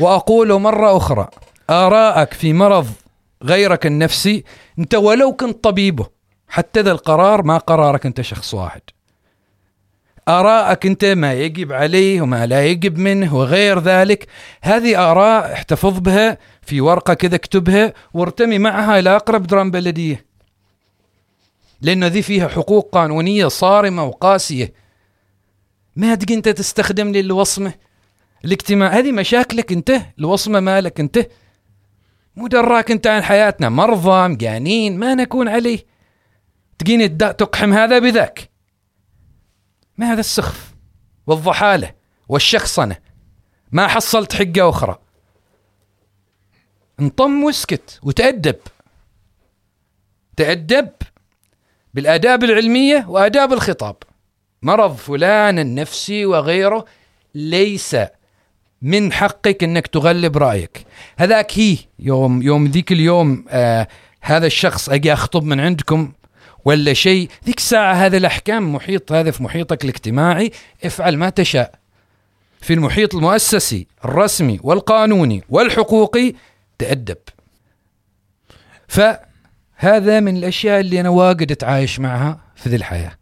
[0.00, 1.28] وأقول مرة أخرى
[1.70, 2.88] ارائك في مرض
[3.42, 4.44] غيرك النفسي
[4.78, 6.06] أنت ولو كنت طبيبه
[6.48, 8.80] حتى ذا القرار ما قرارك أنت شخص واحد.
[10.28, 14.26] آراءك أنت ما يجب عليه وما لا يجب منه وغير ذلك.
[14.62, 20.26] هذه آراء احتفظ بها في ورقة كذا اكتبها وارتمي معها إلى أقرب درام بلدية.
[21.80, 24.72] لأن ذي فيها حقوق قانونية صارمة وقاسية.
[25.96, 27.72] ما تجي أنت تستخدم لي الوصمة
[28.44, 31.26] الاجتماع هذه مشاكلك أنت الوصمة مالك أنت.
[32.36, 35.78] مو دراك أنت عن حياتنا مرضى مجانين ما نكون عليه.
[36.78, 38.55] تجيني تقحم هذا بذاك.
[39.98, 40.74] ما هذا السخف
[41.26, 41.94] والضحالة
[42.28, 42.96] والشخصنة؟
[43.72, 44.98] ما حصلت حقة أخرى.
[47.00, 48.56] انطم واسكت وتأدب.
[50.36, 50.88] تأدب
[51.94, 53.96] بالآداب العلمية وآداب الخطاب.
[54.62, 56.84] مرض فلان النفسي وغيره
[57.34, 57.96] ليس
[58.82, 60.86] من حقك إنك تغلب رأيك.
[61.16, 63.88] هذاك هي يوم يوم ذيك اليوم آه
[64.20, 66.12] هذا الشخص أجي أخطب من عندكم
[66.66, 67.30] ولا شيء.
[67.44, 70.52] ذيك الساعة هذه الأحكام محيط هذا في محيطك الاجتماعي
[70.84, 71.74] افعل ما تشاء.
[72.60, 76.34] في المحيط المؤسسي الرسمي والقانوني والحقوقي
[76.78, 77.16] تأدب.
[78.88, 83.12] فهذا من الأشياء اللي أنا واجد أتعايش معها في ذي الحياة.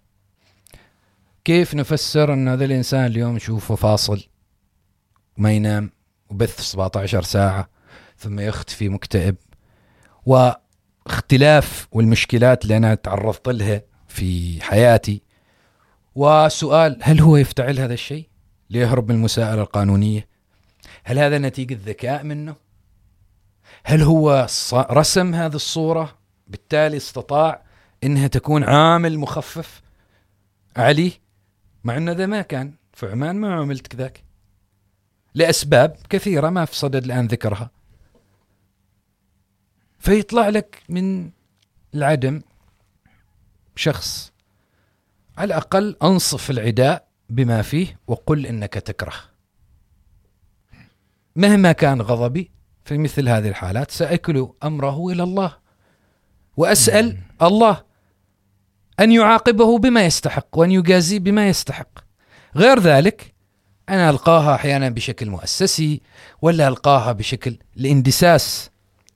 [1.45, 4.27] كيف نفسر أن هذا الإنسان اليوم نشوفه فاصل
[5.39, 5.91] وما ينام
[6.31, 7.69] وبث 17 ساعة
[8.19, 9.37] ثم يختفي مكتئب
[10.27, 10.51] و
[11.07, 15.23] اختلاف والمشكلات اللي أنا تعرضت لها في حياتي.
[16.15, 18.29] وسؤال هل هو يفتعل هذا الشيء
[18.71, 20.29] ليهرب من المساءلة القانونية؟
[21.05, 22.57] هل هذا نتيجة ذكاء منه؟
[23.85, 27.63] هل هو رسم هذه الصورة بالتالي استطاع
[28.05, 29.83] إنها تكون عامل مخفف
[30.77, 31.13] عليه
[31.85, 34.25] مع انه ذا ما كان في عمان ما عملت كذاك؟
[35.35, 37.71] لأسباب كثيرة ما في صدد الآن ذكرها.
[40.05, 41.31] فيطلع لك من
[41.95, 42.43] العدم
[43.77, 44.33] شخص.
[45.39, 49.15] على الأقل أنصف العداء بما فيه وقل إنك تكره.
[51.37, 52.51] مهما كان غضبي
[52.85, 55.57] في مثل هذه الحالات سأكل أمره إلى الله
[56.57, 57.83] وأسأل الله
[59.01, 61.99] أن يعاقبه بما يستحق وأن يجازيه بما يستحق.
[62.57, 63.35] غير ذلك
[63.89, 66.01] أنا ألقاها أحيانا بشكل مؤسسي
[66.43, 68.74] ولا ألقاها بشكل الاندساس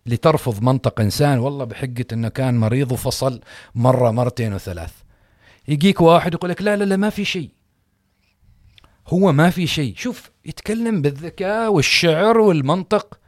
[0.08, 3.40] لترفض منطق إنسان والله بحقة إنه كان مريض وفصل
[3.74, 4.92] مرة مرتين وثلاث.
[5.68, 7.50] يجيك واحد يقول لك لا لا لا ما في شيء.
[9.08, 9.94] هو ما في شيء.
[9.96, 13.18] شوف يتكلم بالذكاء والشعر والمنطق.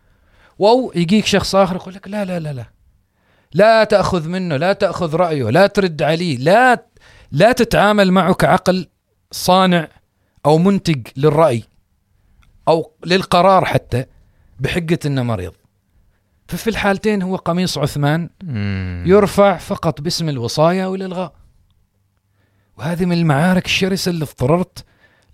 [0.61, 2.65] أو يجيك شخص آخر يقول لك لا لا لا لا.
[3.53, 6.87] لا تأخذ منه لا تأخذ رأيه لا ترد عليه لا
[7.33, 8.89] لا تتعامل معه كعقل
[9.31, 9.89] صانع
[10.47, 11.65] أو منتج للرأي
[12.69, 14.05] أو للقرار حتى
[14.61, 15.53] بحجة أنه مريض.
[16.51, 18.31] ففي الحالتين هو قميص عثمان
[19.07, 21.33] يرفع فقط باسم الوصايا والإلغاء
[22.79, 24.85] وهذه من المعارك الشرسة اللي اضطررت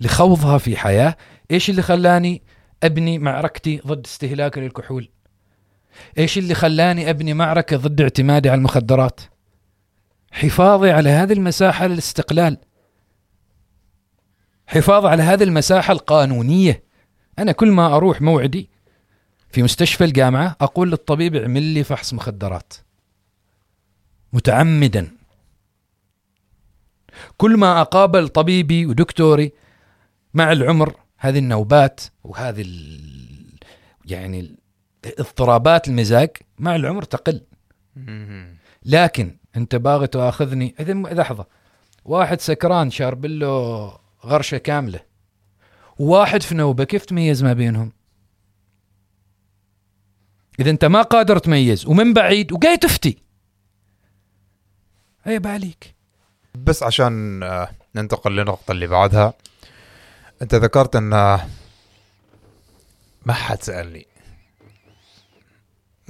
[0.01, 1.17] لخوضها في حياة.
[1.51, 2.43] إيش اللي خلاني
[2.83, 5.09] أبني معركتي ضد استهلاك الكحول
[6.19, 9.21] إيش اللي خلاني أبني معركة ضد اعتمادي على المخدرات؟
[10.33, 12.59] حفاظي على هذه المساحة للاستقلال.
[14.67, 16.85] حفاظ على هذه المساحة القانونية.
[17.39, 18.76] أنا كل ما أروح موعدي
[19.57, 22.73] في مستشفى الجامعة أقول للطبيب اعمل لي فحص مخدرات.
[24.33, 25.09] متعمدا.
[27.37, 29.53] كل ما أقابل طبيبي ودكتوري
[30.35, 33.01] مع العمر هذه النوبات وهذه ال...
[34.05, 34.57] يعني
[35.05, 37.41] اضطرابات المزاج مع العمر تقل.
[38.85, 41.47] لكن أنت باغي تاخذني إذا لحظة.
[42.05, 45.01] واحد سكران شارب له غرشة كاملة.
[45.99, 47.96] وواحد في نوبة كيف تميز ما بينهم؟
[50.61, 53.23] إذا أنت ما قادر تميز ومن بعيد وقاعد تفتي.
[55.27, 55.95] عيب عليك
[56.55, 59.35] بس عشان آه، ننتقل للنقطة اللي بعدها
[60.43, 61.47] أنت ذكرت أن آه،
[63.27, 64.07] ما حد سألني.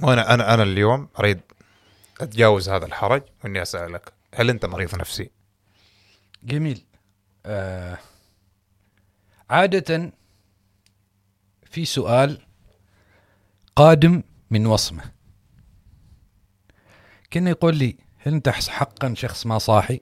[0.03, 1.39] وأنا أنا أنا اليوم أريد
[2.21, 5.29] أتجاوز هذا الحرج وإني أسألك هل أنت مريض نفسي؟
[6.43, 6.83] جميل.
[7.45, 7.97] آه
[9.49, 10.11] عادة
[11.71, 12.41] في سؤال
[13.75, 15.03] قادم من وصمة.
[17.31, 19.99] كان يقول لي هل أنت حقا شخص ما صاحي؟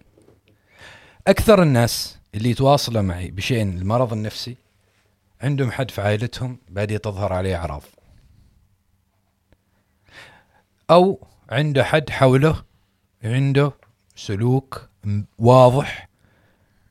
[1.27, 4.57] أكثر الناس اللي يتواصلوا معي بشأن المرض النفسي
[5.41, 7.83] عندهم حد في عائلتهم بعد تظهر عليه أعراض.
[10.89, 12.63] أو عنده حد حوله
[13.23, 13.71] عنده
[14.15, 14.89] سلوك
[15.37, 16.09] واضح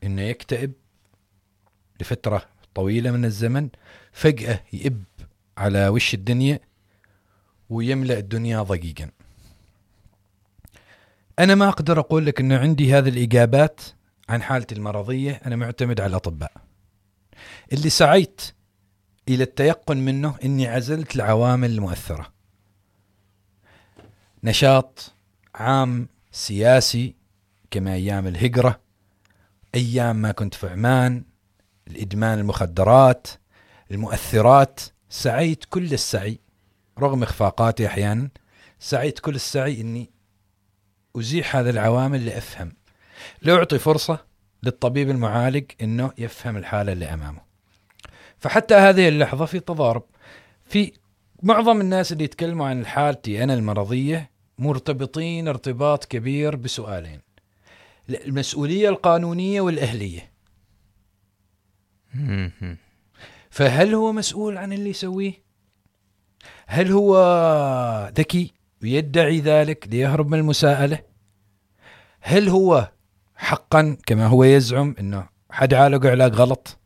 [0.03, 0.73] إنه يكتئب
[2.01, 2.45] لفترة
[2.75, 3.69] طويلة من الزمن
[4.11, 5.03] فجأة يئب
[5.57, 6.59] على وش الدنيا
[7.69, 9.11] ويملأ الدنيا ضجيجا
[11.39, 13.81] أنا ما أقدر أقول لك إنه عندي هذه الإجابات
[14.29, 15.41] عن حالتي المرضية.
[15.45, 16.51] أنا معتمد على الأطباء.
[17.73, 18.41] اللي سعيت
[19.29, 22.33] إلى التيقن منه إني عزلت العوامل المؤثرة.
[24.43, 25.13] نشاط
[25.55, 27.15] عام سياسي
[27.71, 28.79] كما أيام الهجرة
[29.75, 31.23] أيام ما كنت في عمان
[31.87, 33.27] الإدمان المخدرات
[33.91, 34.79] المؤثرات.
[35.09, 36.39] سعيت كل السعي
[36.99, 38.29] رغم إخفاقاتي أحيانا
[38.79, 40.09] سعيت كل السعي إني
[41.15, 42.73] أزيح هذه العوامل لأفهم
[43.41, 44.25] لأعطي فرصة
[44.63, 47.41] للطبيب المعالج إنه يفهم الحالة اللي أمامه.
[48.37, 50.03] فحتى هذه اللحظة في تضارب.
[50.65, 50.91] في
[51.43, 57.21] معظم الناس اللي يتكلموا عن حالتي أنا المرضية مرتبطين ارتباط كبير بسؤالين.
[58.09, 60.31] المسؤولية القانونية والأهلية.
[63.49, 65.44] فهل هو مسؤول عن اللي يسويه؟
[66.67, 67.17] هل هو
[68.17, 68.53] ذكي
[68.83, 70.99] ويدعي ذلك ليهرب من المساءلة؟
[72.21, 72.91] هل هو
[73.35, 76.77] حقا كما هو يزعم إنه حد عالق علاج غلط؟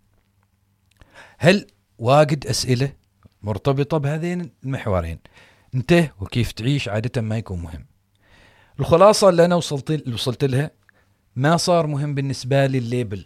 [1.38, 1.68] هل
[1.98, 2.94] واجد أسئلة
[3.41, 5.19] مرتبطة بهذين المحورين؟
[5.76, 7.86] أنت وكيف تعيش عادة ما يكون مهم.
[8.80, 10.72] الخلاصة اللي أنا وصلت وصلت لها
[11.36, 13.26] ما صار مهم بالنسبة لي الليبل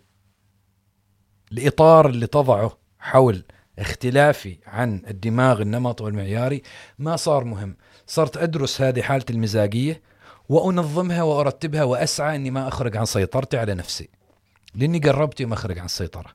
[1.52, 3.44] الإطار اللي تضعه حول
[3.80, 6.62] اختلافي عن الدماغ النمط والمعياري
[7.00, 7.76] ما صار مهم.
[8.08, 10.02] صرت أدرس هذه حالتي المزاجية
[10.50, 14.10] وأنظمها وأرتبها وأسعى إني ما أخرج عن سيطرتي على نفسي.
[14.76, 16.30] لأني قربت يوم أخرج عن السيطره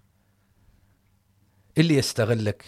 [1.79, 2.65] اللي يستغلك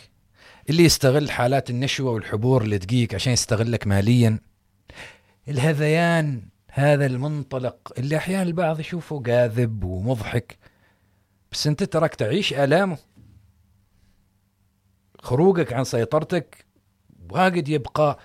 [0.71, 4.39] اللي يستغل حالات النشوة والحبور اللي تجيك عشان يستغلك ماليا.
[5.49, 10.59] الهذيان هذا المنطلق اللي أحيانا البعض يشوفه جاذب ومضحك.
[11.53, 12.99] بس أنت تراك تعيش آلامه.
[15.23, 16.65] خروجك عن سيطرتك
[17.31, 18.19] واجد يبقى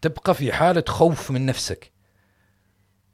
[0.00, 1.92] تبقى في حالة خوف من نفسك.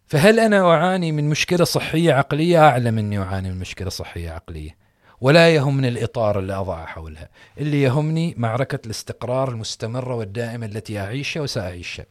[0.06, 4.76] فهل أنا أعاني من مشكلة صحية عقلية؟ أعلم أني أعاني من مشكلة صحية عقلية.
[5.20, 7.28] ولا يهمني الإطار اللي أضع حولها.
[7.58, 12.06] اللي يهمني معركة الاستقرار المستمرة والدائمة التي أعيشها وسأعيشها.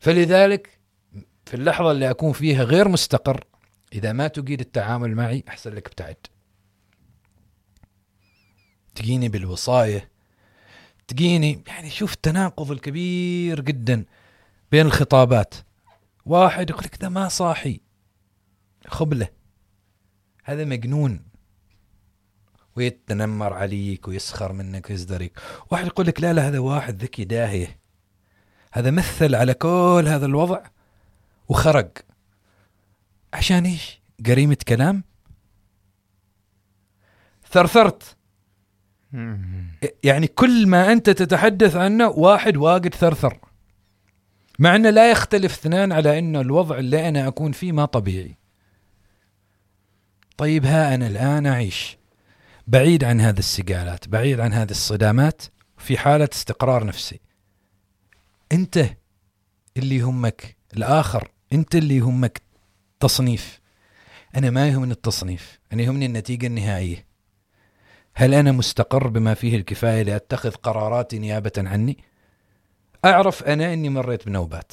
[0.00, 0.78] فلذلك
[1.46, 3.44] في اللحظة اللي أكون فيها غير مستقر
[3.92, 6.16] إذا ما تجيد التعامل معي أحسن لك ابتعد.
[8.98, 10.10] تجيني بالوصاية
[11.08, 14.04] تجيني يعني شوف التناقض الكبير جدا
[14.70, 15.54] بين الخطابات.
[16.26, 17.80] واحد يقول لك ده ما صاحي.
[18.86, 19.28] خبلة.
[20.44, 21.22] هذا مجنون.
[22.76, 25.38] ويتنمر عليك ويسخر منك ويزدريك.
[25.70, 27.78] واحد يقول لك لا لا هذا واحد ذكي داهية.
[28.72, 30.62] هذا مثل على كل هذا الوضع.
[31.48, 31.92] وخرق.
[33.32, 35.04] عشان إيش؟ قريمة كلام.
[37.50, 38.17] ثرثرت.
[40.04, 43.38] يعني كل ما أنت تتحدث عنه واحد واجد ثرثر.
[44.58, 48.36] مع إنه لا يختلف اثنان على انه الوضع اللي أنا أكون فيه ما طبيعي.
[50.36, 51.98] طيب ها أنا الآن أعيش
[52.66, 55.42] بعيد عن هذه السقالات بعيد عن هذه الصدامات
[55.78, 57.20] في حالة استقرار نفسي.
[58.52, 58.84] أنت
[59.76, 62.42] اللي يهمك الآخر أنت اللي يهمك
[63.00, 63.60] تصنيف.
[64.36, 67.07] أنا ما يهمني التصنيف أنا يهمني النتيجة النهائية.
[68.20, 71.98] هل أنا مستقر بما فيه الكفاية لأتخذ قراراتي نيابة عني؟
[73.04, 74.72] أعرف أنا إني مريت بنوبات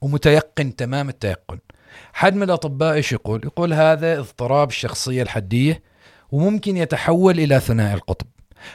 [0.00, 1.58] ومتيقن تمام التيقن.
[2.12, 5.82] حد من الأطباء إيش يقول؟ يقول هذا اضطراب الشخصية الحدية
[6.32, 8.26] وممكن يتحول إلى ثنائي القطب.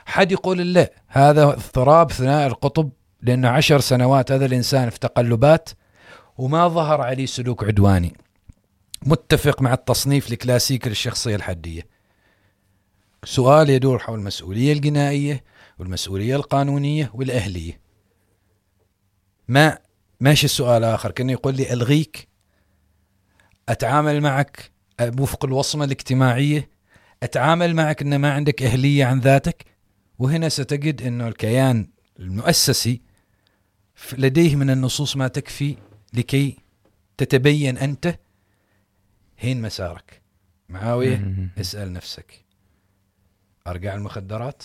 [0.05, 2.89] حد يقول لا هذا اضطراب ثنائي القطب
[3.21, 5.69] لأنه عشر سنوات هذا الإنسان في تقلبات
[6.37, 8.13] وما ظهر عليه سلوك عدواني.
[9.05, 11.94] متفق مع التصنيف الكلاسيكي للشخصية الحدية.
[13.25, 15.43] سؤال يدور حول المسؤولية الجنائية
[15.79, 17.79] والمسؤولية القانونية والأهلية.
[19.47, 19.77] ما
[20.19, 21.11] ماشي السؤال آخر.
[21.11, 22.27] كان يقول لي ألغيك
[23.69, 24.71] أتعامل معك
[25.19, 26.69] وفق الوصمة الاجتماعية
[27.23, 29.65] أتعامل معك أن ما عندك أهلية عن ذاتك.
[30.19, 31.87] وهنا ستجد أنه الكيان
[32.19, 33.01] المؤسسي
[34.17, 35.75] لديه من النصوص ما تكفي
[36.13, 36.57] لكي
[37.17, 38.19] تتبين أنت
[39.39, 40.21] هين مسارك.
[40.69, 42.44] معاوية اسأل نفسك.
[43.67, 44.63] أرجع المخدرات؟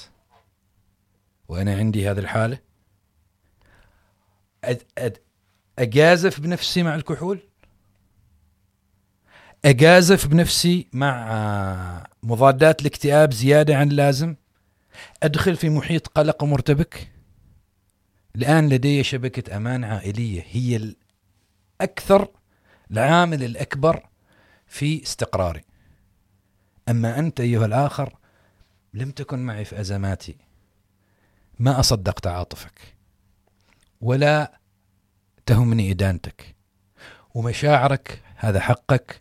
[1.48, 2.59] وأنا عندي هذه الحالة؟
[4.64, 5.18] أد أد
[5.78, 7.40] أجازف بنفسي مع الكحول؟
[9.64, 14.36] أجازف بنفسي مع مضادات الاكتئاب زيادة عن اللازم؟
[15.22, 17.12] أدخل في محيط قلق ومرتبك
[18.36, 20.94] الآن لدي شبكة أمان عائلية هي
[21.81, 22.28] الأكثر
[22.90, 24.09] العامل الأكبر
[24.66, 25.64] في استقراري.
[26.89, 28.19] أما أنت أيها الآخر
[28.94, 30.36] لم تكن معي في أزماتي.
[31.58, 32.96] ما أصدق تعاطفك
[34.00, 34.58] ولا
[35.46, 36.56] تهمني إدانتك.
[37.34, 39.20] ومشاعرك هذا حقك.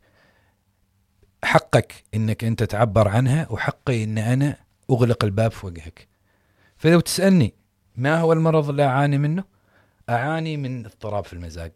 [1.43, 4.57] حقك إنك أنت تعبر عنها وحقي إن أنا
[4.89, 6.07] أغلق الباب في وجهك.
[6.77, 7.53] فلو تسألني
[7.95, 9.43] ما هو المرض اللي أعاني منه؟
[10.09, 11.71] أعاني من اضطراب في المزاج.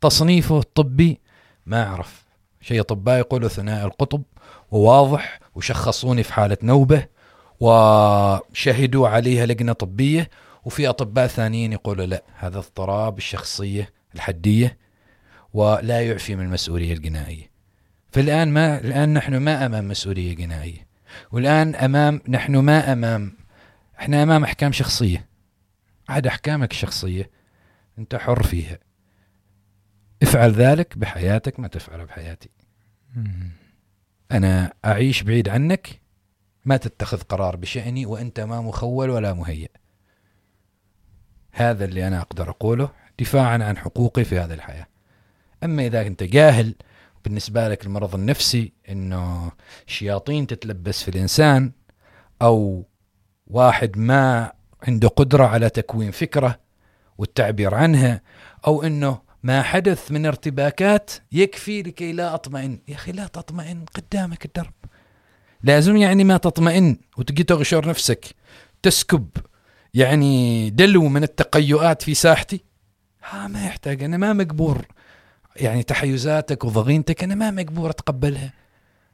[0.00, 1.20] تصنيفه الطبي
[1.66, 2.24] ما أعرف.
[2.60, 4.22] شيء اطباء يقولوا ثنائي القطب
[4.70, 7.06] وواضح وشخصوني في حالة نوبة
[7.60, 10.30] وشهدوا عليها لجنة طبية
[10.64, 14.78] وفي أطباء ثانيين يقولوا لا هذا اضطراب الشخصية الحدية
[15.52, 17.50] ولا يعفي من المسؤولية الجنائية.
[18.12, 20.86] فالآن ما الآن نحن ما أمام مسؤولية جنائية.
[21.32, 23.32] والآن أمام نحن ما أمام
[23.98, 25.26] إحنا أمام أحكام شخصية.
[26.08, 27.30] عاد أحكامك الشخصيه
[27.98, 28.78] أنت حر فيها.
[30.22, 32.50] افعل ذلك بحياتك ما تفعله بحياتي.
[34.32, 36.00] أنا أعيش بعيد عنك.
[36.64, 39.70] ما تتخذ قرار بشأني وأنت ما مخول ولا مهيئ
[41.52, 44.86] هذا اللي أنا أقدر أقوله دفاعا عن حقوقي في هذه الحياة.
[45.64, 46.74] أما إذا انت جاهل
[47.24, 49.52] بالنسبة لك المرض النفسي إنه
[49.86, 51.72] شياطين تتلبس في الإنسان
[52.42, 52.84] أو
[53.46, 54.52] واحد ما
[54.82, 56.60] عنده قدرة على تكوين فكرة
[57.18, 58.20] والتعبير عنها
[58.66, 62.78] أو إنه ما حدث من ارتباكات يكفي لكي لا أطمئن.
[62.88, 64.72] يا أخي لا تطمئن قدامك الدرب.
[65.62, 68.26] لازم يعني ما تطمئن وتجي تغشر نفسك.
[68.82, 69.28] تسكب.
[69.94, 72.64] يعني دلو من التقيؤات في ساحتي.
[73.30, 74.02] ها ما يحتاج.
[74.02, 74.86] أنا ما مقبور
[75.56, 78.52] يعني تحيزاتك وضغينتك أنا ما مقبور أتقبلها.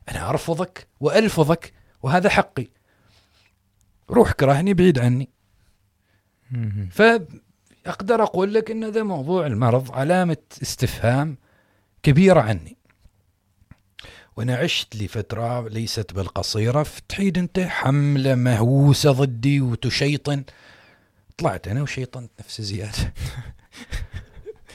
[0.09, 2.69] أنا أرفضك وألفظك وهذا حقي.
[4.11, 5.29] روح كرهني بعيد عني.
[7.85, 11.37] فاقدر أقول لك إن ذا موضوع المرض علامة استفهام
[12.03, 12.77] كبيرة عني.
[14.37, 20.45] وأنا عشت لفترة ليست بالقصيرة فتحيد أنت حملة مهووسة ضدي وتشيطن.
[21.39, 22.93] طلعت أنا وشيطنت نفسي زيادة.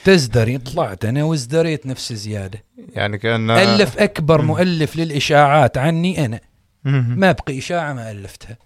[0.04, 2.64] تزدري طلعت أنا وازدريت نفسي زيادة.
[2.88, 6.40] يعني كان ألف أكبر مؤلف للإشاعات عني أنا.
[6.84, 8.58] ما بقي إشاعة ما ألفتها.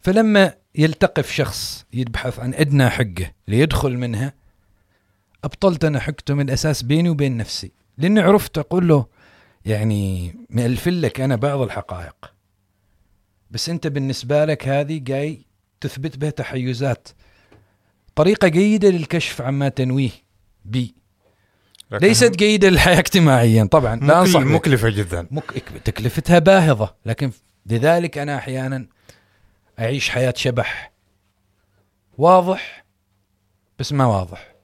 [0.00, 4.34] فلما يلتقف شخص يبحث عن أدنى حقه ليدخل منها
[5.44, 7.72] أبطلت أنا حقته من الاساس بيني وبين نفسي.
[7.98, 9.06] لأني عرفت أقول له
[9.64, 12.32] يعني مألف لك أنا بعض الحقائق.
[13.50, 15.46] بس أنت بالنسبة لك هذه جاي
[15.80, 17.08] تثبت بها تحيزات.
[18.14, 20.10] طريقة جيدة للكشف عما تنويه
[20.64, 20.94] بي.
[21.92, 23.96] ليست جيدة للحياة اجتماعيا طبعا.
[23.96, 24.46] لا انصح بك.
[24.46, 25.26] مكلفة جدا.
[25.30, 25.52] مك...
[25.84, 27.30] تكلفتها باهظة لكن
[27.66, 28.86] لذلك أنا أحيانا
[29.80, 30.92] أعيش حياة شبح.
[32.18, 32.84] واضح؟
[33.78, 34.54] بس ما واضح.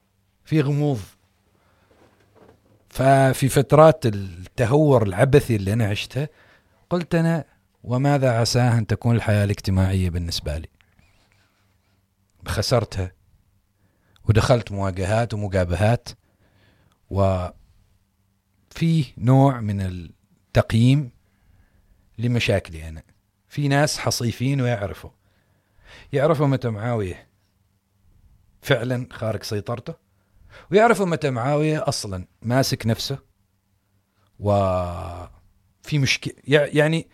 [0.44, 1.01] في غموض.
[2.88, 6.28] ففي فترات التهور العبثي اللي أنا عشتها
[6.90, 7.44] قلت أنا
[7.84, 10.68] وماذا عساه أن تكون الحياة الاجتماعية بالنسبة لي؟
[12.47, 13.12] خسرتها.
[14.28, 16.09] ودخلت مواجهات ومقابهات
[17.10, 17.52] وفي
[19.18, 21.10] نوع من التقييم
[22.18, 23.02] لمشاكلي أنا.
[23.57, 25.11] في ناس حصيفين ويعرفوا.
[26.12, 27.28] يعرفوا متى معاوية
[28.62, 29.95] فعلا خارج سيطرته؟
[30.70, 33.19] ويعرفوا متى معاوية أصلا ماسك نفسه؟
[34.41, 37.09] وفي مشكلة يعني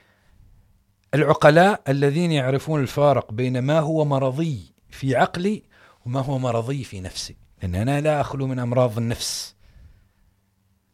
[1.15, 5.63] العقلاء الذين يعرفون الفارق بين ما هو مرضي في عقلي
[6.07, 7.37] وما هو مرضي في نفسي.
[7.63, 9.55] لأن أنا لا أخلو من أمراض النفس.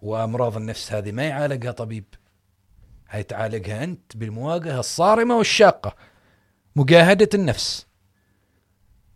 [0.03, 2.05] وأمراض النفس هذه ما يعالجها طبيب.
[3.11, 5.97] هاي تعالجها أنت بالمواجهة الصارمة والشاقة
[6.77, 7.87] مجاهدة النفس.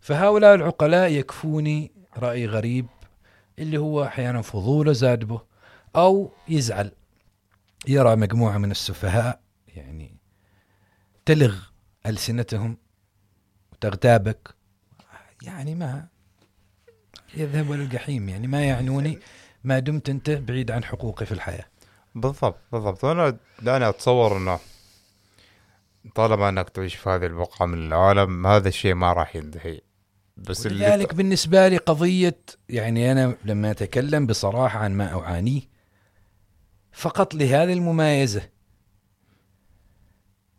[0.01, 2.87] فهؤلاء العقلاء يكفوني رأي غريب
[3.59, 5.41] اللي هو أحيانا فضوله زاد به
[5.95, 6.91] أو يزعل.
[7.87, 10.17] يرى مجموعة من السفهاء يعني
[11.25, 11.55] تلغ
[12.05, 12.77] ألسنتهم
[13.71, 14.55] وتغتابك.
[15.41, 16.07] يعني ما
[17.33, 19.19] يذهب إلى الجحيم يعني ما يعنوني
[19.63, 21.65] ما دمت أنت بعيد عن حقوقي في الحياة.
[22.15, 23.03] بالضبط بالضبط.
[23.03, 24.59] وأنا أنا أتصور إنه
[26.15, 29.81] طالما إنك تعيش في هذه البقعه من العالم هذا الشيء ما راح ينتهي.
[30.37, 31.23] بس لذلك اللي...
[31.23, 35.61] بالنسبة لي قضية يعني أنا لما أتكلم بصراحة عن ما أعانيه
[36.91, 38.49] فقط لهذه الممايزه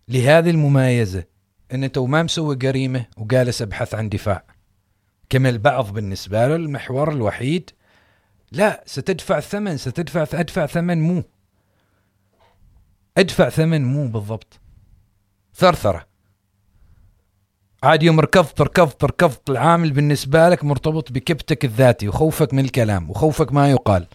[0.09, 1.25] لهذه الممايزه
[1.73, 4.45] إن تو ما مسوي جريمة وجالس أبحث عن دفاع.
[5.29, 7.71] كما البعض بالنسبة له المحور الوحيد
[8.53, 11.23] لا ستدفع ثمن ستدفع أدفع ثمن مو.
[13.19, 14.61] ادفع ثمن مو بالضبط.
[15.55, 16.07] ثرثرة.
[17.83, 23.53] عاد يوم ركضت ركضت ركضت العامل بالنسبة لك مرتبط بكبتك الذاتي وخوفك من الكلام وخوفك
[23.53, 24.07] ما يقال.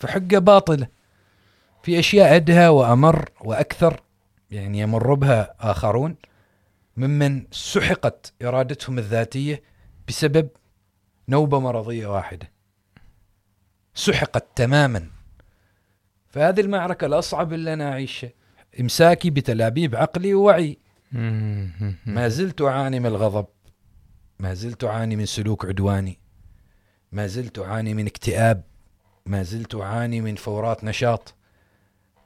[0.00, 0.88] فحقه باطله
[1.82, 4.00] في أشياء أدهى وأمر وأكثر
[4.50, 6.16] يعني يمر بها آخرون
[6.96, 9.62] ممن سحقت إرادتهم الذاتية
[10.08, 10.48] بسبب
[11.28, 12.50] نوبة مرضية واحدة.
[13.94, 15.10] سحقت تماما.
[16.34, 18.30] فهذه المعركة الأصعب اللي أنا اعيشها
[18.80, 20.78] إمساكي بتلابيب عقلي ووعي.
[22.06, 23.46] ما زلت أعاني من الغضب.
[24.38, 26.18] ما زلت أعاني من سلوك عدواني.
[27.12, 28.64] ما زلت أعاني من اكتئاب.
[29.26, 31.34] ما زلت أعاني من فورات نشاط.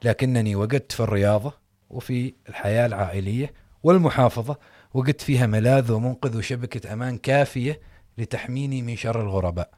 [0.03, 1.53] لكنني وجدت في الرياضة
[1.89, 3.53] وفي الحياة العائلية
[3.83, 4.57] والمحافظة
[4.93, 7.81] وجدت فيها ملاذ ومنقذ وشبكة أمان كافية
[8.17, 9.71] لتحميني من شر الغرباء.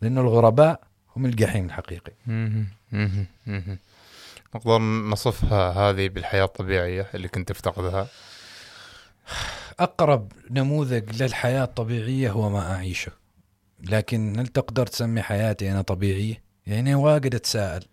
[0.00, 0.80] لأن الغرباء
[1.16, 2.12] هم الجحيم الحقيقي.
[4.54, 8.08] نقدر نصفها هذه بالحياة الطبيعية اللي كنت تفتقدها.
[9.80, 13.12] أقرب نموذج للحياة الطبيعية هو ما أعيشه.
[13.80, 17.84] لكن هل تقدر تسمي حياتي أنا طبيعية؟ يعني واجد أتساءل.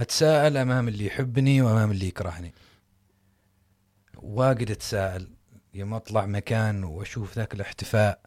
[0.00, 2.54] أتساءل أمام اللي يحبني وأمام اللي يكرهني.
[4.16, 5.28] واجد أتساءل.
[5.74, 8.20] يوم أطلع مكان وأشوف ذاك الاحتفاء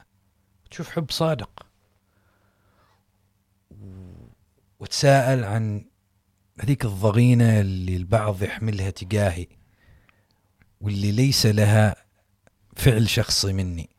[0.71, 1.68] تشوف حب صادق.
[4.79, 5.85] وتساءل عن
[6.59, 9.47] هذيك الضغينة اللي البعض يحملها تجاهي
[10.81, 11.95] واللي ليس لها
[12.75, 13.89] فعل شخصي مني.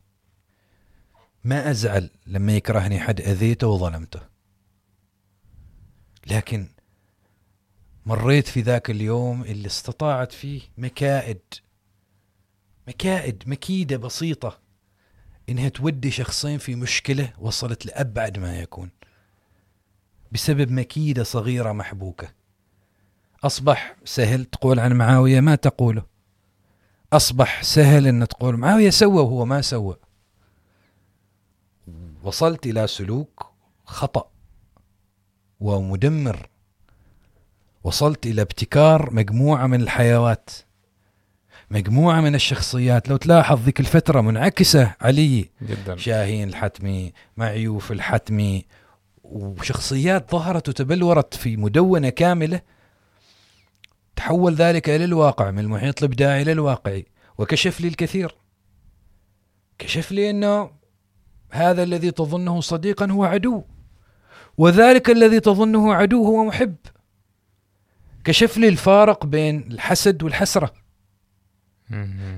[1.43, 4.21] ما أزعل لما يكرهني حد أذيته وظلمته.
[6.27, 6.69] لكن
[8.05, 11.41] مريت في ذاك اليوم اللي استطاعت فيه مكائد
[12.87, 14.59] مكائد مكيدة بسيطة
[15.49, 18.89] إنها تودي شخصين في مشكلة وصلت لأبعد ما يكون.
[20.31, 22.27] بسبب مكيدة صغيرة محبوكة.
[23.43, 26.03] أصبح سهل تقول عن معاوية ما تقوله.
[27.13, 29.95] أصبح سهل أن تقول معاوية سوى وهو ما سوى.
[32.23, 33.45] وصلت إلى سلوك
[33.85, 34.31] خطأ
[35.59, 36.49] ومدمر.
[37.83, 40.49] وصلت إلى ابتكار مجموعة من الحيوات.
[41.71, 43.09] مجموعة من الشخصيات.
[43.09, 45.49] لو تلاحظ ذيك الفترة منعكسة علي.
[45.61, 45.97] جدا.
[45.97, 48.65] شاهين الحتمي معيوف الحتمي
[49.31, 52.61] وشخصيات ظهرت وتبلورت في مدونة كاملة
[54.15, 57.05] تحول ذلك إلى الواقع من المحيط الإبداعي إلى الواقعي
[57.37, 58.35] وكشف لي الكثير.
[59.77, 60.71] كشف لي أنه
[61.51, 63.63] هذا الذي تظنه صديقا هو عدو
[64.57, 66.75] وذلك الذي تظنه عدو هو محب.
[68.23, 70.73] كشف لي الفارق بين الحسد والحسرة.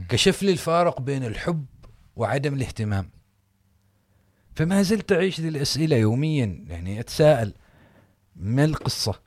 [0.10, 1.66] كشف لي الفارق بين الحب
[2.16, 3.12] وعدم الاهتمام.
[4.56, 7.54] فما زلت أعيش ذي الأسئلة يوميا يعني أتساءل
[8.36, 9.20] ما القصة؟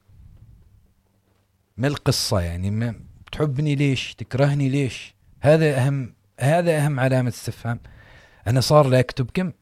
[1.77, 2.95] ما القصة يعني؟ ما
[3.33, 7.81] تحبني ليش؟ تكرهني ليش؟ هذا أهم هذا أهم علامة استفهام.
[8.47, 9.53] أنا صار لي أكتب كم؟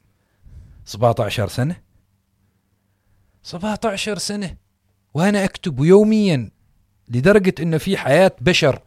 [0.84, 1.76] 17 سنة.
[3.42, 4.56] 17 سنة
[5.14, 6.50] وأنا أكتب يوميا
[7.08, 8.82] لدرجة أنه في حياة بشر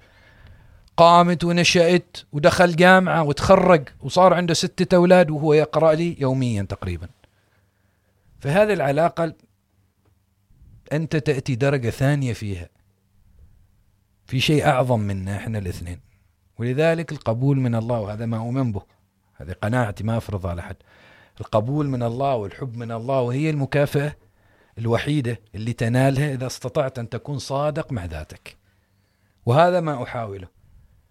[0.97, 7.09] قامت ونشأت ودخل جامعة وتخرج وصار عنده ستة أولاد وهو يقرأ لي يوميا تقريبا.
[8.39, 9.33] فهذه العلاقة
[10.93, 12.69] أنت تأتي درجة ثانية فيها.
[14.25, 15.99] في شيء أعظم منا إحنا الاثنين.
[16.59, 18.81] ولذلك القبول من الله وهذا ما أؤمن به.
[19.35, 20.75] هذه قناعتي ما أفرضها على أحد.
[21.41, 24.15] القبول من الله والحب من الله وهي المكافأة
[24.77, 28.57] الوحيدة اللي تنالها إذا استطعت أن تكون صادق مع ذاتك.
[29.45, 30.56] وهذا ما أحاوله.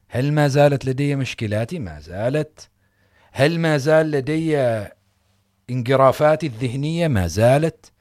[0.08, 2.68] هل ما زالت لدي مشكلاتي؟ ما زالت.
[3.32, 4.58] هل ما زال لدي
[5.70, 7.92] انجرافاتي الذهنية؟ ما زالت.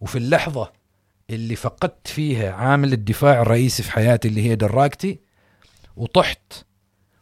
[0.00, 0.72] وفي اللحظة
[1.30, 5.20] اللي فقدت فيها عامل الدفاع الرئيسي في حياتي اللي هي دراجتي
[5.96, 6.52] وطحت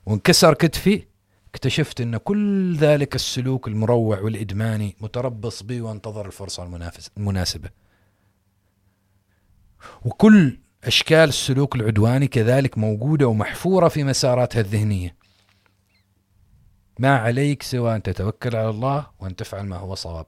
[0.06, 1.02] وانكسر كتفي
[1.51, 7.70] اكتشفت إن كل ذلك السلوك المروع والإدماني متربص بي وانتظر الفرصة المنافس المناسبة.
[10.05, 15.16] وكل أشكال السلوك العدواني كذلك موجودة ومحفورة في مساراتها الذهنية.
[16.98, 20.27] ما عليك سوى أن تتوكل على الله وأن تفعل ما هو صواب.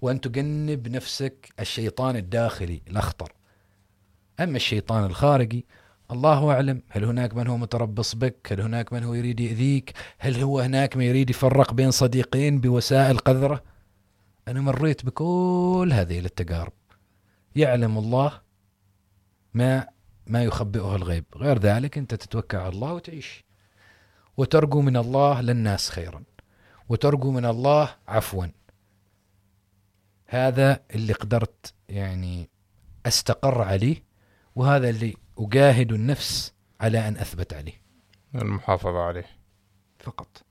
[0.00, 3.32] وأن تجنب نفسك الشيطان الداخلي الأخطر.
[4.40, 5.66] أما الشيطان الخارجي
[6.10, 10.42] الله أعلم هل هناك من هو متربص بك هل هناك من هو يريد يأذيك هل
[10.42, 13.62] هو هناك من يريد يفرق بين صديقين بوسائل قذرة
[14.48, 16.72] أنا مريت بكل هذه التجارب
[17.56, 18.40] يعلم الله
[19.54, 19.88] ما
[20.26, 21.24] ما يخبئه الغيب.
[21.36, 23.44] غير ذلك أنت تتوكل على الله وتعيش.
[24.36, 26.22] وترجو من الله للناس خيرا.
[26.88, 28.46] وترجو من الله عفوا.
[30.26, 32.50] هذا اللي قدرت يعني
[33.06, 34.04] أستقر عليه
[34.56, 37.82] وهذا اللي أجاهد النفس على أن أثبت عليه.
[38.34, 39.26] المحافظة عليه.
[39.98, 40.42] فقط.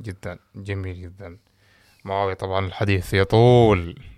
[0.00, 0.38] جدا.
[0.54, 1.38] جميل جدا.
[2.04, 4.11] معاوية طبعا الحديث يطول.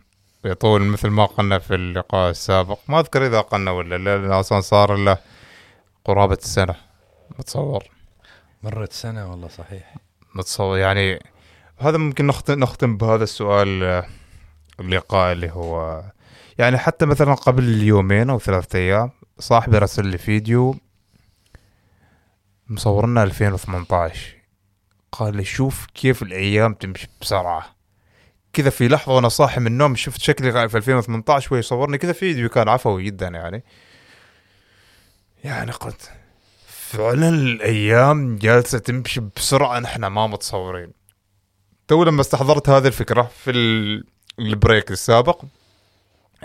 [0.45, 2.79] يطول مثل ما قلنا في اللقاء السابق.
[2.89, 5.19] ما أذكر إذا قلنا ولا لا لأن أصلا صار له
[6.05, 6.75] قرابة السنة
[7.39, 7.85] متصور.
[8.63, 9.95] مرت سنة والله صحيح.
[10.35, 10.79] متصور.
[10.79, 11.19] يعني
[11.79, 14.03] هذا ممكن نختم, نختم بهذا السؤال
[14.81, 16.03] اللقاء اللي هو
[16.59, 20.77] يعني حتى مثلا قبل يومين أو ثلاثة أيام صاحبي رسل لي فيديو
[22.69, 24.37] مصورنا 2018
[25.13, 27.74] قال لي شوف كيف الأيام تمشي بسرعة.
[28.55, 32.49] كذا في لحظة وأنا صاحي من النوم شفت شكلي في 2018 وهي صورني كذا فيديو
[32.49, 33.65] كان عفوي جدا يعني.
[35.45, 36.11] يعني قلت
[36.67, 40.93] فعلا الأيام جالسة تمشي بسرعة نحن ما متصورين.
[41.89, 43.51] تو لما استحضرت هذه الفكرة في
[44.39, 45.45] ال break السابق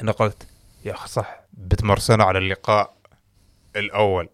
[0.02, 0.48] أنا قلت
[0.86, 2.94] يا أخي صح بتمر سنة على اللقاء
[3.76, 4.30] الأول.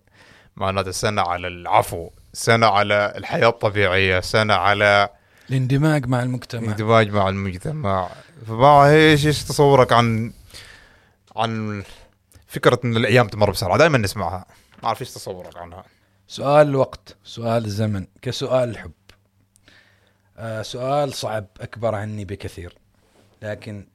[0.55, 5.09] معناته سنة على العفو سنة على الحياة الطبيعية سنة على
[5.49, 6.61] الاندماج مع المجتمع.
[6.61, 8.09] الاندماج مع المجتمع.
[8.47, 10.33] فما إيش إيش تصورك عن
[11.35, 11.83] عن
[12.47, 13.77] فكرة إن الأيام تمر بسرعة.
[13.77, 14.45] دائما نسمعها.
[14.83, 15.83] ما أعرف إيش تصورك عنها.
[16.27, 18.91] سؤال الوقت سؤال الزمن كسؤال الحب.
[20.37, 22.77] آه سؤال صعب أكبر عني بكثير.
[23.41, 23.87] لكن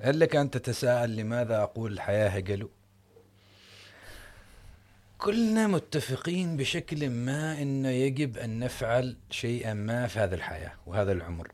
[0.00, 2.70] هل لك أن تتساءل لماذا أقول الحياة هجلو؟
[5.18, 11.52] كلنا متفقين بشكل ما أنه يجب أن نفعل شيئا ما في هذه الحياة وهذا العمر.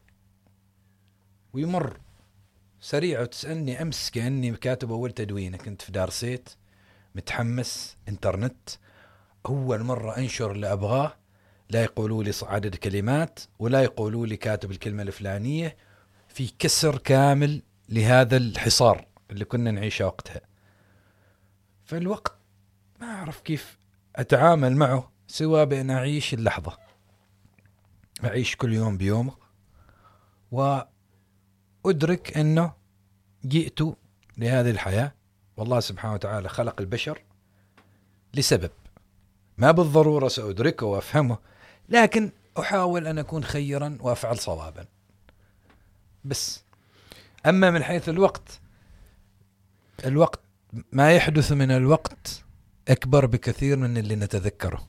[1.52, 2.00] ويمر.
[2.80, 5.56] سريع وتسألني أمس كأني كاتب أول تدوينة.
[5.56, 6.48] كنت في دارسيت
[7.14, 8.68] متحمس إنترنت.
[9.46, 11.16] أول مرة أنشر اللي أبغاه.
[11.70, 15.76] لا يقولوا لي عدد كلمات ولا يقولوا لي كاتب الكلمة الفلانية.
[16.28, 20.40] في كسر كامل لهذا الحصار اللي كنا نعيشه وقتها.
[21.84, 22.41] فالوقت
[23.02, 23.78] ما أعرف كيف
[24.16, 26.78] أتعامل معه سوى بأن أعيش اللحظة.
[28.24, 29.32] أعيش كل يوم بيومه
[30.52, 32.72] وأدرك أنه
[33.44, 33.80] جئت
[34.38, 35.14] لهذه الحياة.
[35.56, 37.22] والله سبحانه وتعالى خلق البشر
[38.34, 38.70] لسبب.
[39.58, 41.38] ما بالضرورة سأدركه وأفهمه
[41.88, 44.86] لكن أحاول أن أكون خيرا وأفعل صوابا.
[46.24, 46.64] بس
[47.46, 48.60] أما من حيث الوقت
[50.04, 50.40] الوقت
[50.92, 52.42] ما يحدث من الوقت
[52.88, 54.88] أكبر بكثير من اللي نتذكره.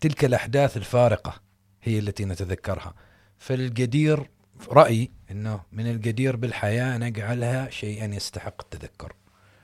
[0.00, 1.40] تلك الأحداث الفارقة
[1.82, 2.94] هي التي نتذكرها.
[3.38, 4.30] فالجدير
[4.68, 9.12] رأيي إنه من الجدير بالحياة نجعلها شيئا يستحق التذكر.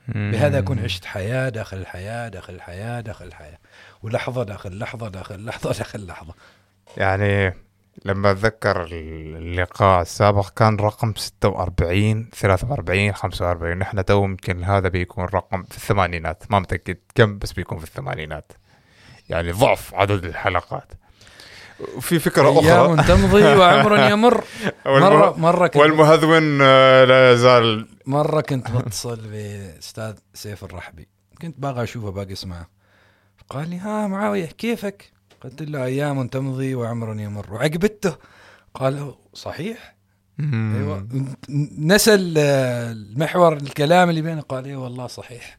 [0.07, 3.57] بهذا أكون عشت حياة داخل الحياة داخل الحياة داخل الحياة.
[4.03, 6.33] ولحظة داخل لحظة داخل لحظة داخل لحظة.
[6.97, 7.53] يعني
[8.05, 15.63] لما أتذكر اللقاء السابق كان رقم 46 43 45 نحن تو يمكن هذا بيكون رقم
[15.63, 16.43] في الثمانينات.
[16.49, 18.51] ما متأكد كم بس بيكون في الثمانينات.
[19.29, 20.93] يعني ضعف عدد الحلقات.
[21.97, 23.07] وفي فكرة أيام أخرى.
[23.07, 24.43] تمضي وعمر يمر.
[24.85, 25.41] مره والم...
[25.41, 31.07] مره كنت والمهذون آه، لا يزال مرة كنت بتصل بأستاذ سيف الرحبي.
[31.41, 32.67] كنت باغي أشوفه باقي أسمعه.
[33.49, 35.14] قال لي ها معاوية كيفك؟
[35.45, 37.53] قلت له أيام تمضي وعمر يمر.
[37.53, 38.15] وعقبته
[38.73, 39.95] قال صحيح؟
[40.39, 41.07] أيوه.
[41.79, 42.37] نسى ال-
[42.97, 45.57] المحور الكلام اللي بينه قال اي والله صحيح.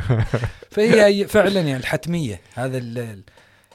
[0.70, 3.22] فهي فعلا يعني الحتمية هذا ال-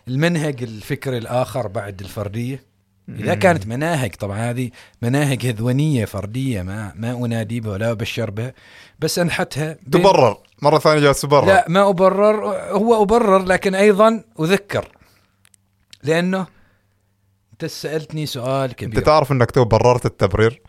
[0.08, 2.64] المنهج الفكري الآخر بعد الفردية.
[3.10, 4.70] إذا كانت مناهج طبعا هذه
[5.02, 8.54] مناهج هذونية فردية ما ما أنادي بها ولا أبشر بها
[9.00, 10.38] بس أنحتها تبرر.
[10.62, 11.48] مرة ثانية جالس تبرر.
[11.48, 14.97] لا ما أبرر هو أبرر لكن أيضا أذكر.
[16.04, 16.48] لأنه
[17.54, 18.98] أنت سألتني سؤال كبير.
[19.00, 20.62] انت تعرف إنك تو بررت التبرير؟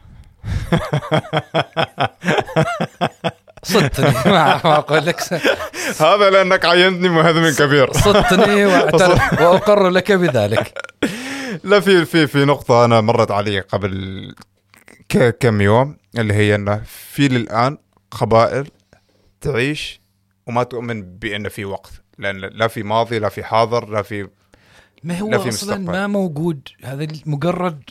[3.62, 4.10] صدتني.
[4.32, 5.20] ما أقول لك.
[5.20, 7.92] س- هذا لأنك عينتني مهذمن كبير.
[7.92, 10.78] صدتني واعترف وأقر لك بذلك.
[11.64, 14.34] لا في في في نقطة أنا مرت علي قبل
[15.40, 17.78] كم يوم اللي هي أنه في للآن
[18.10, 18.68] قبائل
[19.40, 20.00] تعيش
[20.46, 21.92] وما تؤمن بأن في وقت.
[22.18, 24.28] لأن لا في ماضي لا في حاضر لا في
[25.02, 25.92] ما هو لا في أصلا مستقبل.
[25.92, 27.82] ما موجود؟ هذا مجرد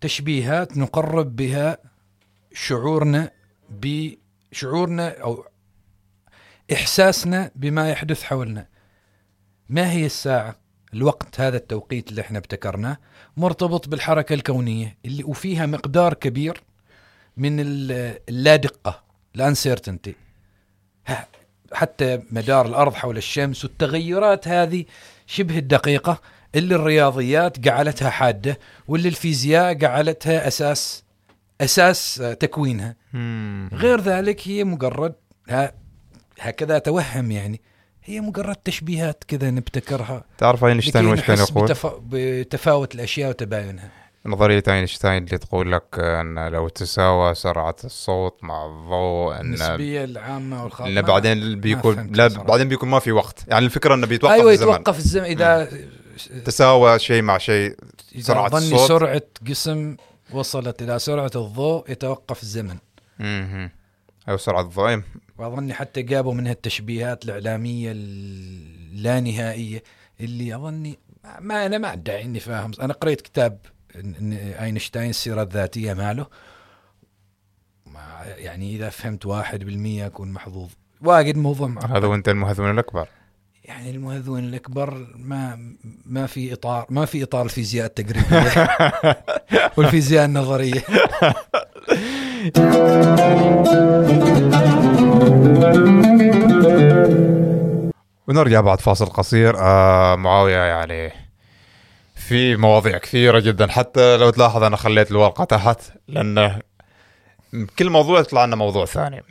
[0.00, 1.78] تشبيهات نقرب بها
[2.54, 3.30] شعورنا
[3.70, 5.44] بشعورنا أو
[6.72, 8.66] إحساسنا بما يحدث حولنا.
[9.68, 10.56] ما هي الساعة؟
[10.94, 12.96] الوقت هذا التوقيت اللي إحنا ابتكرناه
[13.36, 16.62] مرتبط بالحركة الكونية اللي وفيها مقدار كبير
[17.36, 19.02] من ال- اللا دقه
[19.36, 20.14] الانسرتينتي
[21.72, 24.84] حتى مدار الأرض حول الشمس والتغيرات هذه
[25.30, 26.20] شبه الدقيقة
[26.54, 28.58] اللي الرياضيات جعلتها حادة
[28.88, 30.48] واللي الفيزياء جعلتها
[31.60, 32.96] أساس آه، تكوينها.
[33.72, 35.14] غير ذلك هي مجرد
[35.48, 35.72] ها
[36.40, 37.60] هكذا توهم يعني.
[38.04, 40.24] هي مجرد تشبيهات كذا نبتكرها.
[40.38, 41.86] تعرف أينشتاين لكي وش كان يقول؟ بتف...
[42.02, 43.90] بتفاوت الأشياء وتباينها.
[44.26, 50.64] نظرية أينشتاين اللي تقول لك أن لو تساوى سرعة الصوت مع الضوء أن النسبية العامة
[50.64, 50.88] والخاصة.
[50.90, 52.44] إن بعدين بيكون لا صراحة.
[52.44, 53.44] بعدين بيكون ما في وقت.
[53.48, 54.72] يعني الفكرة أنه بيتوقف أيوه الزمن.
[54.72, 55.24] يتوقف الزمن.
[55.24, 55.68] إذا
[56.44, 57.76] تساوى شيء مع شيء
[58.18, 58.88] سرعة الصوت.
[58.88, 59.96] سرعة جسم
[60.32, 62.76] وصلت إلى سرعة الضوء يتوقف الزمن.
[63.18, 63.70] مهم.
[64.28, 65.02] أو سرعة الضوء
[65.38, 69.82] وأظني حتى جابوا منها التشبيهات الإعلامية اللانهائية
[70.20, 70.98] اللي أظني
[71.40, 72.70] ما أنا ما ادعي إني فاهم.
[72.80, 73.58] أنا قريت كتاب
[74.60, 76.26] أينشتاين السيرة الذاتية ماله.
[77.86, 80.70] ما يعني إذا فهمت واحد بالمية أكون محظوظ.
[81.00, 81.96] واجد موضوع معقد.
[81.96, 83.08] هذا وأنت المهذون الأكبر.
[83.64, 88.68] يعني المهذون الأكبر ما ما في اطار ما في إطار الفيزياء التجريبيه
[89.76, 90.84] والفيزياء النظرية.
[98.28, 99.54] ونرجع بعد فاصل قصير.
[99.58, 101.12] آه معاوية يعني
[102.30, 103.66] في مواضيع كثيرة جدا.
[103.66, 106.58] حتى لو تلاحظ أنا خليت الورقة تحت لأنه
[107.78, 109.22] كل موضوع يطلع لنا موضوع ثاني.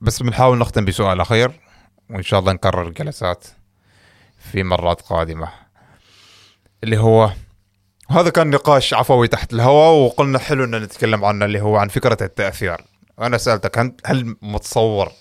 [0.00, 1.50] بس بنحاول نختم بسؤال أخير
[2.10, 3.44] وإن شاء الله نكرر الجلسات
[4.52, 5.48] في مرات قادمة.
[6.84, 7.30] اللي هو
[8.10, 12.18] هذا كان نقاش عفوي تحت الهواء وقلنا حلو ان نتكلم عنه اللي هو عن فكرة
[12.20, 12.76] التأثير.
[13.20, 15.12] أنا سألتك هل- متصور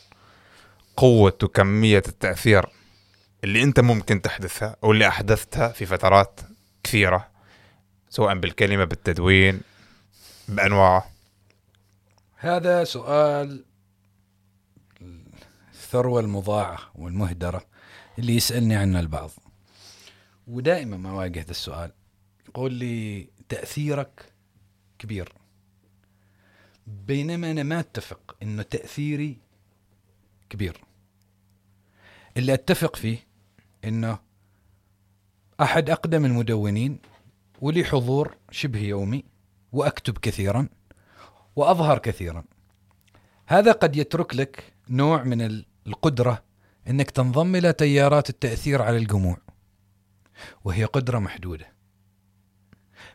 [0.97, 2.65] قوة وكمية التأثير
[3.43, 6.39] اللي أنت ممكن تحدثها أو اللي أحدثتها في فترات
[6.83, 7.31] كثيرة
[8.09, 9.61] سواء بالكلمة بالتدوين
[10.47, 11.11] بانواعه
[12.35, 13.65] هذا سؤال
[15.73, 17.65] الثروة المضاعة والمهدرة
[18.19, 19.31] اللي يسألني عنه البعض.
[20.47, 21.91] ودائما ما واجه هذا السؤال
[22.47, 24.33] يقول لي تأثيرك
[24.99, 25.33] كبير.
[26.87, 29.37] بينما أنا ما أتفق أنه تأثيري
[30.49, 30.81] كبير.
[32.37, 33.17] اللي أتفق فيه
[33.85, 34.19] أنه
[35.61, 36.99] أحد أقدم المدونين
[37.61, 39.23] ولي حضور شبه يومي
[39.71, 40.67] وأكتب كثيرا
[41.55, 42.43] وأظهر كثيرا.
[43.47, 46.43] هذا قد يترك لك نوع من ال- القدرة
[46.87, 49.37] إنك تنضم إلى تيارات التأثير على الجموع
[50.63, 51.71] وهي قدرة محدودة.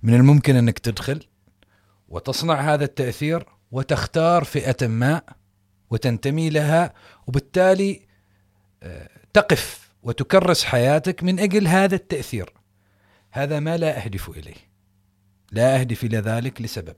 [0.03, 1.27] من الممكن إنك تدخل
[2.09, 5.23] وتصنع هذا التأثير وتختار فئة ما
[5.91, 6.95] وتنتمي لها
[7.27, 8.01] وبالتالي
[8.83, 12.53] آه، تقف وتكرس حياتك من أجل هذا التأثير.
[13.31, 14.55] هذا ما لا أهدف إليه.
[15.53, 16.97] لا أهدف إلى ذلك لسبب.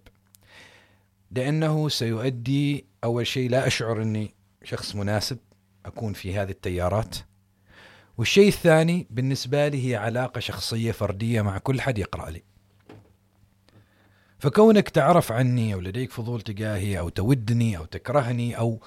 [1.30, 5.38] لأنه سيؤدي أول شيء لا أشعر أني شخص مناسب
[5.86, 7.16] أكون في هذه التيارات.
[8.18, 12.42] والشيء الثاني بالنسبة لي هي علاقة شخصية فردية مع كل حد يقرأ لي.
[14.38, 18.80] فكونك تعرف عني أو لديك فضول تجاهي أو تودني أو تكرهني أو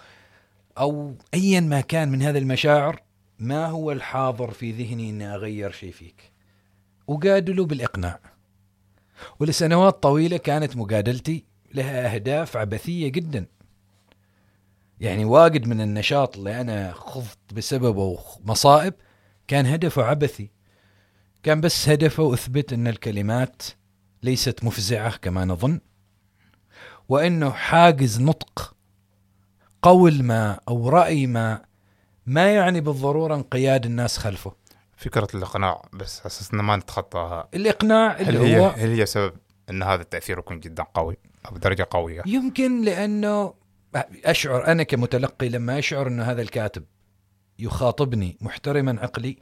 [0.77, 3.01] أو ايا ما كان من هذه المشاعر
[3.41, 6.31] ما هو الحاضر في ذهني إني أغير شيء فيك؟
[7.07, 8.19] وجادلوا بالإقناع.
[9.39, 13.45] ولسنوات طويلة كانت مجادلتي لها أهداف عبثية جدا.
[14.99, 18.93] يعني واجد من النشاط اللي أنا خضت بسببه مصائب
[19.47, 20.51] كان هدفه عبثي.
[21.43, 23.61] كان بس هدفه أثبت أن الكلمات
[24.23, 25.79] ليست مفزعة كما نظن
[27.09, 28.75] وأنه حاجز نطق
[29.81, 31.70] قول ما أو رأي ما
[32.25, 34.55] ما يعني بالضرورة انقياد الناس خلفه؟
[34.97, 37.47] فكرة الإقناع بس اساسنا ما نتخطاها.
[37.53, 39.33] الإقناع هل اللي هي هو هل هي سبب
[39.69, 43.53] إن هذا التأثير يكون جدا قوي أو بدرجه قوية؟ يمكن لأنه
[44.25, 46.83] أشعر أنا كمتلقي لما أشعر إنه هذا الكاتب
[47.59, 49.37] يخاطبني محترما عقلي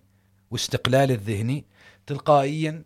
[0.51, 1.65] واستقلالي الذهني
[2.07, 2.83] تلقائيا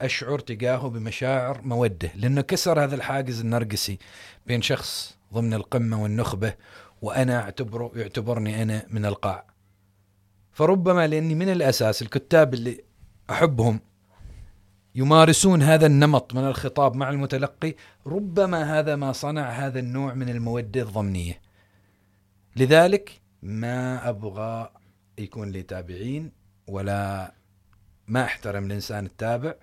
[0.00, 3.98] أشعر تجاهه بمشاعر مودة لأنه كسر هذا الحاجز النرجسي
[4.46, 6.54] بين شخص ضمن القمة والنخبة
[7.02, 9.46] وأنا اعتبره يعتبرني أنا من القاع.
[10.52, 12.84] فربما لأني من الأساس الكتاب اللي
[13.30, 13.80] أحبهم
[14.94, 17.74] يمارسون هذا النمط من الخطاب مع المتلقي
[18.06, 21.40] ربما هذا ما صنع هذا النوع من المودة الضمنية.
[22.56, 24.72] لذلك ما أبغى
[25.18, 26.32] يكون لي تابعين
[26.66, 27.32] ولا
[28.08, 29.54] ما أحترم الإنسان التابع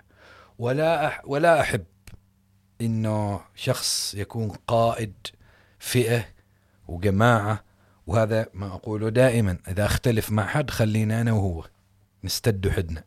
[0.58, 1.84] ولا أح ولا أحب
[2.80, 5.14] إنه شخص يكون قائد
[5.78, 6.24] فئة
[6.90, 7.64] وجماعة
[8.06, 11.64] وهذا ما أقوله دائما إذا أختلف مع حد خلينا أنا وهو
[12.24, 13.04] نستد حدنا.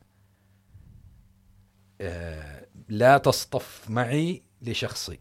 [2.02, 5.20] آه، لا تصطف معي لشخصي.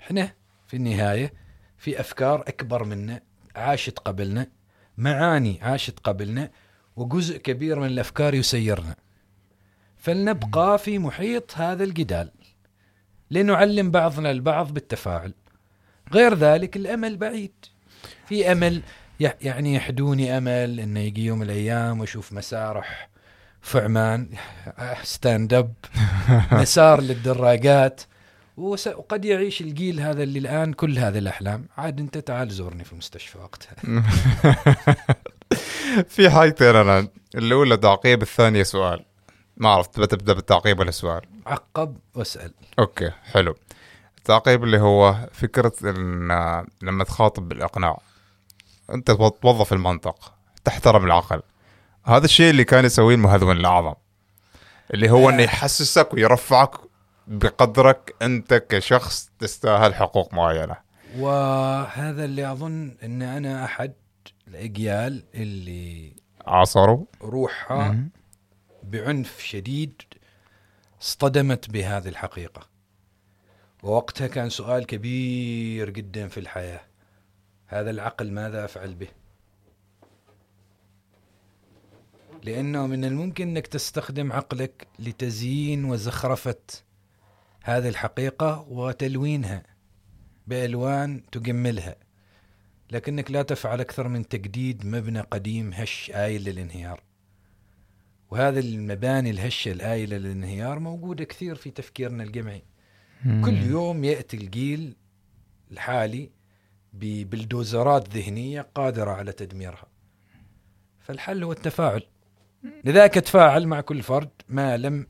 [0.00, 0.32] إحنا
[0.66, 1.32] في النهاية
[1.78, 3.22] في أفكار أكبر منا
[3.56, 4.46] عاشت قبلنا
[4.98, 6.50] معاني عاشت قبلنا
[6.96, 8.96] وجزء كبير من الأفكار يسيرنا.
[9.96, 12.30] فلنبقى في محيط هذا الجدال.
[13.30, 15.34] لنعلم بعضنا البعض بالتفاعل.
[16.12, 17.52] غير ذلك الأمل بعيد.
[18.28, 18.82] في أمل
[19.20, 23.08] يعني يحدوني أمل انه يجي يوم الأيام وأشوف مسارح
[23.62, 24.28] في عمان
[25.02, 25.74] stand up
[26.52, 28.00] مسار للدراجات
[28.56, 31.68] وقد يعيش الجيل هذا اللي الآن كل هذه الأحلام.
[31.76, 33.74] عاد أنت تعال زورني في المستشفى وقتها.
[36.14, 37.08] في حاجتين أنا.
[37.34, 39.04] الأولى تعقيب الثانية سؤال.
[39.56, 42.52] ما عرفت تبى تبدأ بالتعقيب ولا السؤال عقب واسأل.
[42.78, 43.54] أوكي حلو.
[44.28, 46.28] التعقيب اللي هو فكرة إن
[46.82, 48.00] لما تخاطب بالإقناع.
[48.94, 50.34] أنت توظف المنطق
[50.64, 51.42] تحترم العقل.
[52.04, 53.94] هذا الشيء اللي كان يسويه المهذون الأعظم.
[54.94, 56.70] اللي هو إنه يحسسك ويرفعك
[57.26, 60.76] بقدرك أنت كشخص تستاهل حقوق معينة.
[61.16, 63.92] وهذا اللي أظن إن أنا أحد
[64.48, 67.04] الأجيال اللي عاصروا.
[67.22, 68.10] روحها مم.
[68.82, 70.02] بعنف شديد
[71.02, 72.77] اصطدمت بهذه الحقيقة.
[73.82, 76.80] ووقتها كان سؤال كبير جدا في الحياة.
[77.66, 79.08] هذا العقل ماذا أفعل به؟
[82.44, 86.60] لأنه من الممكن أنك تستخدم عقلك لتزيين وزخرفة
[87.62, 89.62] هذه الحقيقة وتلوينها
[90.46, 91.96] بألوان تجملها
[92.90, 97.02] لكنك لا تفعل أكثر من تجديد مبنى قديم هش آيل للانهيار.
[98.30, 102.62] وهذه المباني الهشة الآيلة للانهيار موجودة كثير في تفكيرنا الجمعي.
[103.24, 104.96] كل يوم يأتي الجيل
[105.72, 106.30] الحالي
[106.92, 109.86] ببلدوزرات ذهنية قادرة على تدميرها.
[111.00, 112.02] فالحل هو التفاعل.
[112.84, 115.06] لذلك أتفاعل مع كل فرد ما لم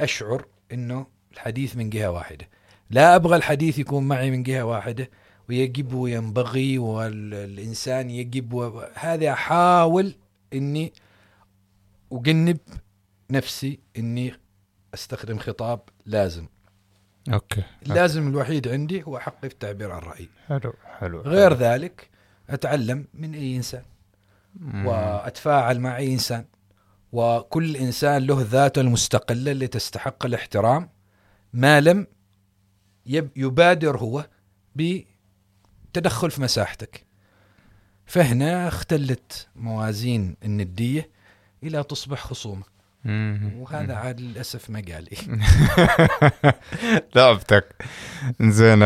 [0.00, 2.48] أشعر أنه الحديث من جهة واحدة.
[2.90, 5.10] لا أبغى الحديث يكون معي من جهة واحدة
[5.48, 8.82] ويجب وينبغي والإنسان يجب و...
[8.94, 10.14] هذا أحاول
[10.52, 10.92] أني
[12.12, 12.58] أجنب
[13.30, 14.34] نفسي أني
[14.94, 16.46] أستخدم خطاب لازم.
[17.32, 22.08] أوكي اللازم الوحيد عندي هو حقي في التعبير عن رأيي حلو حلو غير ذلك
[22.50, 23.82] أتعلم من أي إنسان
[24.60, 24.86] مم.
[24.86, 26.44] وأتفاعل مع أي إنسان
[27.12, 30.88] وكل إنسان له ذاته المستقلة اللي تستحق الاحترام
[31.52, 32.06] ما لم
[33.06, 34.26] يب يبادر هو
[34.76, 37.04] بتدخل في مساحتك
[38.06, 41.10] فهنا اختلت موازين الندية
[41.62, 42.73] إلى تصبح خصومة مم.
[43.06, 45.16] وهذا عاد للأسف مقالي
[47.16, 47.84] لعبتك
[48.40, 48.82] زين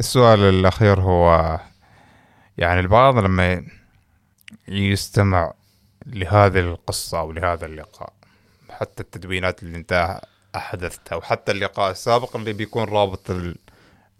[0.00, 1.58] السؤال الأخير هو
[2.58, 3.64] يعني البعض لما
[4.68, 5.52] يستمع
[6.06, 8.12] لهذه القصة أو لهذا اللقاء
[8.70, 10.20] حتى التدوينات اللي أنت
[10.56, 13.56] أحدثتها وحتى اللقاء السابق اللي بيكون رابط ال...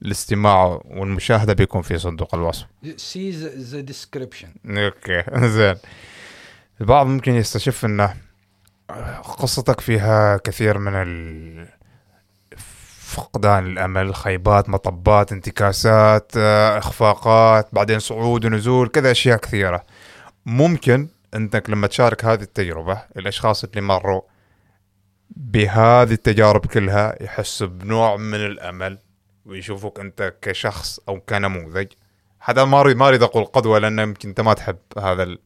[0.02, 2.66] الاستماع والمشاهدة بيكون في صندوق الوصف.
[2.84, 4.48] See the, the description.
[4.66, 5.76] أوكي زين
[6.80, 8.14] البعض ممكن يستشف إنه
[9.38, 11.68] قصتك فيها كثير من ال...
[12.98, 19.82] فقدان الأمل خيبات مطبات انتكاسات آه، إخفاقات بعدين صعود ونزول كذا أشياء كثيرة.
[20.46, 24.20] ممكن أنك لما تشارك هذه التجربة الأشخاص اللي مروا
[25.30, 28.98] بهذه التجارب كلها يحس بنوع من الأمل
[29.46, 31.86] ويشوفك أنت كشخص أو كنموذج.
[32.40, 35.38] هذا ما اريد ما أريد أقول قدوة لأن يمكن أنت ما تحب هذا ال-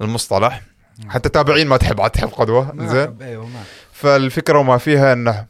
[0.00, 0.62] المصطلح.
[1.08, 2.72] حتى تابعين ما تحب عاد تحب قدوة.
[2.76, 3.22] زين.
[3.22, 3.62] أيوه ما
[3.92, 5.46] فالفكرة وما فيها انه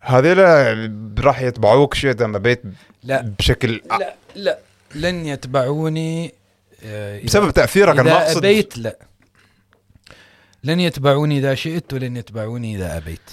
[0.00, 0.74] هذيلا
[1.18, 2.62] راح يتبعوك شيء لما بيت
[3.02, 3.34] لا.
[3.38, 4.58] بشكل لا لا.
[4.94, 6.34] لن يتبعوني
[6.84, 8.98] آه، بسبب تأثيرك أنا ما اقصد أبيت لا.
[10.64, 13.30] لن يتبعوني إذا شئت ولن يتبعوني إذا أبيت.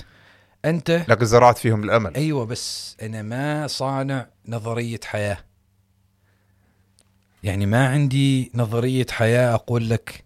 [0.65, 2.15] أنت لكن زرعت فيهم الأمل.
[2.15, 5.37] أيوة بس أنا ما صانع نظرية حياة.
[7.43, 10.23] يعني ما عندي نظرية حياة أقول لك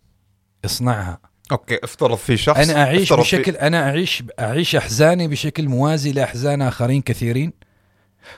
[0.66, 1.20] اصنعها.
[1.52, 6.12] أوكي افترض في شخص أنا أعيش افترض في- بشكل أنا أعيش أعيش أحزاني بشكل موازي
[6.12, 7.54] لأحزان آخرين كثيرين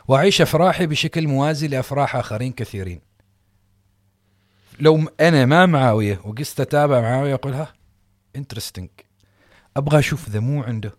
[0.08, 3.02] وأعيش أفراحي بشكل موازي لأفراح آخرين كثيرين.
[4.80, 7.74] لو أنا ما معاوية وقست أتابع معاوية أقول ها
[8.36, 8.90] interesting
[9.78, 10.92] أبغى أشوف ذا مو عنده.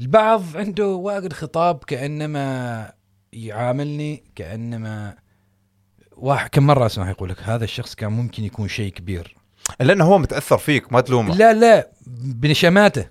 [0.00, 2.92] البعض عنده واجد خطاب كأنما
[3.32, 5.16] يعاملني كأنما
[6.12, 9.36] واحد كم مرة أسمع يقول لك هذا الشخص كان ممكن يكون شيء كبير.
[9.80, 11.34] لأنه هو متأثر فيك ما تلومه.
[11.34, 13.06] لا لا بنشماته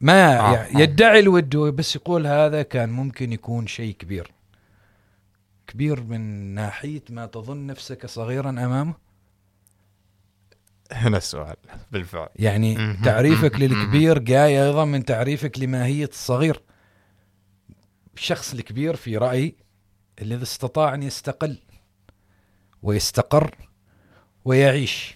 [0.00, 0.80] ما آه، يعني آه.
[0.80, 4.30] يدعي الود بس يقول هذا كان ممكن يكون شيء كبير.
[5.66, 6.20] كبير من
[6.54, 8.94] ناحية ما تظن نفسك صغيرا أمامه؟
[10.92, 11.56] هنا السؤال
[11.92, 12.28] بالفعل.
[12.36, 12.96] يعني.
[13.04, 13.56] تعريفك.
[13.56, 16.62] للكبير جاي أيضا من تعريفك لماهية الصغير.
[18.16, 19.54] الشخص الكبير في رأيي
[20.22, 21.58] الذي استطاع أن يستقل
[22.82, 23.54] ويستقر
[24.44, 25.15] ويعيش.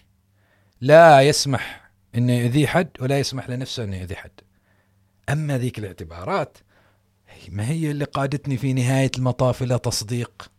[0.81, 4.31] لا يسمح أنه يؤذي حد ولا يسمح لنفسه أنه يؤذي حد.
[5.28, 6.59] أما ذيك الاعتبارات
[7.48, 10.51] ما هي اللي قادتني في نهاية المطاف إلى تصديق؟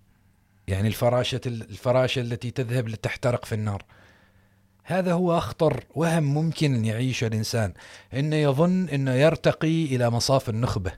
[0.67, 3.85] يعني الفراشة الفراشة التي تذهب لتحترق في النار.
[4.83, 7.73] هذا هو أخطر وهم ممكن أن يعيشه الإنسان
[8.13, 10.91] أنه يظن أنه يرتقي إلى مصاف النخبة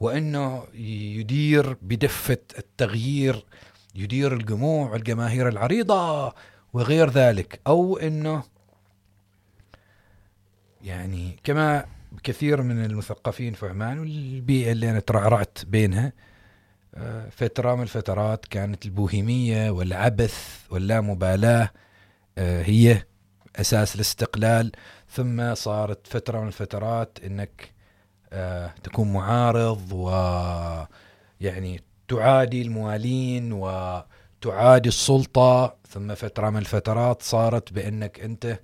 [0.00, 3.44] وأنه يدير بدفة التغيير
[3.94, 6.34] يدير الجموع الجماهير العريضة
[6.72, 8.42] وغير ذلك أو أنه
[10.82, 11.86] يعني كما
[12.22, 16.12] كثير من المثقفين في عمان والبيئة اللي أنا ترعرعت بينها
[16.94, 21.70] آه، فترة من الفترات كانت البوهيمية والعبث واللامبالاة
[22.38, 23.02] آه، هي
[23.56, 24.72] أساس الاستقلال.
[25.08, 27.72] ثم صارت فترة من الفترات إنك
[28.32, 30.10] آه، تكون معارض و
[31.40, 33.52] يعني تعادي الموالين
[34.46, 38.58] وتعادي السلطة ثم فترة من الفترات صارت بأنك أنت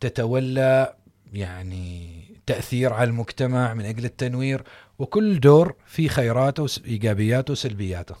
[0.00, 0.94] تتولى
[1.32, 4.62] يعني تأثير على المجتمع من أجل التنوير
[4.98, 8.14] وكل دور في خيراته إيجابياته وسلبياته.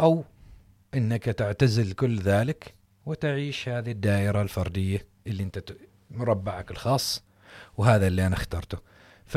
[0.00, 0.24] أو
[0.94, 2.74] إنك تعتزل كل ذلك
[3.06, 5.76] وتعيش هذه الدائرة الفردية اللي أنت ت-
[6.10, 7.22] مربعك الخاص
[7.76, 8.78] وهذا اللي أنا اخترته.
[9.28, 9.34] ف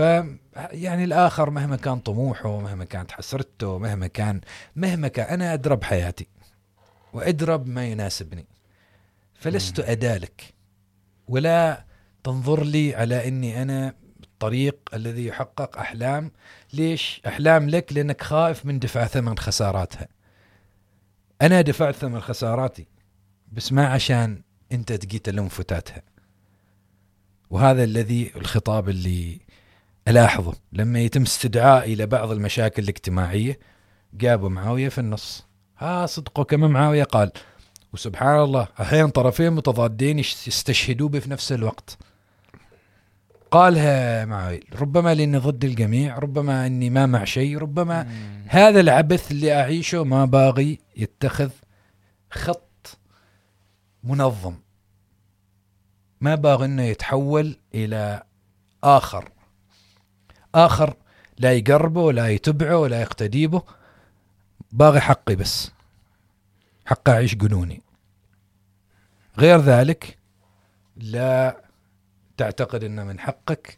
[0.55, 4.41] يعني الآخر مهما كان طموحه مهما كانت حسرته مهما كان
[4.75, 6.27] مهما كان أنا ادرى بحياتي
[7.13, 8.45] وادرى بما يناسبني.
[9.33, 10.53] فلست اداة لك
[11.27, 11.85] ولا
[12.23, 16.31] تنظر لي على إني أنا الطريق الذي يحقق أحلام.
[16.73, 20.07] ليش أحلام لك؟ لأنك خائف من دفع ثمن خساراتها.
[21.41, 22.87] أنا دفعت ثمن خساراتي
[23.51, 24.41] بس ما عشان
[24.71, 26.01] أنت تجي تلم فتاتها.
[27.49, 29.50] وهذا الذي الخطاب اللي
[30.07, 33.59] ألاحظه لما يتم استدعاء إلى بعض المشاكل الاجتماعية
[34.13, 35.45] جابوا معاوية في النص.
[35.77, 37.31] ها صدقوا كما معاوية قال.
[37.93, 41.97] وسبحان الله أحيانا طرفين متضادين يستشهدوا به في نفس الوقت.
[43.51, 48.07] قالها معاوية ربما لأني ضد الجميع ربما أني ما مع شيء ربما
[48.47, 51.49] هذا العبث اللي أعيشه ما باغي يتخذ
[52.31, 52.97] خط
[54.03, 54.55] منظم.
[56.21, 58.23] ما باغي إنه يتحول إلى
[58.83, 59.29] آخر.
[60.55, 60.93] آخر
[61.37, 63.63] لا يقربه ولا يتبعه ولا يقتدي به
[64.71, 65.71] باغي حقي بس.
[66.85, 67.81] حق أعيش قانوني
[69.37, 70.17] غير ذلك
[70.95, 71.61] لا
[72.37, 73.77] تعتقد إن من حقك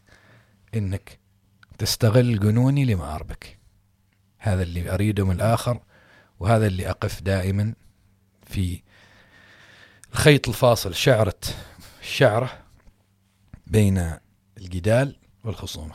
[0.74, 1.18] إنك
[1.78, 3.58] تستغل جنوني لمآربك
[4.38, 5.80] هذا اللي أريده من الآخر
[6.40, 7.74] وهذا اللي أقف دائما
[8.46, 8.82] في
[10.12, 11.40] الخيط الفاصل شعرة
[12.02, 12.58] الشعرة
[13.66, 14.18] بين
[14.58, 15.94] الجدال والخصومة.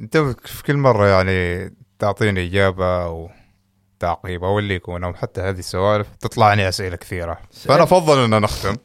[0.00, 3.30] انت في كل مرة يعني تعطيني إجابة أو
[4.00, 7.38] تعقيب أو اللي يكون أو حتى هذه السوالف تطلعني أسئلة كثيرة.
[7.64, 8.76] فأنا أفضل ان نختم.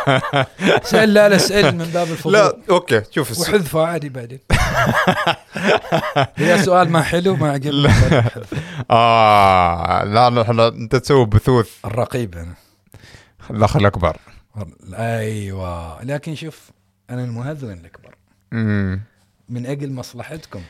[0.90, 2.32] سأل لا لا اسأل من باب الفضول.
[2.32, 3.38] لا أوكي شوف.
[3.40, 4.40] وحذفه عادي بعدين.
[6.38, 7.82] اذا سؤال ما حلو ما عجبني.
[7.82, 7.92] لا.
[8.90, 11.70] آه لا لا إحنا أنت تسوي بثوث.
[11.84, 12.54] الرقيب أنا.
[13.50, 14.16] الأخ الأكبر.
[14.94, 16.04] أيوه.
[16.04, 16.70] لكن شوف
[17.10, 18.14] أنا المهذون الاكبر
[19.48, 20.62] من أجل مصلحتكم.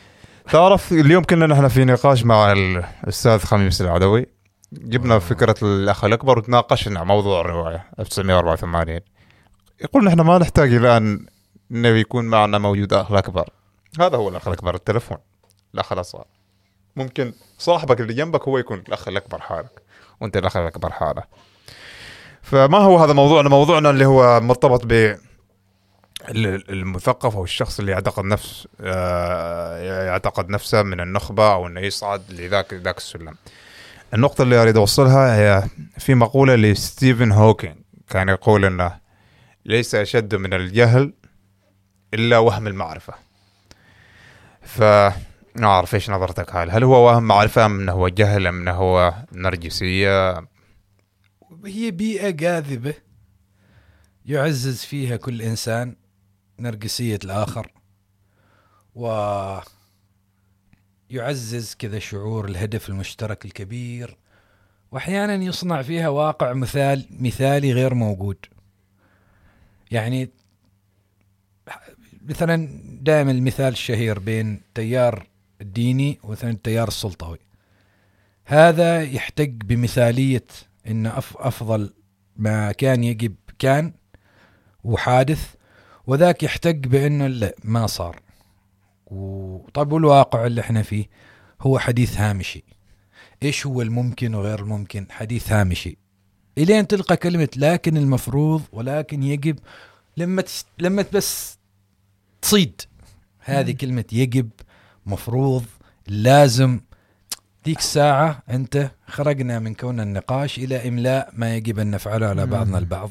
[0.50, 4.26] تعرف اليوم كنا نحن في نقاش مع الأستاذ خميس العدوي.
[4.72, 5.18] جبنا آه.
[5.18, 9.00] فكرة الأخ الأكبر وتناقشنا موضوع الرواية 1984
[9.80, 11.26] يقول نحن ما نحتاج إلى أن
[11.70, 13.50] انه يكون معنا موجود أخ الأكبر.
[14.00, 15.18] هذا هو الأخ الأكبر التلفون
[15.74, 16.24] الاخ الاصغر
[16.96, 19.82] ممكن صاحبك اللي جنبك هو يكون الأخ الأكبر حالك.
[20.20, 21.22] وأنت الأخ الأكبر حاله
[22.50, 28.24] فما هو هذا موضوعنا موضوعنا اللي هو مرتبط ب ال- المثقف أو الشخص اللي يعتقد
[28.24, 33.34] نفس آه، يعتقد نفسه من النخبة أو إنه يصعد لذاك ذاك السلم.
[34.14, 35.62] النقطة اللي أريد أوصلها هي
[35.98, 37.76] في مقولة لستيفن هوكينج
[38.10, 38.92] كان يقول إنه
[39.64, 41.12] ليس أشد من الجهل
[42.14, 43.14] إلا وهم المعرفة.
[44.62, 44.82] ف
[45.54, 48.72] ما أعرف إيش نظرتك هل هل هو وهم معرفة أم إنه هو جهل أم إنه
[48.72, 50.46] هو نرجسية
[51.64, 52.94] هي بيئة جاذبة
[54.26, 55.96] يعزز فيها كل إنسان
[56.60, 57.72] نرجسية الآخر
[58.94, 59.08] و
[61.10, 64.16] يعزز كذا شعور الهدف المشترك الكبير
[64.92, 68.46] وأحيانا يصنع فيها واقع مثال مثالي غير موجود.
[69.90, 70.30] يعني
[72.22, 72.68] مثلا
[73.00, 75.26] دائما المثال الشهير بين تيار
[75.60, 77.38] الديني ومثلا التيار السلطوي.
[78.44, 80.44] هذا يحتج بمثالية
[80.88, 81.92] إن أف أفضل
[82.36, 83.92] ما كان يجب كان
[84.84, 85.54] وحادث
[86.06, 88.20] وذاك يحتج بإنه لا ما صار.
[89.06, 91.06] وطيب والواقع اللي إحنا فيه
[91.60, 92.64] هو حديث هامشي.
[93.42, 95.98] إيش هو الممكن وغير الممكن؟ حديث هامشي.
[96.58, 99.58] إلين تلقى كلمة لكن المفروض ولكن يجب
[100.16, 100.66] لما تس...
[100.78, 101.58] لما بس
[102.42, 102.80] تصيد.
[103.38, 104.50] هذه كلمة يجب
[105.06, 105.64] مفروض
[106.06, 106.80] لازم
[107.66, 112.46] ذيك الساعة أنت خرجنا من كون النقاش إلى إملاء ما يجب أن نفعله على.
[112.46, 113.10] بعضنا البعض.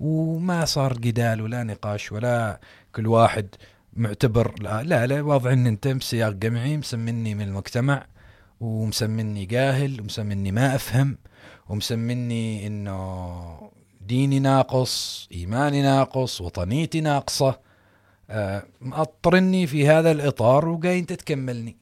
[0.00, 2.60] وما صار جدال ولا نقاش ولا
[2.94, 3.46] كل واحد
[3.92, 8.06] معتبر لا لا, لا واضح إن أنت بسياق جمعي مسمني من المجتمع
[8.60, 11.18] ومسمني جاهل ومسمني ما أفهم
[11.68, 13.70] ومسمني إنه
[14.00, 17.60] ديني ناقص إيماني ناقص وطنيتي ناقصة.
[18.30, 21.79] آه، مأطرني في هذا الإطار وجاي أنت تكملني.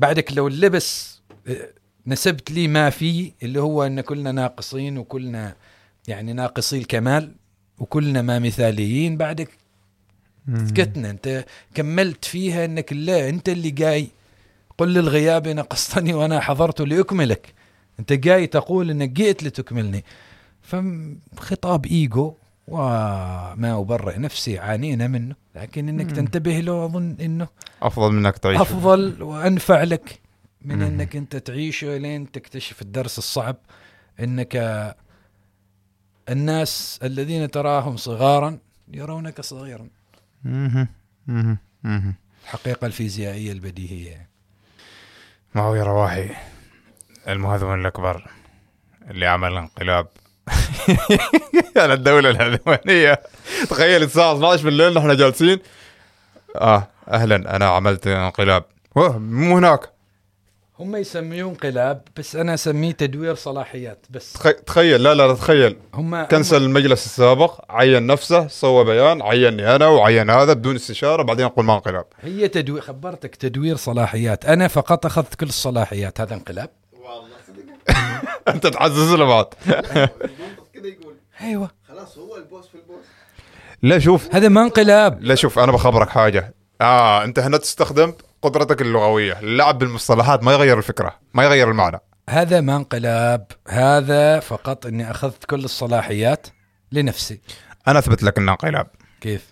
[0.00, 1.68] بعدك لو اللبس آه،
[2.06, 5.56] نسبت لي ما فيه اللي هو إن كلنا ناقصين وكلنا
[6.08, 7.32] يعني ناقصي الكمال
[7.78, 9.48] وكلنا ما مثاليين بعدك
[10.68, 11.10] سكتنا.
[11.10, 11.44] أنت
[11.74, 14.08] كملت فيها إنك لا أنت اللي جاي.
[14.78, 17.54] قل للغياب نقصتني وأنا حضرت لأكملك.
[18.00, 20.04] أنت جاي تقول إنك جئت لتكملني.
[20.62, 22.34] فخطاب إيجو.
[22.70, 26.12] وما أبرئ نفسي عانينا منه لكن إنك مم.
[26.12, 27.48] تنتبه له اظن إنه
[27.82, 30.20] أفضل منك تعيش أفضل وأنفع لك
[30.62, 30.82] من مم.
[30.82, 33.56] إنك أنت تعيشه لين تكتشف الدرس الصعب
[34.20, 34.56] إنك
[36.28, 38.58] الناس الذين تراهم صغارا
[38.92, 39.88] يرونك صغيرا.
[40.44, 40.88] مهم.
[42.44, 44.28] الحقيقة الفيزيائية البديهية
[45.54, 46.30] ما هو يا رواحي
[47.28, 48.30] المهذون الأكبر
[49.10, 50.06] اللي عمل انقلاب
[51.76, 53.20] على الدولة العثمانية
[53.70, 55.58] تخيل الساعة 12 بالليل نحن جالسين.
[56.56, 58.64] آه أهلا أنا عملت انقلاب.
[58.96, 59.80] مو هناك.
[60.78, 64.32] هم يسميه انقلاب بس أنا أسميه تدوير صلاحيات بس.
[64.32, 65.76] تخ- تخيل لا لا تخيل.
[65.94, 71.46] هم كنسل المجلس السابق عين نفسه سوى بيان عيني أنا وعين هذا بدون استشارة بعدين
[71.46, 72.04] أقول ما انقلاب.
[72.20, 74.44] هي تدوير خبرتك تدوير صلاحيات.
[74.44, 76.20] أنا فقط أخذت كل الصلاحيات.
[76.20, 76.70] هذا انقلاب؟
[78.54, 79.54] انت بعد المنطق
[80.74, 81.70] كذا يقول أيوه.
[81.88, 83.04] خلاص هو البوس في البوس.
[83.82, 84.34] لا شوف.
[84.34, 85.22] هذا ما انقلاب.
[85.22, 86.54] لا شوف أنا بخبرك حاجة.
[86.80, 88.12] آه أنت هنا تستخدم
[88.42, 89.38] قدرتك اللغوية.
[89.40, 92.00] اللعب بالمصطلحات ما يغير الفكرة ما يغير المعنى.
[92.30, 93.46] هذا ما انقلاب.
[93.68, 96.46] هذا فقط إني أخذت كل الصلاحيات
[96.92, 97.40] لنفسي.
[97.88, 98.86] أنا أثبت لك إنه انقلاب.
[99.20, 99.46] كيف؟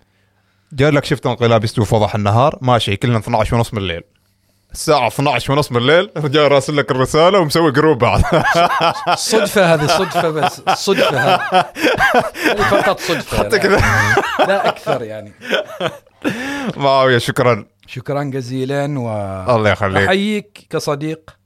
[0.72, 4.02] جاء لك شفت انقلاب يستوي في وضح النهار؟ ماشي كلنا 12 ونص من الليل.
[4.72, 8.22] الساعة 12 ونص من الليل جاء راسل لك الرسالة ومسوي جروب بعد.
[9.16, 11.72] صدفة هذه صدفة بس صدفة هذه.
[12.70, 13.76] فقط صدفة حتى لا, كذا.
[14.38, 15.32] لا أكثر يعني.
[16.76, 17.66] معاوية شكرا.
[17.86, 20.02] شكرا جزيلا الله يخليك.
[20.02, 21.36] وأحييك كصديق.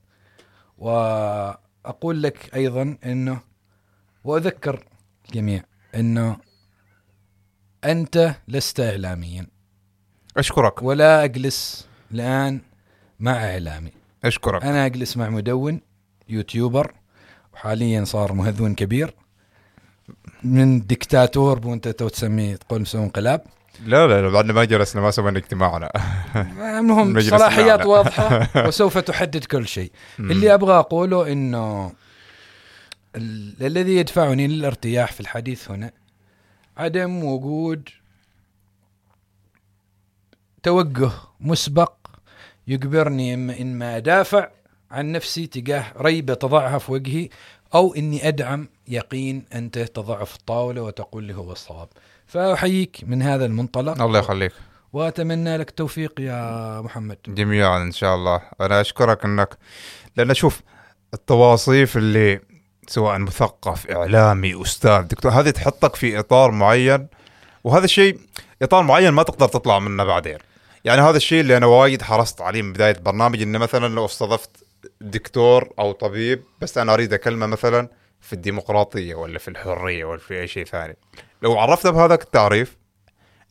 [0.78, 3.40] وأقول لك أيضا أنه
[4.24, 4.84] وأذكر
[5.28, 6.36] الجميع أنه
[7.84, 9.46] أنت لست إعلاميا.
[10.36, 10.82] أشكرك.
[10.82, 12.60] ولا أجلس الآن
[13.22, 13.92] مع إعلامي.
[14.24, 14.64] أشكرك.
[14.64, 15.80] أنا أجلس مع مدون
[16.28, 16.94] يوتيوبر
[17.54, 19.14] وحاليا صار مهذون كبير.
[20.44, 23.44] من دكتاتور وانت تو تسميه تقول مسوي انقلاب.
[23.84, 25.90] لا لا لا بعدنا ما جلسنا ما سوينا اجتماعنا.
[26.80, 27.86] المهم صلاحيات.
[27.86, 29.92] واضحة وسوف تحدد كل شيء.
[30.18, 31.92] اللي أبغى أقوله إنه
[33.16, 35.92] ال- الذي يدفعني للارتياح في الحديث هنا
[36.76, 37.88] عدم وجود
[40.62, 41.92] توجه مسبق
[42.66, 44.48] يجبرني إما إن ما أدافع
[44.90, 47.28] عن نفسي تجاه ريبة تضعها في وجهي
[47.74, 51.88] أو إني أدعم يقين أنت تضعه في الطاولة وتقول لي هو الصواب.
[52.26, 54.02] فأحييك من هذا المنطلق.
[54.02, 54.52] الله يخليك.
[54.92, 57.18] وأتمنى لك التوفيق يا محمد.
[57.28, 58.42] جميعا إن شاء الله.
[58.60, 59.58] أنا أشكرك انك
[60.16, 60.62] لأن شوف
[61.14, 62.40] التواصيف اللي
[62.88, 67.08] سواء مثقف إعلامي أستاذ دكتور هذه تحطك في إطار معين
[67.64, 68.18] وهذا الشيء
[68.62, 70.38] إطار معين ما تقدر تطلع منه بعدين.
[70.84, 74.50] يعني هذا الشيء اللي أنا وايد حرصت عليه من بداية البرنامج إنه مثلا لو استضفت
[75.00, 77.88] دكتور أو طبيب بس أنا أريد أكلمه مثلا
[78.20, 80.96] في الديمقراطية ولا في الحرية ولا في أي شيء ثاني.
[81.42, 82.76] لو عرفته بهذاك التعريف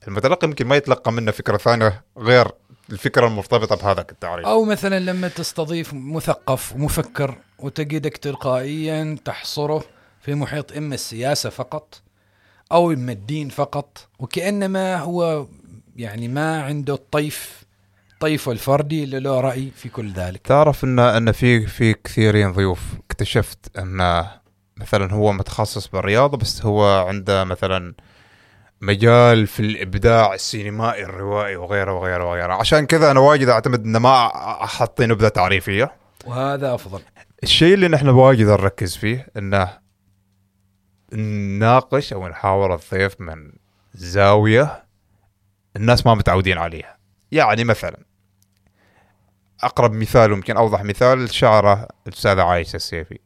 [0.08, 2.48] المتلقي يمكن ما يتلقى منه فكرة ثانية غير
[2.90, 4.46] الفكرة المرتبطة بهذاك التعريف.
[4.46, 9.84] أو مثلا لما تستضيف مثقف ومفكر وتجدك تلقائيا تحصره
[10.22, 12.02] في محيط إما السياسة فقط
[12.72, 15.48] أو إما الدين فقط وكأنما هو
[15.96, 17.64] يعني ما عنده الطيف
[18.20, 20.48] طيفه الفردي اللي له رأي في كل ذلك.
[20.48, 24.26] تعرف إن إن في في كثيرين ضيوف اكتشفت أن
[24.78, 27.94] مثلا هو متخصص بالرياضة بس هو عنده مثلا
[28.82, 32.54] مجال في الإبداع السينمائي الروائي وغيره وغيره وغيره.
[32.54, 34.26] عشان كذا أنا واجد أعتمد ان ما
[34.64, 35.92] أحط نبذة تعريفية.
[36.26, 37.02] وهذا أفضل.
[37.44, 39.70] الشيء اللي نحن واجد نركز فيه إنه
[41.14, 43.52] نناقش أو نحاور الضيف من
[43.94, 44.84] زاوية
[45.76, 46.98] الناس ما متعودين عليها.
[47.32, 47.98] يعني مثلا
[49.64, 53.20] أقرب مثال ويمكن أوضح مثال الشاعره الأستاذة عايشة السيفي.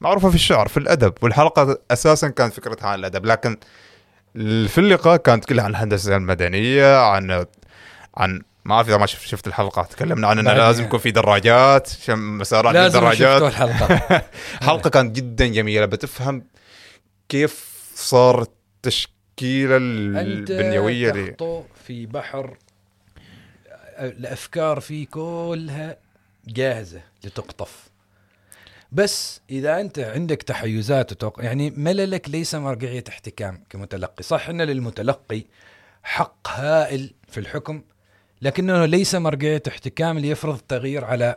[0.00, 3.56] معروفة في الشعر في الأدب والحلقة أساسا كانت فكرتها عن الأدب لكن
[4.68, 7.46] في اللقاء كانت كلها عن الهندسة المدنية عن
[8.16, 12.74] عن ما أعرف إذا ما شفت, الحلقة تكلمنا عن إنه لازم يكون في دراجات مسارات
[12.74, 13.42] للدراجات.
[13.42, 14.22] الحلقة.
[14.66, 16.44] حلقة كانت جدا جميلة بتفهم
[17.28, 21.26] كيف صارت التشكيله أنت البنيويه دي.
[21.26, 22.56] تخطو في بحر
[23.98, 25.96] الأفكار فيه كلها
[26.46, 27.90] جاهزة لتقطف.
[28.92, 31.44] بس إذا أنت عندك تحيزات وتوق...
[31.44, 34.22] يعني مللك ليس مرجعية احتكام كمتلقي.
[34.22, 35.44] صح أن للمتلقي
[36.02, 37.82] حق هائل في الحكم
[38.42, 41.36] لكنه ليس مرجعية احتكام ليفرض التغيير على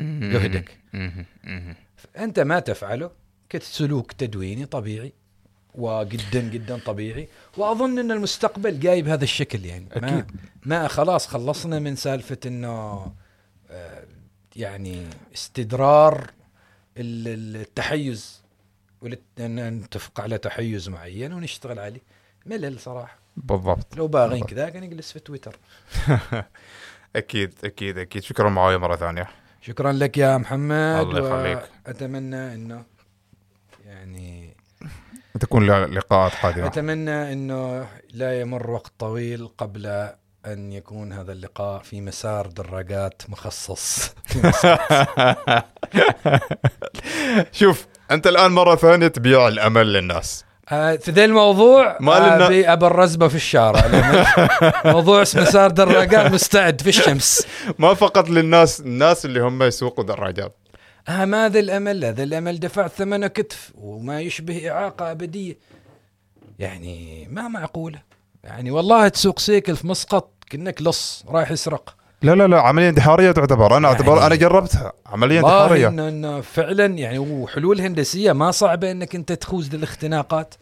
[0.00, 0.78] جهدك.
[2.18, 3.10] أنت ما تفعله
[3.48, 5.12] كسلوك تدويني طبيعي.
[5.76, 7.28] وجدا جدا طبيعي.
[7.56, 9.86] وأظن إن المستقبل جاي بهذا الشكل يعني.
[9.96, 10.36] ما أكيد.
[10.64, 13.06] ما خلاص خلصنا من سالفة إنه
[13.70, 14.04] آه،
[14.56, 16.30] يعني استدرار
[16.96, 18.42] ال- ال- التحيز.
[19.40, 22.00] نتفق على تحيز معين ونشتغل عليه.
[22.46, 23.18] ملل صراحة.
[23.36, 23.96] بالضبط.
[23.96, 25.56] لو باغين كذا كان نجلس في تويتر.
[27.16, 28.22] أكيد أكيد أكيد.
[28.22, 29.28] شكرا معاوية مرة ثانية.
[29.62, 30.72] شكرا لك يا محمد.
[31.06, 31.70] الله يخليك.
[31.86, 32.84] اتمنى إنه
[33.86, 34.35] يعني
[35.38, 39.86] تكون لقاءات قادمه أتمنى أنه لا يمر وقت طويل قبل
[40.46, 44.14] أن يكون هذا اللقاء في مسار دراجات مخصص.
[47.52, 50.44] شوف أنت الآن مرة ثانية تبيع الأمل للناس.
[50.68, 53.82] آه، في ذا الموضوع ما لنا- أبي أبى الرزبة في الشارع.
[54.92, 57.46] موضوع مسار دراجات مستعد في الشمس.
[57.78, 60.56] ما فقط للناس الناس اللي هم يسوقوا دراجات.
[61.08, 65.58] آه ما ذا الأمل؟ هذا الأمل دفعت ثمنه كتف وما يشبه إعاقة أبدية.
[66.58, 68.02] يعني ما معقولة.
[68.44, 71.96] يعني والله تسوق سيكل في مسقط كأنك لص رايح يسرق.
[72.22, 73.66] لا لا لا عملية انتحارية تعتبر.
[73.66, 74.92] أنا يعني- اعتبر أنا جربتها.
[75.06, 75.88] عملية انتحارية.
[75.88, 80.54] انه إنه فعلا يعني وحلول هندسية ما صعبة إنك أنت تخوز للاختناقات.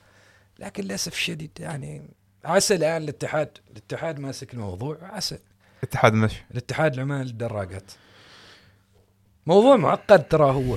[0.58, 2.02] لكن للأسف الشديد يعني
[2.44, 5.38] عسى الآن الاتحاد الاتحاد ماسك الموضوع عسى.
[5.82, 7.90] اتحاد مشي الاتحاد العمال للدراجات
[9.46, 10.76] موضوع معقد ترى هو.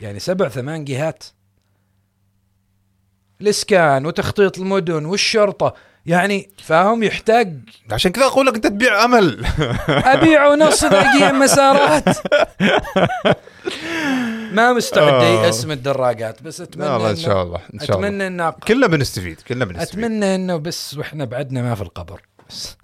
[0.00, 1.24] يعني سبع ثمان جهات.
[3.40, 5.74] الإسكان وتخطيط المدن والشرطة.
[6.06, 7.58] يعني فاهم يحتاج
[7.90, 9.44] عشان كذا أقول لك أنت تبيع أمل.
[9.88, 12.04] أبيع ونص دقيقة مسارات
[14.52, 15.22] ما مستعد آه.
[15.24, 18.06] ييأس من الدراجات بس أتمنى إن شاء الله إن شاء الله.
[18.06, 20.04] اتمنى انه كلنا بنستفيد كلنا بنستفيد.
[20.04, 22.22] أتمنى إنه بس وإحنا بعدنا ما في القبر.
[22.48, 22.76] بس.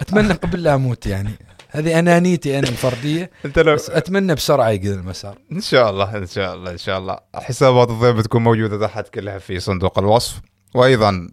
[0.00, 1.30] أتمنى قبل لا أموت يعني.
[1.76, 3.30] هذه أنانيتي أنا الفردية.
[3.44, 5.38] أنت لو بس أتمنى بسرعة يقل المسار.
[5.52, 7.18] إن شاء الله إن شاء الله إن شاء الله.
[7.34, 10.40] حسابات الضيف بتكون موجودة تحت كلها في صندوق الوصف.
[10.74, 11.28] وأيضا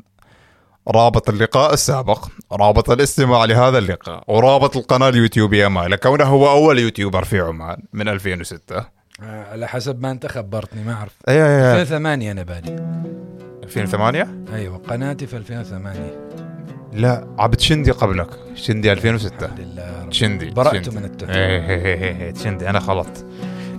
[0.87, 7.23] رابط اللقاء السابق رابط الاستماع لهذا اللقاء ورابط القناة اليوتيوبيه ماله كونه هو أول يوتيوبر
[7.23, 8.75] في عمان من 2006
[9.21, 11.11] آه، على حسب ما أنت خبرتني ما أعرف.
[11.27, 12.75] اي اي اي 2008 أنا بادي
[13.63, 16.42] 2008 أيوه قناتي في 2008
[16.93, 18.27] لا عبد شندي قبلك.
[18.55, 20.89] شندي 2006 الحمد لله شندي برأت.
[20.89, 23.25] من التهم إيه إيه إيه إيه شندي أنا خلطت.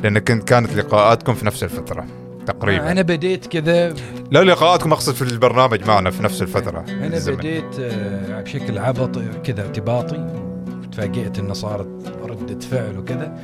[0.02, 2.06] لأن كنت كانت لقاءاتكم في نفس الفترة
[2.46, 2.90] تقريبا.
[2.92, 3.94] أنا بديت كذا.
[4.30, 7.36] لا لقاءاتكم أقصد في البرنامج معنا في نفس الفترة أنا الزمن.
[7.36, 10.34] بديت آه، بشكل عبط كذا ارتباطي
[10.92, 11.88] تفاجئت انه صارت
[12.24, 13.38] ردة فعل وكذا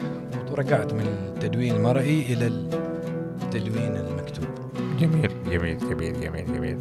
[0.51, 4.45] ورجعت من التدوين المرئي إلى التدوين المكتوب.
[5.01, 6.79] جميل جميل جميل جميل جميل.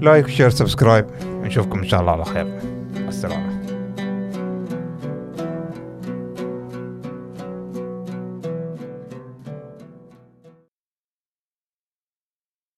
[0.00, 2.60] like share subscribe نشوفكم إن شاء الله على خير.
[3.08, 3.57] السلامه